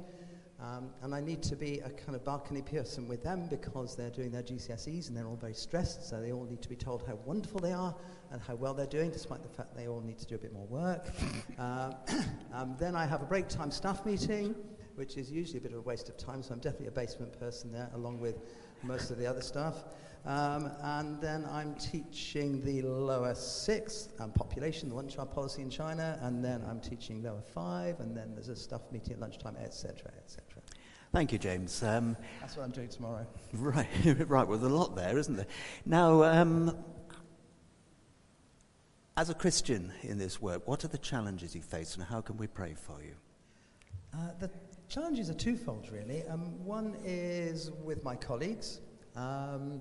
Um, 0.61 0.91
and 1.03 1.15
I 1.15 1.21
need 1.21 1.41
to 1.45 1.57
be 1.57 1.79
a 1.81 1.91
kind 1.91 2.17
of 2.17 2.25
balcony 2.25 2.63
person 2.63 3.07
with 3.07 3.23
them 3.23 3.47
because 3.49 3.95
they're 3.95 4.11
doing 4.11 4.33
their 4.33 4.43
GCSEs 4.43 5.07
and 5.07 5.17
they're 5.17 5.27
all 5.29 5.37
very 5.37 5.55
stressed, 5.55 6.09
so 6.09 6.21
they 6.21 6.33
all 6.33 6.45
need 6.45 6.63
to 6.63 6.69
be 6.69 6.75
told 6.75 7.07
how 7.07 7.17
wonderful 7.25 7.61
they 7.61 7.73
are 7.73 7.95
and 8.33 8.41
how 8.43 8.57
well 8.57 8.75
they're 8.75 8.87
doing, 8.87 9.11
despite 9.11 9.43
the 9.45 9.49
fact 9.49 9.77
they 9.77 9.87
all 9.87 10.01
need 10.01 10.19
to 10.19 10.27
do 10.27 10.35
a 10.35 10.39
bit 10.39 10.53
more 10.53 10.67
work. 10.67 11.09
Uh, 11.59 11.93
um, 12.55 12.77
then 12.79 12.95
I 12.95 13.05
have 13.05 13.21
a 13.21 13.25
break 13.25 13.49
time 13.49 13.73
staff 13.73 14.07
meeting, 14.07 14.55
which 14.95 15.17
is 15.17 15.29
usually 15.31 15.59
a 15.59 15.61
bit 15.61 15.73
of 15.73 15.79
a 15.79 15.83
waste 15.83 16.09
of 16.09 16.17
time, 16.17 16.41
so 16.41 16.55
I'm 16.55 16.61
definitely 16.61 16.87
a 16.87 16.93
basement 16.93 17.39
person 17.39 17.73
there, 17.73 17.91
along 17.95 18.21
with 18.21 18.37
most 18.85 19.11
of 19.11 19.19
the 19.19 19.27
other 19.27 19.41
staff. 19.41 19.75
Um, 20.25 20.71
and 20.83 21.21
then 21.21 21.47
I'm 21.51 21.75
teaching 21.75 22.61
the 22.65 22.83
lower 22.83 23.35
sixth 23.35 24.13
um, 24.21 24.31
population, 24.33 24.89
the 24.89 24.95
one 24.95 25.09
child 25.09 25.33
policy 25.33 25.63
in 25.63 25.71
China, 25.71 26.19
and 26.23 26.45
then 26.45 26.63
I'm 26.69 26.81
teaching 26.81 27.23
lower 27.23 27.41
five, 27.41 28.01
and 28.01 28.17
then 28.17 28.35
there's 28.35 28.49
a 28.49 28.57
staff 28.57 28.83
meeting 28.93 29.15
at 29.15 29.21
lunchtime, 29.21 29.57
etc., 29.57 30.13
etc. 30.19 30.48
Thank 31.11 31.33
you, 31.33 31.39
James. 31.39 31.83
Um, 31.83 32.17
That's 32.41 32.57
what 32.57 32.65
I'm 32.65 32.71
doing 32.71 32.89
tomorrow. 32.89 33.27
right, 33.55 33.89
right. 34.05 34.47
Well, 34.47 34.59
there's 34.59 34.71
a 34.71 34.75
lot 34.75 34.95
there, 34.95 35.17
isn't 35.17 35.37
there? 35.37 35.47
Now, 35.87 36.23
um, 36.23 36.77
as 39.17 39.31
a 39.31 39.35
Christian 39.35 39.91
in 40.03 40.19
this 40.19 40.43
work, 40.43 40.69
what 40.69 40.85
are 40.85 40.89
the 40.89 40.99
challenges 40.99 41.55
you 41.55 41.63
face, 41.63 41.95
and 41.95 42.05
how 42.05 42.21
can 42.21 42.37
we 42.37 42.47
pray 42.47 42.75
for 42.75 43.03
you? 43.03 43.15
Uh, 44.13 44.33
the 44.39 44.51
challenges 44.91 45.31
are 45.31 45.35
twofold, 45.35 45.89
really. 45.91 46.25
Um, 46.25 46.63
one 46.63 46.95
is 47.05 47.71
with 47.83 48.05
my 48.05 48.15
colleagues. 48.15 48.81
Um, 49.17 49.81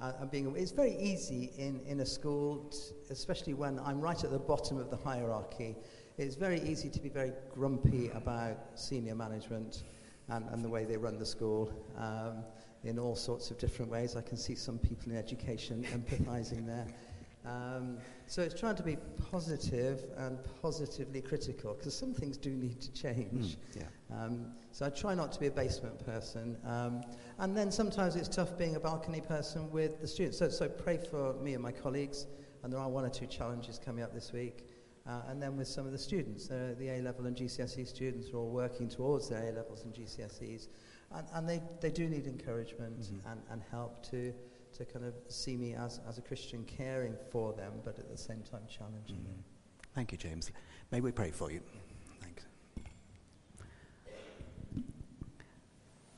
uh, 0.00 0.26
being, 0.26 0.54
it's 0.56 0.70
very 0.70 0.96
easy 0.96 1.50
in, 1.58 1.80
in 1.88 2.00
a 2.00 2.06
school, 2.06 2.70
t- 2.70 2.94
especially 3.10 3.52
when 3.52 3.80
I'm 3.80 4.00
right 4.00 4.22
at 4.22 4.30
the 4.30 4.38
bottom 4.38 4.78
of 4.78 4.90
the 4.90 4.96
hierarchy. 4.96 5.74
It's 6.18 6.36
very 6.36 6.60
easy 6.60 6.88
to 6.88 7.00
be 7.00 7.08
very 7.08 7.32
grumpy 7.52 8.10
about 8.10 8.58
senior 8.76 9.16
management 9.16 9.82
and, 10.28 10.44
and 10.50 10.64
the 10.64 10.68
way 10.68 10.84
they 10.84 10.96
run 10.96 11.18
the 11.18 11.26
school 11.26 11.72
um, 11.96 12.44
in 12.84 12.98
all 12.98 13.16
sorts 13.16 13.50
of 13.50 13.58
different 13.58 13.90
ways. 13.90 14.16
I 14.16 14.22
can 14.22 14.36
see 14.36 14.54
some 14.54 14.78
people 14.78 15.12
in 15.12 15.18
education 15.18 15.84
empathizing 15.92 16.66
there. 16.66 16.86
Um, 17.46 17.98
so 18.26 18.42
it's 18.42 18.58
trying 18.58 18.76
to 18.76 18.82
be 18.82 18.96
positive 19.30 20.04
and 20.18 20.38
positively 20.60 21.22
critical 21.22 21.74
because 21.74 21.94
some 21.94 22.12
things 22.12 22.36
do 22.36 22.50
need 22.50 22.80
to 22.80 22.92
change. 22.92 23.56
yeah. 23.74 23.84
Um, 24.14 24.52
so 24.72 24.84
I 24.86 24.90
try 24.90 25.14
not 25.14 25.32
to 25.32 25.40
be 25.40 25.46
a 25.46 25.50
basement 25.50 26.04
person. 26.04 26.56
Um, 26.66 27.02
and 27.38 27.56
then 27.56 27.70
sometimes 27.70 28.16
it's 28.16 28.28
tough 28.28 28.58
being 28.58 28.76
a 28.76 28.80
balcony 28.80 29.20
person 29.20 29.70
with 29.70 30.00
the 30.00 30.06
students. 30.06 30.38
So, 30.38 30.48
so 30.48 30.68
pray 30.68 30.98
for 30.98 31.34
me 31.34 31.54
and 31.54 31.62
my 31.62 31.72
colleagues. 31.72 32.26
And 32.62 32.72
there 32.72 32.80
are 32.80 32.88
one 32.88 33.04
or 33.04 33.10
two 33.10 33.26
challenges 33.26 33.80
coming 33.82 34.02
up 34.02 34.12
this 34.12 34.32
week. 34.32 34.67
Uh, 35.08 35.22
and 35.28 35.42
then 35.42 35.56
with 35.56 35.66
some 35.66 35.86
of 35.86 35.92
the 35.92 35.98
students, 35.98 36.50
uh, 36.50 36.74
the 36.78 36.90
A 36.90 37.00
level 37.00 37.24
and 37.26 37.34
GCSE 37.34 37.88
students 37.88 38.30
are 38.30 38.36
all 38.36 38.50
working 38.50 38.88
towards 38.88 39.28
their 39.30 39.42
A 39.48 39.52
levels 39.52 39.84
and 39.84 39.94
GCSEs. 39.94 40.68
And, 41.14 41.26
and 41.32 41.48
they, 41.48 41.62
they 41.80 41.90
do 41.90 42.08
need 42.08 42.26
encouragement 42.26 43.00
Mhm. 43.00 43.32
and, 43.32 43.40
and 43.50 43.62
help 43.70 44.02
to, 44.10 44.34
to 44.76 44.84
kind 44.84 45.06
of 45.06 45.14
see 45.28 45.56
me 45.56 45.74
as, 45.74 46.00
as 46.06 46.18
a 46.18 46.20
Christian 46.20 46.62
caring 46.64 47.16
for 47.30 47.54
them, 47.54 47.72
but 47.84 47.98
at 47.98 48.10
the 48.10 48.18
same 48.18 48.42
time 48.42 48.60
challenging 48.68 49.24
them. 49.24 49.34
Mm. 49.38 49.94
Thank 49.94 50.12
you, 50.12 50.18
James. 50.18 50.50
May 50.92 51.00
we 51.00 51.10
pray 51.10 51.30
for 51.30 51.50
you? 51.50 51.60
Thanks. 52.20 52.44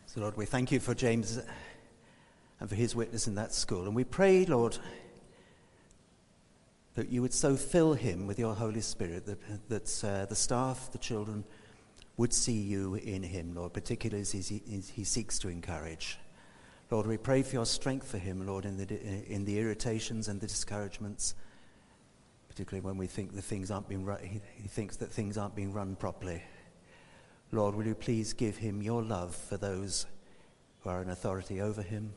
So, 0.06 0.20
Lord, 0.20 0.36
we 0.36 0.46
thank 0.46 0.72
you 0.72 0.80
for 0.80 0.94
James 0.94 1.40
and 2.58 2.68
for 2.68 2.74
his 2.74 2.96
witness 2.96 3.28
in 3.28 3.36
that 3.36 3.54
school. 3.54 3.84
And 3.86 3.94
we 3.94 4.02
pray, 4.02 4.44
Lord, 4.46 4.78
that 6.94 7.08
you 7.10 7.22
would 7.22 7.32
so 7.32 7.56
fill 7.56 7.94
him 7.94 8.26
with 8.26 8.38
your 8.38 8.54
Holy 8.54 8.80
Spirit 8.80 9.26
that, 9.26 9.68
that 9.68 10.04
uh, 10.04 10.26
the 10.26 10.34
staff, 10.34 10.90
the 10.92 10.98
children, 10.98 11.44
would 12.16 12.32
see 12.32 12.60
you 12.60 12.96
in 12.96 13.22
him, 13.22 13.54
Lord, 13.54 13.72
particularly 13.72 14.22
as 14.22 14.32
he, 14.32 14.62
as 14.76 14.90
he 14.90 15.04
seeks 15.04 15.38
to 15.40 15.48
encourage. 15.48 16.18
Lord, 16.90 17.06
we 17.06 17.16
pray 17.16 17.42
for 17.42 17.54
your 17.54 17.66
strength 17.66 18.08
for 18.08 18.18
him, 18.18 18.46
Lord, 18.46 18.64
in 18.64 18.76
the, 18.76 19.32
in 19.32 19.44
the 19.44 19.58
irritations 19.58 20.28
and 20.28 20.40
the 20.40 20.46
discouragements 20.46 21.34
particularly 22.50 22.84
when 22.84 22.98
we 22.98 23.06
think 23.06 23.32
the 23.32 23.40
things 23.40 23.70
aren't 23.70 23.88
being 23.88 24.04
run, 24.04 24.18
he, 24.22 24.40
he 24.60 24.68
thinks 24.68 24.96
that 24.96 25.10
things 25.10 25.38
aren't 25.38 25.54
being 25.54 25.72
run 25.72 25.94
properly. 25.94 26.42
Lord, 27.52 27.76
will 27.76 27.86
you 27.86 27.94
please 27.94 28.32
give 28.32 28.56
him 28.56 28.82
your 28.82 29.02
love 29.02 29.34
for 29.34 29.56
those 29.56 30.04
who 30.80 30.90
are 30.90 31.00
in 31.00 31.10
authority 31.10 31.60
over 31.60 31.80
him, 31.80 32.12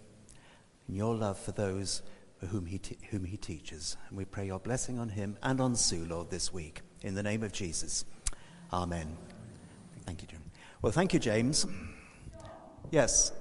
and 0.87 0.97
your 0.97 1.15
love 1.15 1.37
for 1.37 1.51
those 1.51 2.01
whom 2.45 2.65
he, 2.65 2.77
te- 2.77 2.97
whom 3.09 3.25
he 3.25 3.37
teaches. 3.37 3.97
And 4.09 4.17
we 4.17 4.25
pray 4.25 4.47
your 4.47 4.59
blessing 4.59 4.99
on 4.99 5.09
him 5.09 5.37
and 5.43 5.59
on 5.59 5.75
Sue, 5.75 6.05
Lord, 6.05 6.29
this 6.29 6.53
week. 6.53 6.81
In 7.01 7.15
the 7.15 7.23
name 7.23 7.43
of 7.43 7.51
Jesus. 7.51 8.05
Amen. 8.71 9.17
Thank 10.05 10.21
you, 10.21 10.27
Jim. 10.27 10.41
Well, 10.81 10.91
thank 10.91 11.13
you, 11.13 11.19
James. 11.19 11.65
Yes. 12.91 13.31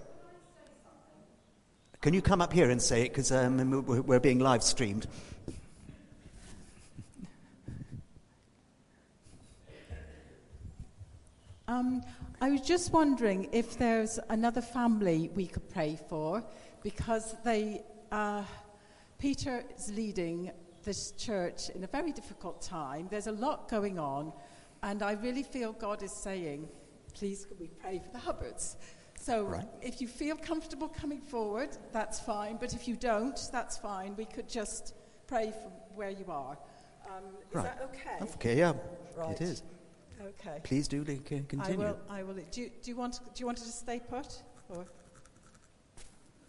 Can 2.01 2.15
you 2.15 2.23
come 2.23 2.41
up 2.41 2.53
here 2.53 2.71
and 2.71 2.83
say 2.83 3.03
it? 3.03 3.11
Because 3.11 3.31
um, 3.31 3.85
we're 3.87 4.03
we're 4.03 4.21
being 4.21 4.41
live 4.41 4.63
streamed. 4.63 5.07
Um, 11.69 12.03
I 12.41 12.51
was 12.51 12.61
just 12.61 12.93
wondering 12.93 13.49
if 13.53 13.79
there's 13.79 14.19
another 14.29 14.61
family 14.61 15.31
we 15.35 15.47
could 15.47 15.71
pray 15.71 15.97
for 16.09 16.43
because 16.83 17.35
they, 17.45 17.83
uh, 18.11 18.43
Peter 19.27 19.63
is 19.79 19.89
leading 19.95 20.51
this 20.83 21.13
church 21.13 21.71
in 21.77 21.85
a 21.85 21.87
very 21.87 22.11
difficult 22.11 22.61
time. 22.61 23.07
There's 23.09 23.29
a 23.29 23.33
lot 23.47 23.69
going 23.69 23.97
on, 23.97 24.33
and 24.83 25.01
I 25.01 25.13
really 25.13 25.45
feel 25.45 25.75
God 25.75 26.03
is 26.03 26.11
saying, 26.25 26.69
please, 27.15 27.45
could 27.45 27.61
we 27.61 27.69
pray 27.69 28.01
for 28.05 28.11
the 28.11 28.19
Hubbards? 28.19 28.77
So 29.15 29.45
Right. 29.45 29.65
if 29.81 30.01
you 30.01 30.09
feel 30.09 30.35
comfortable 30.37 30.89
coming 30.89 31.21
forward, 31.21 31.79
that's 31.93 32.19
fine, 32.19 32.57
but 32.57 32.75
if 32.75 32.89
you 32.89 32.97
don't, 32.97 33.39
that's 33.53 33.79
fine. 33.79 34.17
We 34.17 34.25
could 34.25 34.49
just 34.49 34.95
pray 35.29 35.53
from 35.53 35.71
where 35.95 36.11
you 36.11 36.25
are. 36.27 36.59
Um, 37.09 37.23
is 37.49 37.55
Right. 37.55 37.63
that 37.63 37.81
okay? 37.83 38.19
Okay, 38.35 38.59
yeah, 38.59 38.73
Right. 39.15 39.41
it 39.41 39.41
is. 39.41 39.63
Okay. 40.21 40.59
Please 40.65 40.89
do 40.89 41.05
li- 41.05 41.23
c- 41.29 41.37
I 41.37 41.43
continue. 41.43 41.79
will. 41.79 41.99
I 42.11 42.25
will. 42.25 42.35
Do 42.35 42.61
you, 42.61 42.71
do 42.71 42.91
you 42.91 42.97
want? 42.97 43.21
Do 43.35 43.39
you 43.41 43.47
want 43.47 43.59
to 43.59 43.65
just 43.65 43.79
stay 43.79 44.01
put, 44.01 44.43
or 44.69 44.85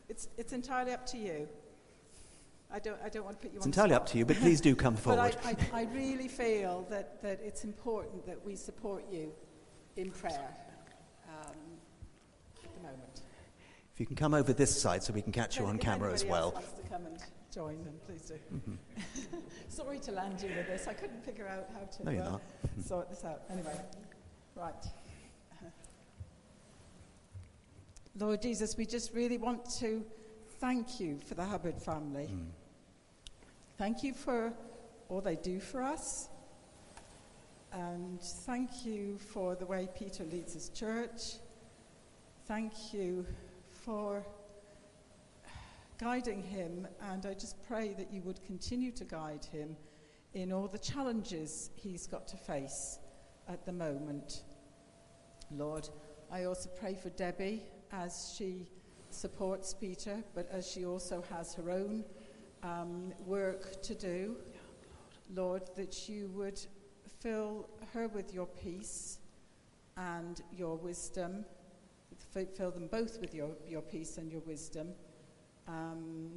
it's 0.09 0.27
it's 0.37 0.53
entirely 0.53 0.91
up 0.91 1.05
to 1.07 1.19
you. 1.19 1.47
I 2.73 2.79
don't. 2.79 2.97
I 3.05 3.09
don't 3.09 3.23
want 3.23 3.39
to 3.39 3.41
put 3.47 3.51
you 3.53 3.57
It's 3.57 3.65
on. 3.67 3.69
entirely 3.69 3.91
the 3.91 3.97
up 3.97 4.07
to 4.07 4.17
you, 4.17 4.25
but 4.25 4.35
please 4.37 4.59
do 4.59 4.75
come 4.75 4.95
forward. 4.95 5.35
I, 5.45 5.49
I, 5.49 5.81
I 5.81 5.83
really 5.93 6.27
feel 6.27 6.87
that, 6.89 7.21
that 7.21 7.39
it's 7.43 7.63
important 7.63 8.25
that 8.25 8.43
we 8.43 8.55
support 8.55 9.03
you 9.11 9.31
in 9.95 10.09
prayer 10.09 10.49
um, 11.29 11.53
at 12.63 12.73
the 12.75 12.81
moment. 12.81 13.21
If 13.93 13.99
you 13.99 14.07
can 14.07 14.15
come 14.15 14.33
over 14.33 14.53
this 14.53 14.75
side 14.81 15.03
so 15.03 15.13
we 15.13 15.21
can 15.21 15.31
catch 15.31 15.59
you 15.59 15.65
on 15.65 15.77
camera 15.77 16.11
as 16.11 16.25
well. 16.25 16.45
Else 16.45 16.55
wants 16.55 16.71
to 16.81 16.89
come 16.89 17.05
and 17.05 17.17
join 17.53 17.83
them, 17.83 17.93
please 18.07 18.23
do. 18.23 18.39
Mhm. 18.55 19.41
Sorry 19.67 19.99
to 19.99 20.11
land 20.11 20.41
you 20.41 20.49
with 20.55 20.65
this. 20.65 20.87
I 20.87 20.93
couldn't 20.93 21.23
figure 21.23 21.47
out 21.47 21.69
how 21.75 21.85
to 21.85 22.05
No, 22.05 22.11
you're 22.11 22.23
uh, 22.23 22.31
not. 22.31 22.41
sort 22.83 23.07
this 23.11 23.23
out. 23.23 23.43
Anyway, 23.51 23.79
right. 24.55 24.73
Lord 28.17 28.41
Jesus, 28.41 28.75
we 28.77 28.87
just 28.87 29.13
really 29.13 29.37
want 29.37 29.69
to 29.79 30.03
thank 30.59 30.99
you 30.99 31.19
for 31.27 31.35
the 31.35 31.43
Hubbard 31.45 31.79
family. 31.79 32.29
Mm. 32.31 32.45
Thank 33.77 34.03
you 34.03 34.13
for 34.13 34.53
all 35.09 35.19
they 35.19 35.35
do 35.35 35.59
for 35.59 35.81
us. 35.81 36.29
And 37.71 38.21
thank 38.21 38.85
you 38.85 39.17
for 39.17 39.55
the 39.55 39.65
way 39.65 39.89
Peter 39.97 40.23
leads 40.25 40.53
his 40.53 40.69
church. 40.69 41.37
Thank 42.47 42.93
you 42.93 43.25
for 43.83 44.23
guiding 45.97 46.43
him. 46.43 46.87
And 47.01 47.25
I 47.25 47.33
just 47.33 47.55
pray 47.67 47.95
that 47.97 48.13
you 48.13 48.21
would 48.21 48.43
continue 48.45 48.91
to 48.91 49.05
guide 49.05 49.45
him 49.51 49.75
in 50.35 50.51
all 50.51 50.67
the 50.67 50.77
challenges 50.77 51.71
he's 51.75 52.05
got 52.05 52.27
to 52.27 52.37
face 52.37 52.99
at 53.49 53.65
the 53.65 53.73
moment. 53.73 54.43
Lord, 55.51 55.89
I 56.31 56.43
also 56.43 56.69
pray 56.79 56.93
for 56.93 57.09
Debbie 57.09 57.63
as 57.91 58.35
she 58.37 58.67
supports 59.09 59.73
Peter, 59.73 60.23
but 60.35 60.47
as 60.51 60.69
she 60.69 60.85
also 60.85 61.23
has 61.31 61.55
her 61.55 61.71
own 61.71 62.03
um, 62.63 63.13
work 63.25 63.81
to 63.83 63.93
do. 63.93 64.37
Lord, 65.33 65.63
that 65.75 66.07
you 66.09 66.29
would 66.33 66.59
fill 67.19 67.69
her 67.93 68.07
with 68.07 68.33
your 68.33 68.45
peace 68.45 69.19
and 69.97 70.41
your 70.55 70.75
wisdom, 70.75 71.45
fill 72.55 72.71
them 72.71 72.87
both 72.87 73.19
with 73.19 73.33
your, 73.33 73.49
your 73.67 73.81
peace 73.81 74.17
and 74.17 74.31
your 74.31 74.41
wisdom 74.41 74.89
um, 75.67 76.29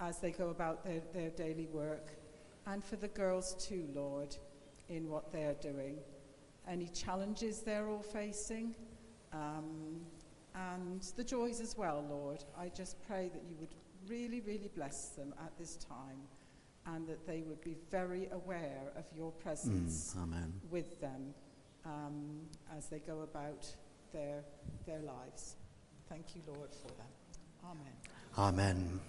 as 0.00 0.18
they 0.18 0.30
go 0.30 0.50
about 0.50 0.84
their, 0.84 1.02
their 1.12 1.30
daily 1.30 1.66
work. 1.72 2.12
And 2.66 2.84
for 2.84 2.96
the 2.96 3.08
girls 3.08 3.54
too, 3.54 3.88
Lord, 3.94 4.36
in 4.88 5.08
what 5.08 5.32
they're 5.32 5.54
doing. 5.54 5.98
Any 6.68 6.88
challenges 6.88 7.60
they're 7.60 7.88
all 7.88 8.02
facing, 8.02 8.74
um, 9.32 10.00
and 10.54 11.02
the 11.16 11.22
joys 11.22 11.60
as 11.60 11.76
well, 11.76 12.04
Lord. 12.08 12.44
I 12.58 12.68
just 12.68 12.96
pray 13.06 13.30
that 13.32 13.42
you 13.48 13.56
would 13.60 13.74
really, 14.08 14.40
really 14.40 14.70
bless 14.74 15.10
them 15.10 15.34
at 15.44 15.52
this 15.58 15.76
time 15.76 16.20
and 16.86 17.06
that 17.08 17.26
they 17.26 17.42
would 17.42 17.60
be 17.62 17.76
very 17.90 18.28
aware 18.32 18.92
of 18.96 19.04
your 19.16 19.32
presence 19.32 20.14
Mm, 20.16 20.22
amen. 20.22 20.60
with 20.70 21.00
them 21.00 21.34
um, 21.84 22.40
as 22.76 22.86
they 22.86 23.00
go 23.00 23.22
about 23.22 23.66
their, 24.12 24.44
their 24.86 25.00
lives. 25.00 25.56
Thank 26.08 26.36
you, 26.36 26.42
Lord, 26.46 26.72
for 26.74 26.88
them. 26.88 27.06
Amen. 27.64 27.92
Amen. 28.38 29.00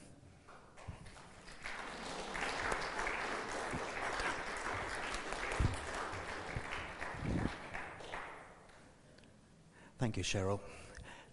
Thank 10.00 10.18
you, 10.18 10.24
Cheryl. 10.24 10.60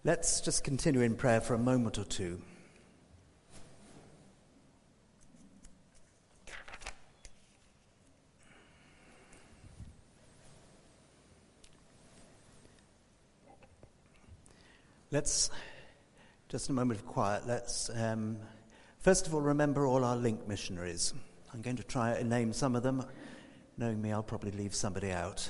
Let's 0.03 0.41
just 0.41 0.63
continue 0.63 1.01
in 1.01 1.15
prayer 1.15 1.41
for 1.41 1.53
a 1.53 1.57
moment 1.59 1.97
or 1.97 2.05
two. 2.05 2.41
Let's, 15.15 15.49
just 16.49 16.67
a 16.67 16.73
moment 16.73 16.99
of 16.99 17.05
quiet, 17.05 17.47
let's 17.47 17.89
um, 17.95 18.35
first 18.99 19.27
of 19.27 19.33
all 19.33 19.39
remember 19.39 19.85
all 19.87 20.03
our 20.03 20.17
link 20.17 20.45
missionaries. 20.45 21.13
I'm 21.53 21.61
going 21.61 21.77
to 21.77 21.83
try 21.83 22.11
and 22.11 22.29
name 22.29 22.51
some 22.51 22.75
of 22.75 22.83
them. 22.83 23.01
Knowing 23.77 24.01
me, 24.01 24.11
I'll 24.11 24.21
probably 24.21 24.51
leave 24.51 24.75
somebody 24.75 25.11
out. 25.11 25.49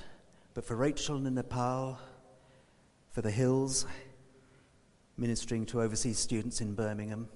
But 0.53 0.65
for 0.65 0.75
Rachel 0.75 1.25
in 1.25 1.33
Nepal, 1.33 1.97
for 3.09 3.23
the 3.23 3.31
Hills, 3.31 3.87
ministering 5.17 5.65
to 5.65 5.81
overseas 5.81 6.19
students 6.19 6.61
in 6.61 6.75
Birmingham, 6.75 7.27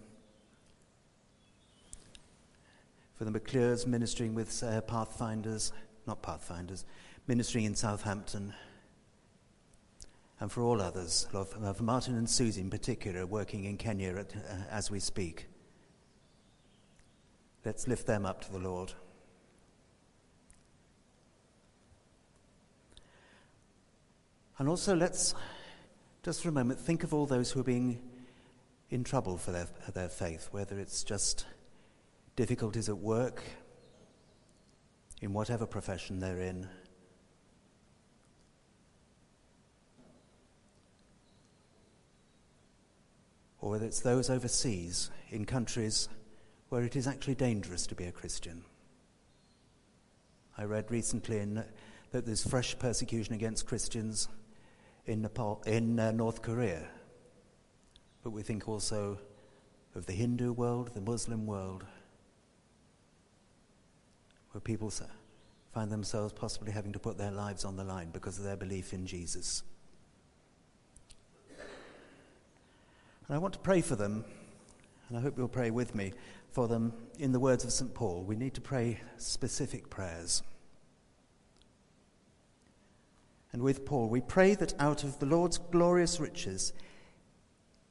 for 3.16 3.26
the 3.26 3.32
McClures 3.32 3.88
ministering 3.88 4.36
with 4.36 4.62
uh, 4.62 4.82
Pathfinders, 4.82 5.74
not 6.06 6.22
Pathfinders, 6.22 6.86
ministering 7.26 7.66
in 7.66 7.74
Southampton, 7.74 8.54
and 10.40 10.52
for 10.52 10.64
all 10.64 10.82
others, 10.82 11.28
for 11.32 11.84
Martin 11.84 12.16
and 12.18 12.30
Susie 12.30 12.62
in 12.62 12.70
particular, 12.70 13.26
working 13.26 13.66
in 13.66 13.78
Kenya 13.78 14.16
at, 14.16 14.34
uh, 14.36 14.64
as 14.70 14.90
we 14.90 15.00
speak. 15.00 15.48
Let's 17.66 17.88
lift 17.88 18.08
them 18.08 18.26
up 18.26 18.42
to 18.46 18.52
the 18.52 18.60
Lord. 18.60 18.94
And 24.58 24.70
also, 24.70 24.96
let's 24.96 25.36
just 26.24 26.42
for 26.42 26.50
a 26.50 26.52
moment 26.52 26.80
think 26.80 27.04
of 27.04 27.14
all 27.14 27.26
those 27.26 27.52
who 27.52 27.60
are 27.60 27.64
being 27.64 28.02
in 28.90 29.04
trouble 29.04 29.38
for 29.38 29.52
their, 29.52 29.68
their 29.94 30.10
faith, 30.10 30.50
whether 30.52 30.80
it's 30.80 31.04
just 31.04 31.46
difficulties 32.36 32.90
at 32.90 32.98
work, 32.98 33.44
in 35.22 35.34
whatever 35.34 35.66
profession 35.66 36.20
they're 36.20 36.40
in. 36.40 36.68
Or 43.62 43.72
whether 43.72 43.86
it's 43.86 44.00
those 44.00 44.30
overseas 44.30 45.10
in 45.30 45.46
countries 45.46 46.10
where 46.70 46.84
it 46.84 46.96
is 46.96 47.08
actually 47.08 47.36
dangerous 47.36 47.88
to 47.88 47.96
be 47.96 48.06
a 48.06 48.12
Christian. 48.12 48.64
I 50.58 50.64
read 50.64 50.92
recently 50.92 51.40
in, 51.40 51.64
that 52.12 52.26
there's 52.26 52.48
fresh 52.48 52.78
persecution 52.78 53.34
against 53.34 53.66
Christians 53.66 54.28
in, 55.06 55.22
Nepal, 55.22 55.62
in 55.66 56.00
uh, 56.00 56.12
North 56.12 56.42
Korea. 56.42 56.88
But 58.24 58.32
we 58.32 58.44
think 58.44 58.68
also 58.68 59.20
of 59.96 60.06
the 60.06 60.14
Hindu 60.14 60.54
world, 60.54 60.92
the 60.94 61.02
Muslim 61.02 61.46
world, 61.46 61.86
where 64.52 64.62
people 64.62 64.92
find 65.74 65.92
themselves 65.92 66.34
possibly 66.34 66.72
having 66.72 66.92
to 66.94 67.00
put 67.00 67.18
their 67.18 67.32
lives 67.32 67.66
on 67.66 67.76
the 67.76 67.84
line 67.84 68.10
because 68.12 68.38
of 68.38 68.44
their 68.44 68.58
belief 68.58 68.94
in 68.94 69.06
Jesus. 69.06 69.64
And 73.30 73.36
I 73.36 73.40
want 73.40 73.54
to 73.54 73.60
pray 73.60 73.82
for 73.82 73.96
them, 73.96 74.26
and 75.08 75.18
I 75.18 75.22
hope 75.22 75.38
you'll 75.38 75.48
pray 75.48 75.70
with 75.70 75.94
me 75.94 76.14
for 76.52 76.68
them 76.68 76.94
in 77.20 77.32
the 77.32 77.40
words 77.40 77.64
of 77.64 77.72
St. 77.72 77.94
Paul. 77.94 78.24
We 78.24 78.36
need 78.36 78.56
to 78.56 78.62
pray 78.62 79.02
specific 79.18 79.92
prayers. 79.92 80.42
And 83.54 83.62
with 83.62 83.86
Paul, 83.86 84.10
we 84.10 84.22
pray 84.22 84.56
that 84.56 84.74
out 84.80 85.04
of 85.04 85.20
the 85.20 85.28
Lord's 85.28 85.60
glorious 85.60 86.20
riches, 86.20 86.74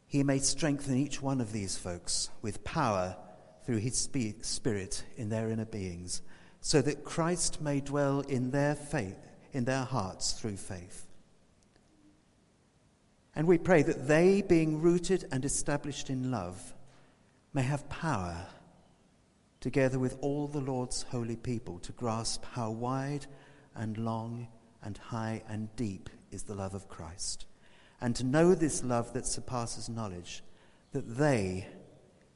he 0.09 0.25
may 0.25 0.39
strengthen 0.39 0.97
each 0.97 1.23
one 1.23 1.41
of 1.41 1.53
these 1.53 1.77
folks 1.77 2.31
with 2.43 2.65
power 2.65 3.17
through 3.65 3.77
his 3.77 3.97
spe- 3.97 4.43
spirit 4.43 5.05
in 5.17 5.29
their 5.29 5.51
inner 5.51 5.67
beings, 5.67 6.21
so 6.61 6.83
that 6.83 7.05
Christ 7.05 7.61
may 7.61 7.81
dwell 7.81 8.21
in 8.23 8.51
their 8.51 8.75
faith, 8.75 9.37
in 9.53 9.67
their 9.67 9.85
hearts 9.85 10.33
through 10.33 10.57
faith. 10.57 11.08
And 13.39 13.47
we 13.47 13.57
pray 13.57 13.85
that 13.85 14.09
they, 14.09 14.43
being 14.43 14.83
rooted 14.83 15.27
and 15.31 15.45
established 15.45 16.11
in 16.11 16.33
love, 16.33 16.75
may 17.55 17.63
have 17.63 17.89
power, 17.89 18.45
together 19.61 20.01
with 20.01 20.19
all 20.21 20.49
the 20.49 20.61
Lord's 20.61 21.03
holy 21.03 21.37
people, 21.37 21.79
to 21.79 21.93
grasp 21.93 22.45
how 22.45 22.73
wide 22.73 23.27
and 23.77 23.97
long 23.97 24.49
and 24.83 24.99
high 24.99 25.45
and 25.49 25.75
deep 25.77 26.11
is 26.33 26.43
the 26.43 26.57
love 26.57 26.75
of 26.75 26.89
Christ, 26.89 27.47
and 28.01 28.17
to 28.17 28.25
know 28.25 28.57
this 28.57 28.83
love 28.83 29.13
that 29.13 29.25
surpasses 29.25 29.89
knowledge, 29.89 30.43
that 30.91 31.17
they 31.17 31.69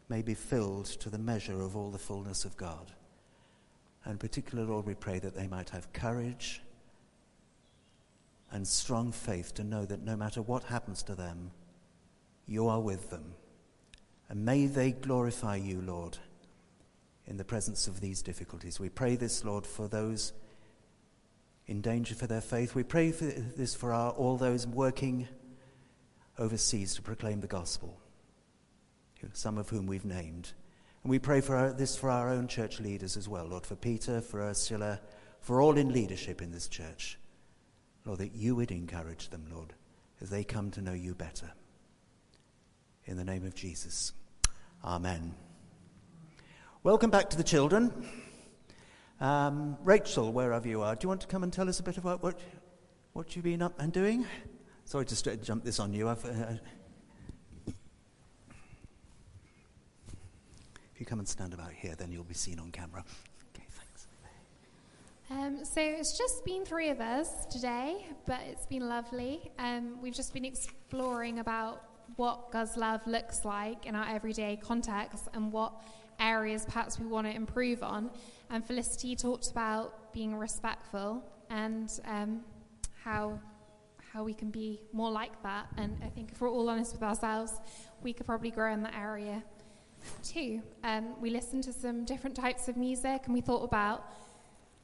may 0.09 0.23
be 0.23 0.35
filled 0.35 0.87
to 0.87 1.11
the 1.11 1.19
measure 1.19 1.63
of 1.63 1.75
all 1.75 1.91
the 1.91 1.99
fullness 1.99 2.45
of 2.45 2.57
God. 2.57 2.93
And 4.05 4.21
particularly, 4.21 4.71
Lord, 4.71 4.87
we 4.87 4.95
pray 4.95 5.19
that 5.19 5.35
they 5.35 5.49
might 5.49 5.71
have 5.71 5.93
courage 5.93 6.63
and 8.53 8.69
strong 8.69 9.11
faith 9.11 9.55
to 9.55 9.65
know 9.65 9.85
that 9.87 10.05
no 10.05 10.15
matter 10.15 10.43
what 10.43 10.65
happens 10.65 11.03
to 11.03 11.15
them, 11.15 11.51
you 12.47 12.69
are 12.69 12.81
with 12.81 13.11
them. 13.11 13.35
And 14.29 14.45
may 14.45 14.67
they 14.67 14.93
glorify 14.93 15.57
you, 15.57 15.81
Lord, 15.81 16.19
in 17.27 17.39
the 17.39 17.45
presence 17.45 17.87
of 17.87 18.01
these 18.01 18.23
difficulties. 18.23 18.79
We 18.79 18.91
pray 18.91 19.17
this, 19.17 19.45
Lord, 19.45 19.67
for 19.67 19.89
those 19.89 20.33
in 21.67 21.81
danger 21.81 22.15
for 22.15 22.27
their 22.27 22.41
faith. 22.41 22.75
We 22.75 22.83
pray 22.83 23.13
for 23.13 23.25
this 23.25 23.75
for 23.75 23.93
our, 23.93 24.11
all 24.11 24.37
those 24.37 24.67
working 24.67 25.29
overseas 26.39 26.95
to 26.97 27.03
proclaim 27.03 27.41
the 27.41 27.47
gospel, 27.47 27.99
some 29.33 29.57
of 29.57 29.71
whom 29.71 29.87
we've 29.87 30.05
named. 30.05 30.53
And 31.03 31.11
we 31.11 31.19
pray 31.19 31.41
for 31.41 31.57
our, 31.57 31.73
this 31.73 31.97
for 31.97 32.11
our 32.11 32.29
own 32.29 32.49
church 32.49 32.81
leaders 32.81 33.17
as 33.17 33.29
well, 33.29 33.47
Lord, 33.47 33.65
for 33.65 33.77
Peter, 33.77 34.21
for 34.21 34.41
Ursula, 34.43 35.01
for 35.41 35.63
all 35.63 35.77
in 35.79 35.93
leadership 35.93 36.43
in 36.43 36.53
this 36.53 36.69
church. 36.69 37.19
Lord, 38.05 38.19
that 38.19 38.35
you 38.35 38.57
would 38.57 38.71
encourage 38.71 39.31
them, 39.31 39.47
Lord, 39.53 39.75
as 40.21 40.31
they 40.31 40.45
come 40.45 40.71
to 40.73 40.81
know 40.81 40.93
you 40.93 41.15
better. 41.15 41.51
In 43.05 43.17
the 43.17 43.25
name 43.25 43.45
of 43.45 43.55
Jesus. 43.55 44.13
Amen. 44.85 45.35
Welcome 46.83 47.11
back 47.11 47.31
to 47.31 47.37
the 47.37 47.45
children. 47.45 47.93
Um, 49.21 49.77
Rachel, 49.85 50.33
wherever 50.33 50.67
you 50.67 50.83
are, 50.83 50.97
do 50.97 51.05
you 51.05 51.09
want 51.09 51.21
to 51.21 51.29
come 51.29 51.45
and 51.45 51.53
tell 51.53 51.69
us 51.69 51.79
a 51.79 51.85
bit 51.85 51.97
about 51.97 52.25
what, 52.25 52.41
what 53.13 53.37
you've 53.37 53.45
been 53.45 53.63
up 53.63 53.79
and 53.79 53.93
doing? 53.93 54.27
Sorry 54.85 55.07
to 55.07 55.37
jump 55.37 55.63
this 55.63 55.79
on 55.79 55.93
you. 55.93 56.09
Uh, 56.09 56.17
if 57.67 57.75
you 60.99 61.07
come 61.07 61.21
and 61.21 61.29
stand 61.29 61.55
about 61.55 61.73
here, 61.73 61.95
then 61.97 62.11
you'll 62.11 62.25
be 62.25 62.35
seen 62.35 62.59
on 62.59 62.73
camera. 62.73 63.05
Um, 65.33 65.65
so 65.65 65.81
it's 65.81 66.19
just 66.19 66.45
been 66.45 66.67
three 66.67 66.91
of 66.91 67.01
us 67.01 67.47
today, 67.47 68.05
but 68.27 68.41
it's 68.47 68.67
been 68.67 68.87
lovely. 68.87 69.51
Um, 69.59 69.99
we've 70.03 70.15
just 70.15 70.35
been 70.35 70.45
exploring 70.45 71.39
about 71.39 71.85
what 72.17 72.53
God's 72.53 72.77
love 72.77 73.01
looks 73.07 73.43
like 73.43 73.87
in 73.87 73.95
our 73.95 74.07
everyday 74.07 74.57
context 74.63 75.29
and 75.33 75.51
what 75.51 75.73
areas 76.21 76.67
perhaps 76.67 76.99
we 76.99 77.07
want 77.07 77.27
to 77.27 77.35
improve 77.35 77.83
on. 77.83 78.11
And 78.51 78.63
Felicity 78.63 79.17
talked 79.17 79.51
about 79.51 80.13
being 80.13 80.37
respectful 80.37 81.25
and 81.49 81.91
um, 82.05 82.43
how 83.03 83.41
how 84.13 84.25
we 84.25 84.35
can 84.35 84.51
be 84.51 84.83
more 84.93 85.11
like 85.11 85.43
that. 85.43 85.69
And 85.79 85.97
I 86.05 86.09
think 86.09 86.33
if 86.33 86.43
we're 86.43 86.51
all 86.51 86.69
honest 86.69 86.93
with 86.93 87.03
ourselves, 87.03 87.55
we 88.03 88.13
could 88.13 88.27
probably 88.27 88.51
grow 88.51 88.71
in 88.71 88.83
that 88.83 88.95
area 88.95 89.43
too. 90.23 90.61
Um, 90.85 91.19
we 91.23 91.31
listened 91.31 91.65
to 91.65 91.73
some 91.73 92.05
different 92.05 92.37
types 92.37 92.69
of 92.69 92.77
music, 92.77 93.23
and 93.25 93.33
we 93.33 93.41
thought 93.41 93.65
about 93.65 94.05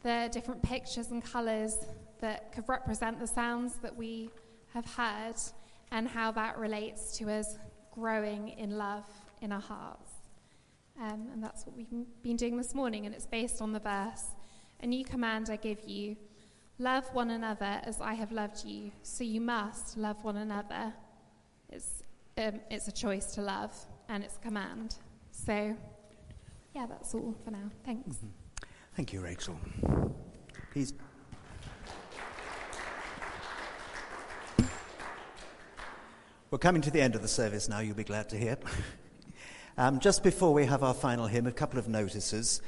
the 0.03 0.29
different 0.33 0.63
pictures 0.63 1.11
and 1.11 1.25
colours 1.25 1.77
that 2.21 2.53
could 2.53 2.69
represent 2.69 3.19
the 3.19 3.27
sounds 3.27 3.77
that 3.77 3.97
we 3.97 4.31
have 4.75 4.87
heard 4.87 5.37
and 5.91 6.09
how 6.09 6.31
that 6.33 6.59
relates 6.59 7.17
to 7.19 7.31
us 7.31 7.59
growing 7.93 8.51
in 8.51 8.77
love 8.77 9.07
in 9.41 9.53
our 9.53 9.61
hearts. 9.61 10.13
Um, 11.01 11.29
and 11.33 11.43
that's 11.43 11.65
what 11.65 11.77
we've 11.77 11.91
been 12.23 12.37
doing 12.37 12.57
this 12.57 12.75
morning, 12.75 13.07
and 13.07 13.15
it's 13.15 13.27
based 13.27 13.63
on 13.63 13.73
the 13.73 13.79
verse 13.81 14.25
A 14.81 14.87
new 14.87 15.05
command 15.05 15.49
I 15.51 15.57
give 15.57 15.85
you 15.85 16.17
love 16.79 17.05
one 17.13 17.31
another 17.31 17.81
as 17.85 18.01
I 18.01 18.15
have 18.15 18.33
loved 18.33 18.65
you, 18.65 18.91
so 19.03 19.25
you 19.25 19.41
must 19.41 19.97
love 19.97 20.23
one 20.25 20.37
another. 20.37 20.93
It's, 21.71 22.03
um, 22.37 22.61
it's 22.71 22.89
a 22.89 22.93
choice 22.93 23.27
to 23.35 23.43
love, 23.43 23.73
and 24.09 24.25
it's 24.25 24.37
a 24.37 24.41
command. 24.41 24.97
So, 25.31 25.77
yeah, 26.75 26.87
that's 26.87 27.15
all 27.15 27.35
for 27.45 27.51
now. 27.51 27.71
Thanks. 27.85 28.19
Thank 28.99 29.13
you, 29.13 29.21
Rachel. 29.21 29.57
Please. 30.73 30.93
We're 36.51 36.59
coming 36.59 36.83
to 36.83 36.91
the 36.91 37.01
end 37.01 37.15
of 37.15 37.23
the 37.23 37.29
service 37.29 37.69
now, 37.69 37.79
you'll 37.79 37.95
be 37.95 38.03
glad 38.03 38.29
to 38.31 38.37
hear. 38.37 38.59
um, 39.79 40.01
just 40.01 40.25
before 40.25 40.53
we 40.53 40.67
have 40.67 40.83
our 40.83 40.95
final 40.95 41.29
hymn, 41.29 41.47
a 41.47 41.53
couple 41.53 41.79
of 41.79 41.87
notices. 41.87 42.61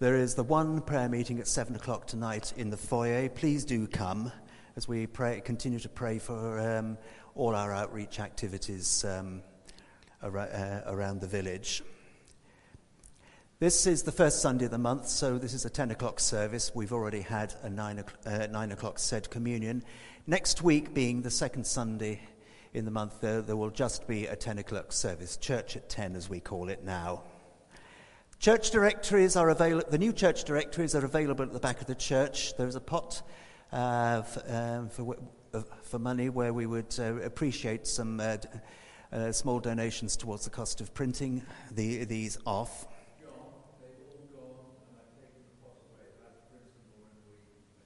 There 0.00 0.16
is 0.16 0.34
the 0.34 0.42
one 0.42 0.80
prayer 0.80 1.08
meeting 1.08 1.38
at 1.38 1.46
7 1.46 1.76
o'clock 1.76 2.08
tonight 2.08 2.52
in 2.56 2.68
the 2.68 2.76
foyer. 2.76 3.28
Please 3.28 3.64
do 3.64 3.86
come 3.86 4.32
as 4.74 4.88
we 4.88 5.06
pray, 5.06 5.40
continue 5.44 5.78
to 5.78 5.88
pray 5.88 6.18
for 6.18 6.58
um, 6.58 6.98
all 7.36 7.54
our 7.54 7.72
outreach 7.72 8.18
activities 8.18 9.04
um, 9.04 9.40
ar- 10.20 10.36
uh, 10.36 10.80
around 10.86 11.20
the 11.20 11.28
village. 11.28 11.84
This 13.58 13.86
is 13.86 14.02
the 14.02 14.12
first 14.12 14.42
Sunday 14.42 14.66
of 14.66 14.70
the 14.70 14.76
month, 14.76 15.08
so 15.08 15.38
this 15.38 15.54
is 15.54 15.64
a 15.64 15.70
10 15.70 15.90
o'clock 15.90 16.20
service. 16.20 16.72
We've 16.74 16.92
already 16.92 17.22
had 17.22 17.54
a 17.62 17.70
9 17.70 18.00
o'clock, 18.00 18.20
uh, 18.26 18.46
9 18.48 18.72
o'clock 18.72 18.98
said 18.98 19.30
communion. 19.30 19.82
Next 20.26 20.60
week, 20.60 20.92
being 20.92 21.22
the 21.22 21.30
second 21.30 21.66
Sunday 21.66 22.20
in 22.74 22.84
the 22.84 22.90
month, 22.90 23.22
there, 23.22 23.40
there 23.40 23.56
will 23.56 23.70
just 23.70 24.06
be 24.06 24.26
a 24.26 24.36
10 24.36 24.58
o'clock 24.58 24.92
service, 24.92 25.38
church 25.38 25.74
at 25.74 25.88
10 25.88 26.16
as 26.16 26.28
we 26.28 26.38
call 26.38 26.68
it 26.68 26.84
now. 26.84 27.22
Church 28.40 28.72
directories 28.72 29.36
are 29.36 29.48
available, 29.48 29.90
the 29.90 29.96
new 29.96 30.12
church 30.12 30.44
directories 30.44 30.94
are 30.94 31.06
available 31.06 31.42
at 31.42 31.54
the 31.54 31.58
back 31.58 31.80
of 31.80 31.86
the 31.86 31.94
church. 31.94 32.54
There's 32.58 32.76
a 32.76 32.80
pot 32.80 33.22
uh, 33.72 34.20
f- 34.22 34.50
um, 34.50 34.90
for, 34.90 35.16
uh, 35.54 35.62
for 35.82 35.98
money 35.98 36.28
where 36.28 36.52
we 36.52 36.66
would 36.66 36.94
uh, 36.98 37.22
appreciate 37.22 37.86
some 37.86 38.20
uh, 38.20 38.36
uh, 39.10 39.32
small 39.32 39.60
donations 39.60 40.14
towards 40.14 40.44
the 40.44 40.50
cost 40.50 40.82
of 40.82 40.92
printing 40.92 41.42
the, 41.72 42.04
these 42.04 42.36
off. 42.44 42.86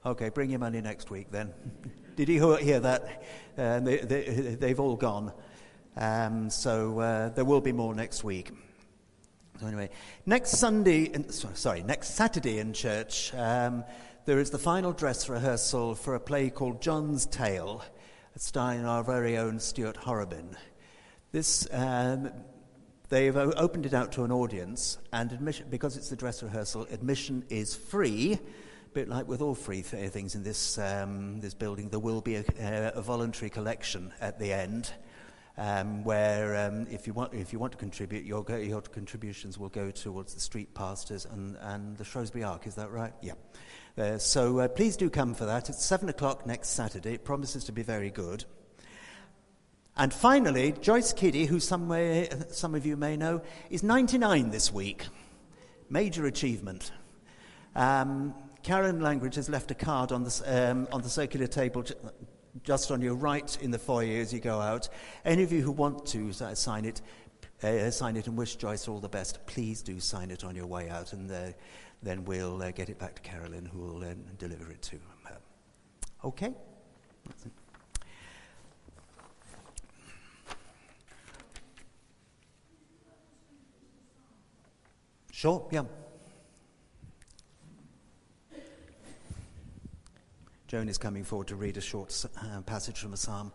Okay, 0.03 0.29
bring 0.29 0.49
your 0.49 0.57
money 0.57 0.81
next 0.81 1.11
week 1.11 1.29
then. 1.29 1.53
Did 2.15 2.27
you 2.27 2.55
he- 2.55 2.63
hear 2.63 2.79
that? 2.79 3.23
Uh, 3.55 3.79
they, 3.81 3.97
they, 3.97 4.23
they've 4.59 4.79
all 4.79 4.95
gone. 4.95 5.31
Um, 5.95 6.49
so 6.49 6.99
uh, 6.99 7.29
there 7.29 7.45
will 7.45 7.61
be 7.61 7.71
more 7.71 7.93
next 7.93 8.23
week. 8.23 8.49
So 9.59 9.67
anyway, 9.67 9.91
next 10.25 10.57
Sunday, 10.57 11.03
in, 11.03 11.29
sorry, 11.29 11.83
next 11.83 12.15
Saturday 12.15 12.57
in 12.57 12.73
church, 12.73 13.31
um, 13.35 13.83
there 14.25 14.39
is 14.39 14.49
the 14.49 14.57
final 14.57 14.91
dress 14.91 15.29
rehearsal 15.29 15.93
for 15.93 16.15
a 16.15 16.19
play 16.19 16.49
called 16.49 16.81
John's 16.81 17.27
Tale, 17.27 17.83
starring 18.37 18.85
our 18.85 19.03
very 19.03 19.37
own 19.37 19.59
Stuart 19.59 19.97
Horrobin. 19.97 20.57
This, 21.31 21.67
um, 21.71 22.31
they've 23.09 23.37
opened 23.37 23.85
it 23.85 23.93
out 23.93 24.13
to 24.13 24.23
an 24.23 24.31
audience, 24.31 24.97
and 25.13 25.31
admission, 25.31 25.67
because 25.69 25.95
it's 25.95 26.09
the 26.09 26.15
dress 26.15 26.41
rehearsal, 26.41 26.87
admission 26.89 27.43
is 27.49 27.75
free. 27.75 28.39
Bit 28.93 29.07
like 29.07 29.27
with 29.27 29.41
all 29.41 29.55
free 29.55 29.83
th- 29.83 30.11
things 30.11 30.35
in 30.35 30.43
this, 30.43 30.77
um, 30.77 31.39
this 31.39 31.53
building, 31.53 31.89
there 31.89 31.99
will 31.99 32.19
be 32.19 32.35
a, 32.35 32.41
uh, 32.41 32.91
a 32.95 33.01
voluntary 33.01 33.49
collection 33.49 34.13
at 34.19 34.37
the 34.37 34.51
end. 34.51 34.91
Um, 35.57 36.03
where 36.03 36.67
um, 36.67 36.87
if, 36.89 37.07
you 37.07 37.13
want, 37.13 37.33
if 37.33 37.53
you 37.53 37.59
want 37.59 37.73
to 37.73 37.77
contribute, 37.77 38.25
your, 38.25 38.43
your 38.59 38.81
contributions 38.81 39.57
will 39.57 39.69
go 39.69 39.91
towards 39.91 40.33
the 40.33 40.39
street 40.39 40.73
pastors 40.73 41.25
and, 41.25 41.57
and 41.61 41.97
the 41.97 42.05
Shrewsbury 42.05 42.43
Ark, 42.43 42.67
is 42.67 42.75
that 42.75 42.89
right? 42.89 43.13
Yeah. 43.21 43.33
Uh, 43.97 44.17
so 44.17 44.59
uh, 44.59 44.67
please 44.67 44.97
do 44.97 45.09
come 45.09 45.33
for 45.33 45.45
that. 45.45 45.69
It's 45.69 45.85
7 45.85 46.09
o'clock 46.09 46.45
next 46.45 46.69
Saturday. 46.69 47.13
It 47.13 47.25
promises 47.25 47.65
to 47.65 47.71
be 47.71 47.83
very 47.83 48.09
good. 48.09 48.45
And 49.97 50.13
finally, 50.13 50.71
Joyce 50.71 51.13
Kiddy, 51.13 51.45
who 51.45 51.59
some, 51.59 51.87
way, 51.89 52.29
some 52.49 52.75
of 52.75 52.85
you 52.85 52.95
may 52.95 53.17
know, 53.17 53.41
is 53.69 53.83
99 53.83 54.49
this 54.49 54.71
week. 54.71 55.05
Major 55.89 56.25
achievement. 56.25 56.91
Um, 57.75 58.33
Karen 58.63 59.01
Langridge 59.01 59.35
has 59.35 59.49
left 59.49 59.71
a 59.71 59.75
card 59.75 60.11
on 60.11 60.23
the, 60.23 60.43
um, 60.45 60.87
on 60.91 61.01
the 61.01 61.09
circular 61.09 61.47
table 61.47 61.83
just 62.63 62.91
on 62.91 63.01
your 63.01 63.15
right 63.15 63.57
in 63.61 63.71
the 63.71 63.79
foyer 63.79 64.21
as 64.21 64.31
you 64.31 64.39
go 64.39 64.59
out. 64.59 64.87
Any 65.25 65.43
of 65.43 65.51
you 65.51 65.61
who 65.61 65.71
want 65.71 66.05
to 66.07 66.29
uh, 66.41 66.53
sign 66.53 66.85
it, 66.85 67.01
uh, 67.63 67.89
sign 67.89 68.17
it 68.17 68.27
and 68.27 68.37
wish 68.37 68.55
Joyce 68.57 68.87
all 68.87 68.99
the 68.99 69.09
best, 69.09 69.45
please 69.47 69.81
do 69.81 69.99
sign 69.99 70.29
it 70.29 70.43
on 70.43 70.55
your 70.55 70.67
way 70.67 70.89
out, 70.89 71.13
and 71.13 71.31
uh, 71.31 71.47
then 72.03 72.23
we'll 72.25 72.61
uh, 72.61 72.71
get 72.71 72.89
it 72.89 72.99
back 72.99 73.15
to 73.15 73.21
Carolyn, 73.21 73.65
who 73.65 73.79
will 73.79 74.03
uh, 74.03 74.13
deliver 74.37 74.69
it 74.69 74.81
to 74.83 74.97
her. 75.25 75.37
Okay? 76.23 76.53
Sure, 85.31 85.67
yeah. 85.71 85.83
Joan 90.71 90.87
is 90.87 90.97
coming 90.97 91.25
forward 91.25 91.49
to 91.49 91.57
read 91.57 91.75
a 91.75 91.81
short 91.81 92.25
uh, 92.37 92.61
passage 92.61 92.97
from 92.97 93.11
a 93.11 93.17
psalm. 93.17 93.51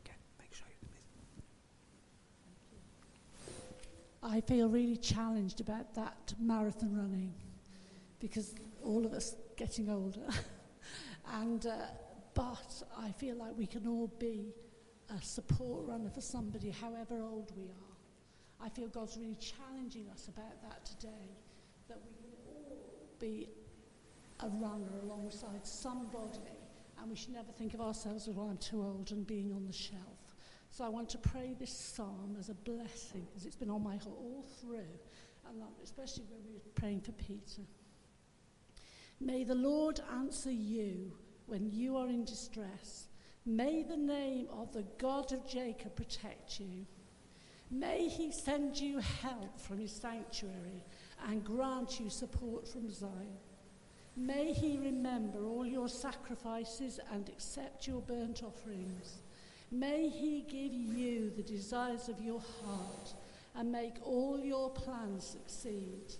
Okay, 0.00 0.16
make 0.38 0.54
sure 0.54 0.66
I 4.22 4.40
feel 4.40 4.70
really 4.70 4.96
challenged 4.96 5.60
about 5.60 5.94
that 5.96 6.32
marathon 6.40 6.96
running 6.96 7.34
because 8.20 8.54
all 8.82 9.04
of 9.04 9.12
us 9.12 9.34
getting 9.58 9.90
older. 9.90 10.26
and 11.34 11.66
uh, 11.66 11.74
but 12.32 12.82
I 12.96 13.10
feel 13.10 13.36
like 13.36 13.52
we 13.54 13.66
can 13.66 13.86
all 13.86 14.10
be 14.18 14.54
a 15.14 15.22
support 15.22 15.86
runner 15.86 16.08
for 16.08 16.22
somebody, 16.22 16.70
however 16.70 17.20
old 17.20 17.52
we 17.54 17.64
are. 17.64 18.64
I 18.64 18.70
feel 18.70 18.88
God's 18.88 19.18
really 19.18 19.36
challenging 19.36 20.08
us 20.08 20.28
about 20.28 20.62
that 20.62 20.86
today, 20.86 21.36
that 21.86 21.98
we 22.02 22.14
can 22.14 22.30
all 22.46 22.78
be 23.20 23.50
a 24.40 24.48
runner 24.48 24.92
alongside 25.02 25.66
somebody, 25.66 26.40
and 27.00 27.10
we 27.10 27.16
should 27.16 27.32
never 27.32 27.52
think 27.52 27.74
of 27.74 27.80
ourselves 27.80 28.28
as, 28.28 28.34
well, 28.34 28.48
I'm 28.48 28.58
too 28.58 28.82
old 28.82 29.10
and 29.12 29.26
being 29.26 29.52
on 29.52 29.64
the 29.64 29.72
shelf. 29.72 30.36
So 30.70 30.84
I 30.84 30.88
want 30.88 31.08
to 31.10 31.18
pray 31.18 31.54
this 31.58 31.72
psalm 31.72 32.36
as 32.38 32.48
a 32.48 32.54
blessing, 32.54 33.26
because 33.28 33.46
it's 33.46 33.56
been 33.56 33.70
on 33.70 33.82
my 33.82 33.96
heart 33.96 34.16
all 34.18 34.44
through, 34.60 34.98
and 35.48 35.62
especially 35.82 36.24
when 36.30 36.44
we 36.44 36.54
were 36.54 36.60
praying 36.74 37.00
for 37.00 37.12
Peter. 37.12 37.62
May 39.20 39.44
the 39.44 39.54
Lord 39.54 40.00
answer 40.12 40.50
you 40.50 41.12
when 41.46 41.70
you 41.70 41.96
are 41.96 42.08
in 42.08 42.24
distress. 42.24 43.08
May 43.46 43.84
the 43.84 43.96
name 43.96 44.48
of 44.52 44.72
the 44.72 44.84
God 44.98 45.32
of 45.32 45.46
Jacob 45.48 45.94
protect 45.94 46.60
you. 46.60 46.84
May 47.70 48.08
he 48.08 48.30
send 48.30 48.78
you 48.78 48.98
help 49.22 49.58
from 49.60 49.78
his 49.78 49.92
sanctuary 49.92 50.84
and 51.28 51.44
grant 51.44 51.98
you 51.98 52.10
support 52.10 52.68
from 52.68 52.90
Zion. 52.90 53.38
May 54.16 54.52
he 54.52 54.78
remember 54.78 55.44
all 55.44 55.66
your 55.66 55.88
sacrifices 55.88 56.98
and 57.12 57.28
accept 57.28 57.86
your 57.86 58.00
burnt 58.00 58.42
offerings. 58.42 59.18
May 59.70 60.08
he 60.08 60.40
give 60.42 60.72
you 60.72 61.30
the 61.30 61.42
desires 61.42 62.08
of 62.08 62.20
your 62.22 62.40
heart 62.40 63.12
and 63.54 63.70
make 63.70 63.96
all 64.02 64.40
your 64.40 64.70
plans 64.70 65.24
succeed. 65.24 66.14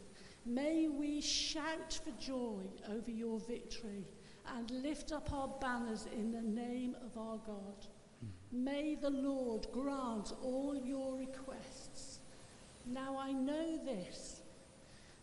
May 0.45 0.89
we 0.89 1.23
shout 1.23 1.99
for 2.05 2.11
joy 2.23 2.65
over 2.91 3.11
your 3.11 3.41
victory 3.41 4.05
and 4.57 4.71
lift 4.71 5.13
up 5.13 5.33
our 5.33 5.49
banners 5.61 6.07
in 6.15 6.33
the 6.33 6.43
name 6.43 6.97
of 7.05 7.17
our 7.17 7.39
God. 7.39 7.87
May 8.53 8.95
the 8.95 9.11
Lord 9.11 9.67
grant 9.73 10.33
all 10.43 10.77
your 10.77 11.17
requests. 11.17 12.21
Now 12.85 13.17
I 13.19 13.33
know 13.33 13.79
this 13.85 14.43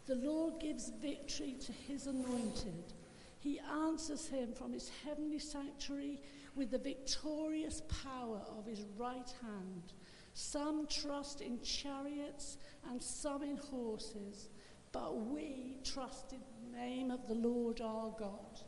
the 0.05 0.15
Lord 0.15 0.59
gives 0.59 0.91
victory 1.01 1.55
to 1.65 1.71
his 1.71 2.07
anointed. 2.07 2.93
He 3.39 3.59
answers 3.59 4.27
him 4.27 4.53
from 4.53 4.73
his 4.73 4.91
heavenly 5.05 5.39
sanctuary 5.39 6.21
with 6.55 6.71
the 6.71 6.77
victorious 6.77 7.81
power 8.03 8.41
of 8.57 8.65
his 8.65 8.83
right 8.97 9.33
hand. 9.41 9.93
Some 10.33 10.87
trust 10.87 11.41
in 11.41 11.61
chariots 11.61 12.57
and 12.89 13.01
some 13.01 13.43
in 13.43 13.57
horses, 13.57 14.49
but 14.91 15.15
we 15.15 15.77
trust 15.83 16.33
in 16.33 16.39
the 16.71 16.77
name 16.77 17.11
of 17.11 17.27
the 17.27 17.35
Lord 17.35 17.81
our 17.81 18.13
God. 18.17 18.61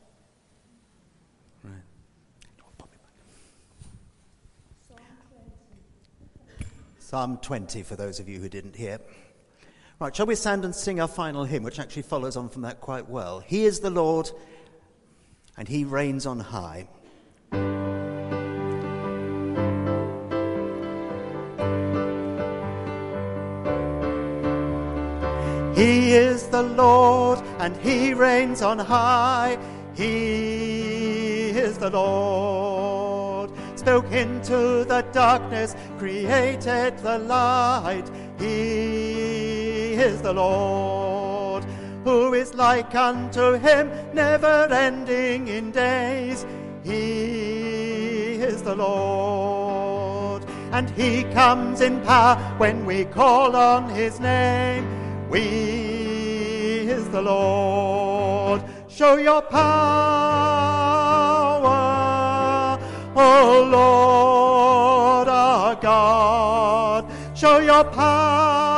Right. 1.63 1.73
Psalm 7.05 7.37
20, 7.37 7.83
for 7.83 7.95
those 7.95 8.19
of 8.19 8.27
you 8.27 8.39
who 8.39 8.49
didn't 8.49 8.75
hear. 8.75 8.99
Right, 9.97 10.13
shall 10.13 10.25
we 10.25 10.35
stand 10.35 10.65
and 10.65 10.75
sing 10.75 10.99
our 10.99 11.07
final 11.07 11.45
hymn, 11.45 11.63
which 11.63 11.79
actually 11.79 12.01
follows 12.01 12.35
on 12.35 12.49
from 12.49 12.63
that 12.63 12.81
quite 12.81 13.07
well? 13.07 13.39
He 13.39 13.63
is 13.63 13.79
the 13.79 13.89
Lord, 13.89 14.29
and 15.55 15.69
he 15.69 15.85
reigns 15.85 16.25
on 16.25 16.41
high. 16.41 16.89
He 25.75 26.11
is 26.11 26.47
the 26.47 26.63
Lord, 26.63 27.39
and 27.59 27.77
he 27.77 28.13
reigns 28.13 28.61
on 28.61 28.79
high. 28.79 29.57
He 29.95 31.51
is 31.51 31.77
the 31.77 31.89
Lord. 31.89 33.49
Spoke 33.77 34.11
into 34.11 34.83
the 34.83 35.05
darkness, 35.13 35.73
created 35.97 36.97
the 36.97 37.17
light. 37.19 38.09
He 38.37 38.94
is 39.95 40.21
the 40.21 40.33
Lord. 40.33 41.63
Who 42.03 42.33
is 42.33 42.53
like 42.53 42.93
unto 42.93 43.53
him, 43.53 43.91
never 44.13 44.67
ending 44.71 45.47
in 45.47 45.71
days. 45.71 46.45
He 46.83 48.35
is 48.41 48.61
the 48.61 48.75
Lord. 48.75 50.45
And 50.71 50.89
he 50.91 51.23
comes 51.33 51.81
in 51.81 52.01
power 52.01 52.35
when 52.57 52.85
we 52.85 53.05
call 53.05 53.55
on 53.55 53.89
his 53.89 54.19
name. 54.19 54.85
We 55.29 55.41
is 56.89 57.09
the 57.09 57.21
Lord. 57.21 58.61
Show 58.87 59.17
your 59.17 59.41
power, 59.41 59.65
O 63.15 63.67
Lord 63.69 65.27
our 65.27 65.75
God. 65.75 67.05
Show 67.35 67.59
your 67.59 67.83
power, 67.83 68.74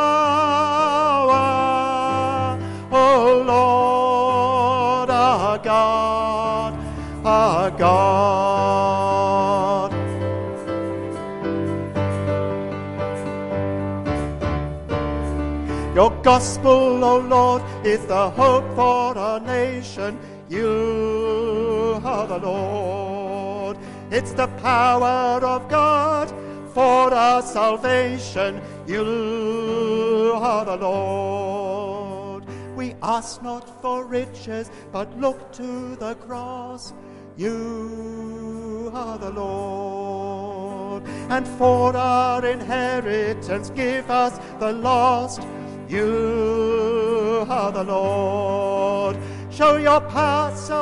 gospel, 16.28 17.06
O 17.06 17.20
Lord, 17.20 17.62
is 17.86 18.06
the 18.06 18.30
hope 18.32 18.66
for 18.76 19.18
our 19.18 19.40
nation. 19.40 20.20
You 20.50 22.02
are 22.04 22.28
the 22.28 22.40
Lord. 22.40 23.78
It's 24.12 24.34
the 24.34 24.48
power 24.62 25.40
of 25.42 25.70
God 25.70 26.28
for 26.74 27.14
our 27.14 27.42
salvation. 27.42 28.60
You 28.86 30.34
are 30.36 30.66
the 30.66 30.76
Lord. 30.76 32.44
We 32.76 32.94
ask 33.02 33.42
not 33.42 33.82
for 33.82 34.04
riches, 34.04 34.70
but 34.92 35.08
look 35.18 35.54
to 35.54 35.96
the 35.96 36.16
cross. 36.16 36.94
You 37.38 38.92
are 38.94 39.18
the 39.18 39.32
Lord. 39.32 41.04
And 41.30 41.48
for 41.48 41.96
our 41.96 42.46
inheritance, 42.46 43.70
give 43.70 44.10
us 44.12 44.42
the 44.60 44.74
lost. 44.74 45.42
You 45.90 47.46
are 47.50 47.72
the 47.72 47.84
Lord. 47.84 49.18
Show 49.50 49.78
your 49.78 50.02
power, 50.02 50.76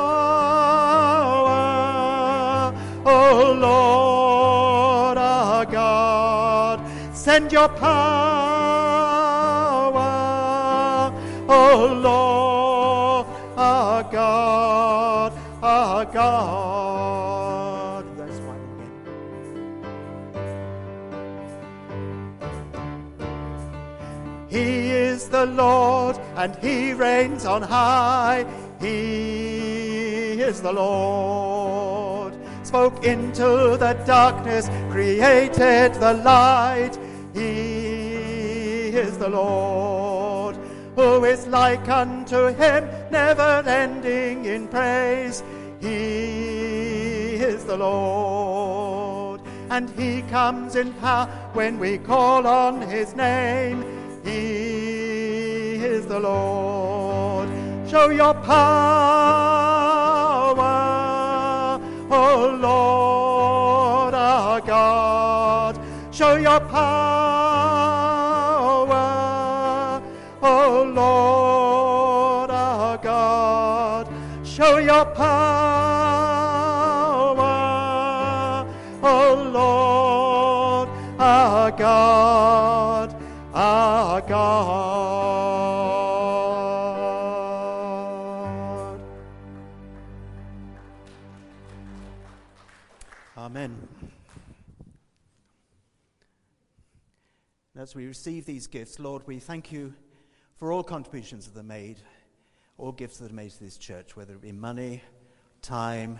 O 3.06 3.52
Lord 3.52 5.16
our 5.16 5.64
God. 5.64 6.80
Send 7.14 7.52
your 7.52 7.68
power, 7.68 7.92
O 11.48 11.86
Lord 12.02 13.26
our 13.56 14.02
God, 14.02 15.32
our 15.62 16.04
God. 16.04 16.75
The 25.28 25.46
Lord 25.46 26.18
and 26.36 26.54
he 26.56 26.92
reigns 26.92 27.44
on 27.44 27.62
high. 27.62 28.44
He 28.80 30.40
is 30.40 30.60
the 30.60 30.72
Lord. 30.72 32.34
Spoke 32.62 33.04
into 33.04 33.76
the 33.78 33.96
darkness, 34.06 34.68
created 34.90 35.94
the 35.94 36.14
light. 36.24 36.98
He 37.32 38.88
is 38.88 39.18
the 39.18 39.28
Lord. 39.28 40.56
Who 40.96 41.24
is 41.24 41.46
like 41.46 41.88
unto 41.88 42.46
him, 42.46 42.88
never 43.10 43.62
ending 43.66 44.46
in 44.46 44.66
praise. 44.68 45.42
He 45.80 47.34
is 47.36 47.64
the 47.64 47.76
Lord. 47.76 49.42
And 49.70 49.90
he 49.90 50.22
comes 50.22 50.74
in 50.74 50.92
power 50.94 51.26
when 51.52 51.78
we 51.78 51.98
call 51.98 52.46
on 52.46 52.80
his 52.80 53.14
name. 53.14 53.84
He 54.24 55.05
is 55.86 56.06
the 56.06 56.18
Lord. 56.18 57.48
Show 57.88 58.10
your 58.10 58.34
power, 58.34 58.56
O 62.10 62.58
Lord 62.60 64.14
our 64.14 64.60
God. 64.60 65.78
Show 66.10 66.36
your 66.36 66.60
power, 66.60 66.82
O 70.42 70.82
Lord 70.82 72.50
our 72.50 72.98
God. 72.98 74.08
Show 74.44 74.78
your 74.78 75.04
power, 75.04 75.36
O 79.02 79.50
Lord 79.52 80.88
our 81.20 81.70
God, 81.70 82.75
As 97.86 97.94
we 97.94 98.08
receive 98.08 98.46
these 98.46 98.66
gifts, 98.66 98.98
Lord, 98.98 99.22
we 99.26 99.38
thank 99.38 99.70
you 99.70 99.94
for 100.56 100.72
all 100.72 100.82
contributions 100.82 101.46
that 101.46 101.60
are 101.60 101.62
made, 101.62 101.98
all 102.78 102.90
gifts 102.90 103.18
that 103.18 103.30
are 103.30 103.34
made 103.34 103.52
to 103.52 103.60
this 103.62 103.76
church, 103.76 104.16
whether 104.16 104.34
it 104.34 104.42
be 104.42 104.50
money, 104.50 105.04
time, 105.62 106.18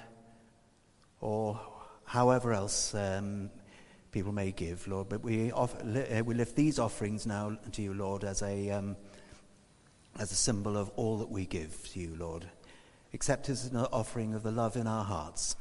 or 1.21 1.61
however 2.05 2.53
else 2.53 2.95
um, 2.95 3.51
people 4.13 4.31
may 4.31 4.53
give, 4.53 4.87
Lord. 4.87 5.09
But 5.09 5.25
we, 5.25 5.51
offer, 5.51 6.07
uh, 6.17 6.23
we 6.23 6.37
lift 6.37 6.55
these 6.55 6.79
offerings 6.79 7.27
now 7.27 7.59
to 7.73 7.83
you, 7.83 7.95
Lord, 7.95 8.23
as 8.23 8.43
a, 8.43 8.71
um, 8.71 8.97
as 10.21 10.31
a 10.31 10.37
symbol 10.37 10.77
of 10.77 10.91
all 10.91 11.19
that 11.19 11.31
we 11.33 11.47
give 11.47 11.91
to 11.95 11.99
you, 11.99 12.15
Lord. 12.17 12.47
Accept 13.13 13.49
as 13.49 13.65
an 13.65 13.77
offering 13.77 14.35
of 14.35 14.45
the 14.45 14.53
love 14.53 14.77
in 14.77 14.87
our 14.87 15.05
hearts 15.05 15.57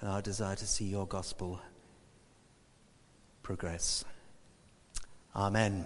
and 0.00 0.08
our 0.08 0.22
desire 0.22 0.54
to 0.54 0.64
see 0.64 0.84
your 0.84 1.08
gospel 1.08 1.60
progress. 3.42 4.04
Amen. 5.36 5.84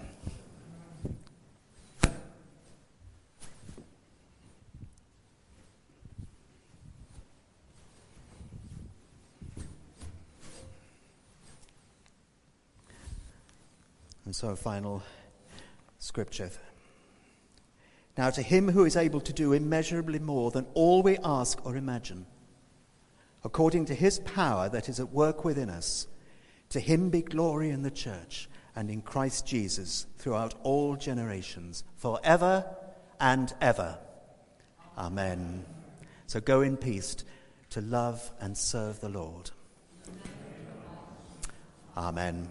And 14.25 14.37
so, 14.37 14.55
final 14.55 15.03
scripture. 15.99 16.51
Now, 18.17 18.31
to 18.31 18.43
him 18.43 18.69
who 18.69 18.85
is 18.85 18.95
able 18.95 19.21
to 19.23 19.33
do 19.33 19.53
immeasurably 19.53 20.21
more 20.21 20.53
than 20.53 20.67
all 20.75 21.03
we 21.03 21.19
ask 21.25 21.67
or 21.67 21.75
imagine, 21.75 22.27
according 23.43 23.87
to 23.87 23.97
his 23.97 24.21
power 24.21 24.69
that 24.69 24.89
is 24.89 25.01
at 25.01 25.11
work 25.11 25.45
within 25.45 25.69
us, 25.69 26.07
to 26.69 26.79
him 26.79 27.11
be 27.11 27.23
glory 27.23 27.71
in 27.71 27.83
the 27.83 27.91
church 27.91 28.49
and 28.77 28.91
in 28.91 29.03
Christ 29.03 29.47
Jesus 29.47 30.07
throughout 30.19 30.55
all 30.63 30.97
generations, 30.97 31.85
forever 31.97 32.65
and 33.21 33.53
ever. 33.61 33.99
Amen. 34.97 35.65
So 36.27 36.41
go 36.41 36.61
in 36.61 36.77
peace 36.77 37.17
to 37.71 37.81
love 37.81 38.31
and 38.41 38.57
serve 38.57 39.01
the 39.01 39.09
Lord. 39.09 39.51
Amen. 41.97 42.49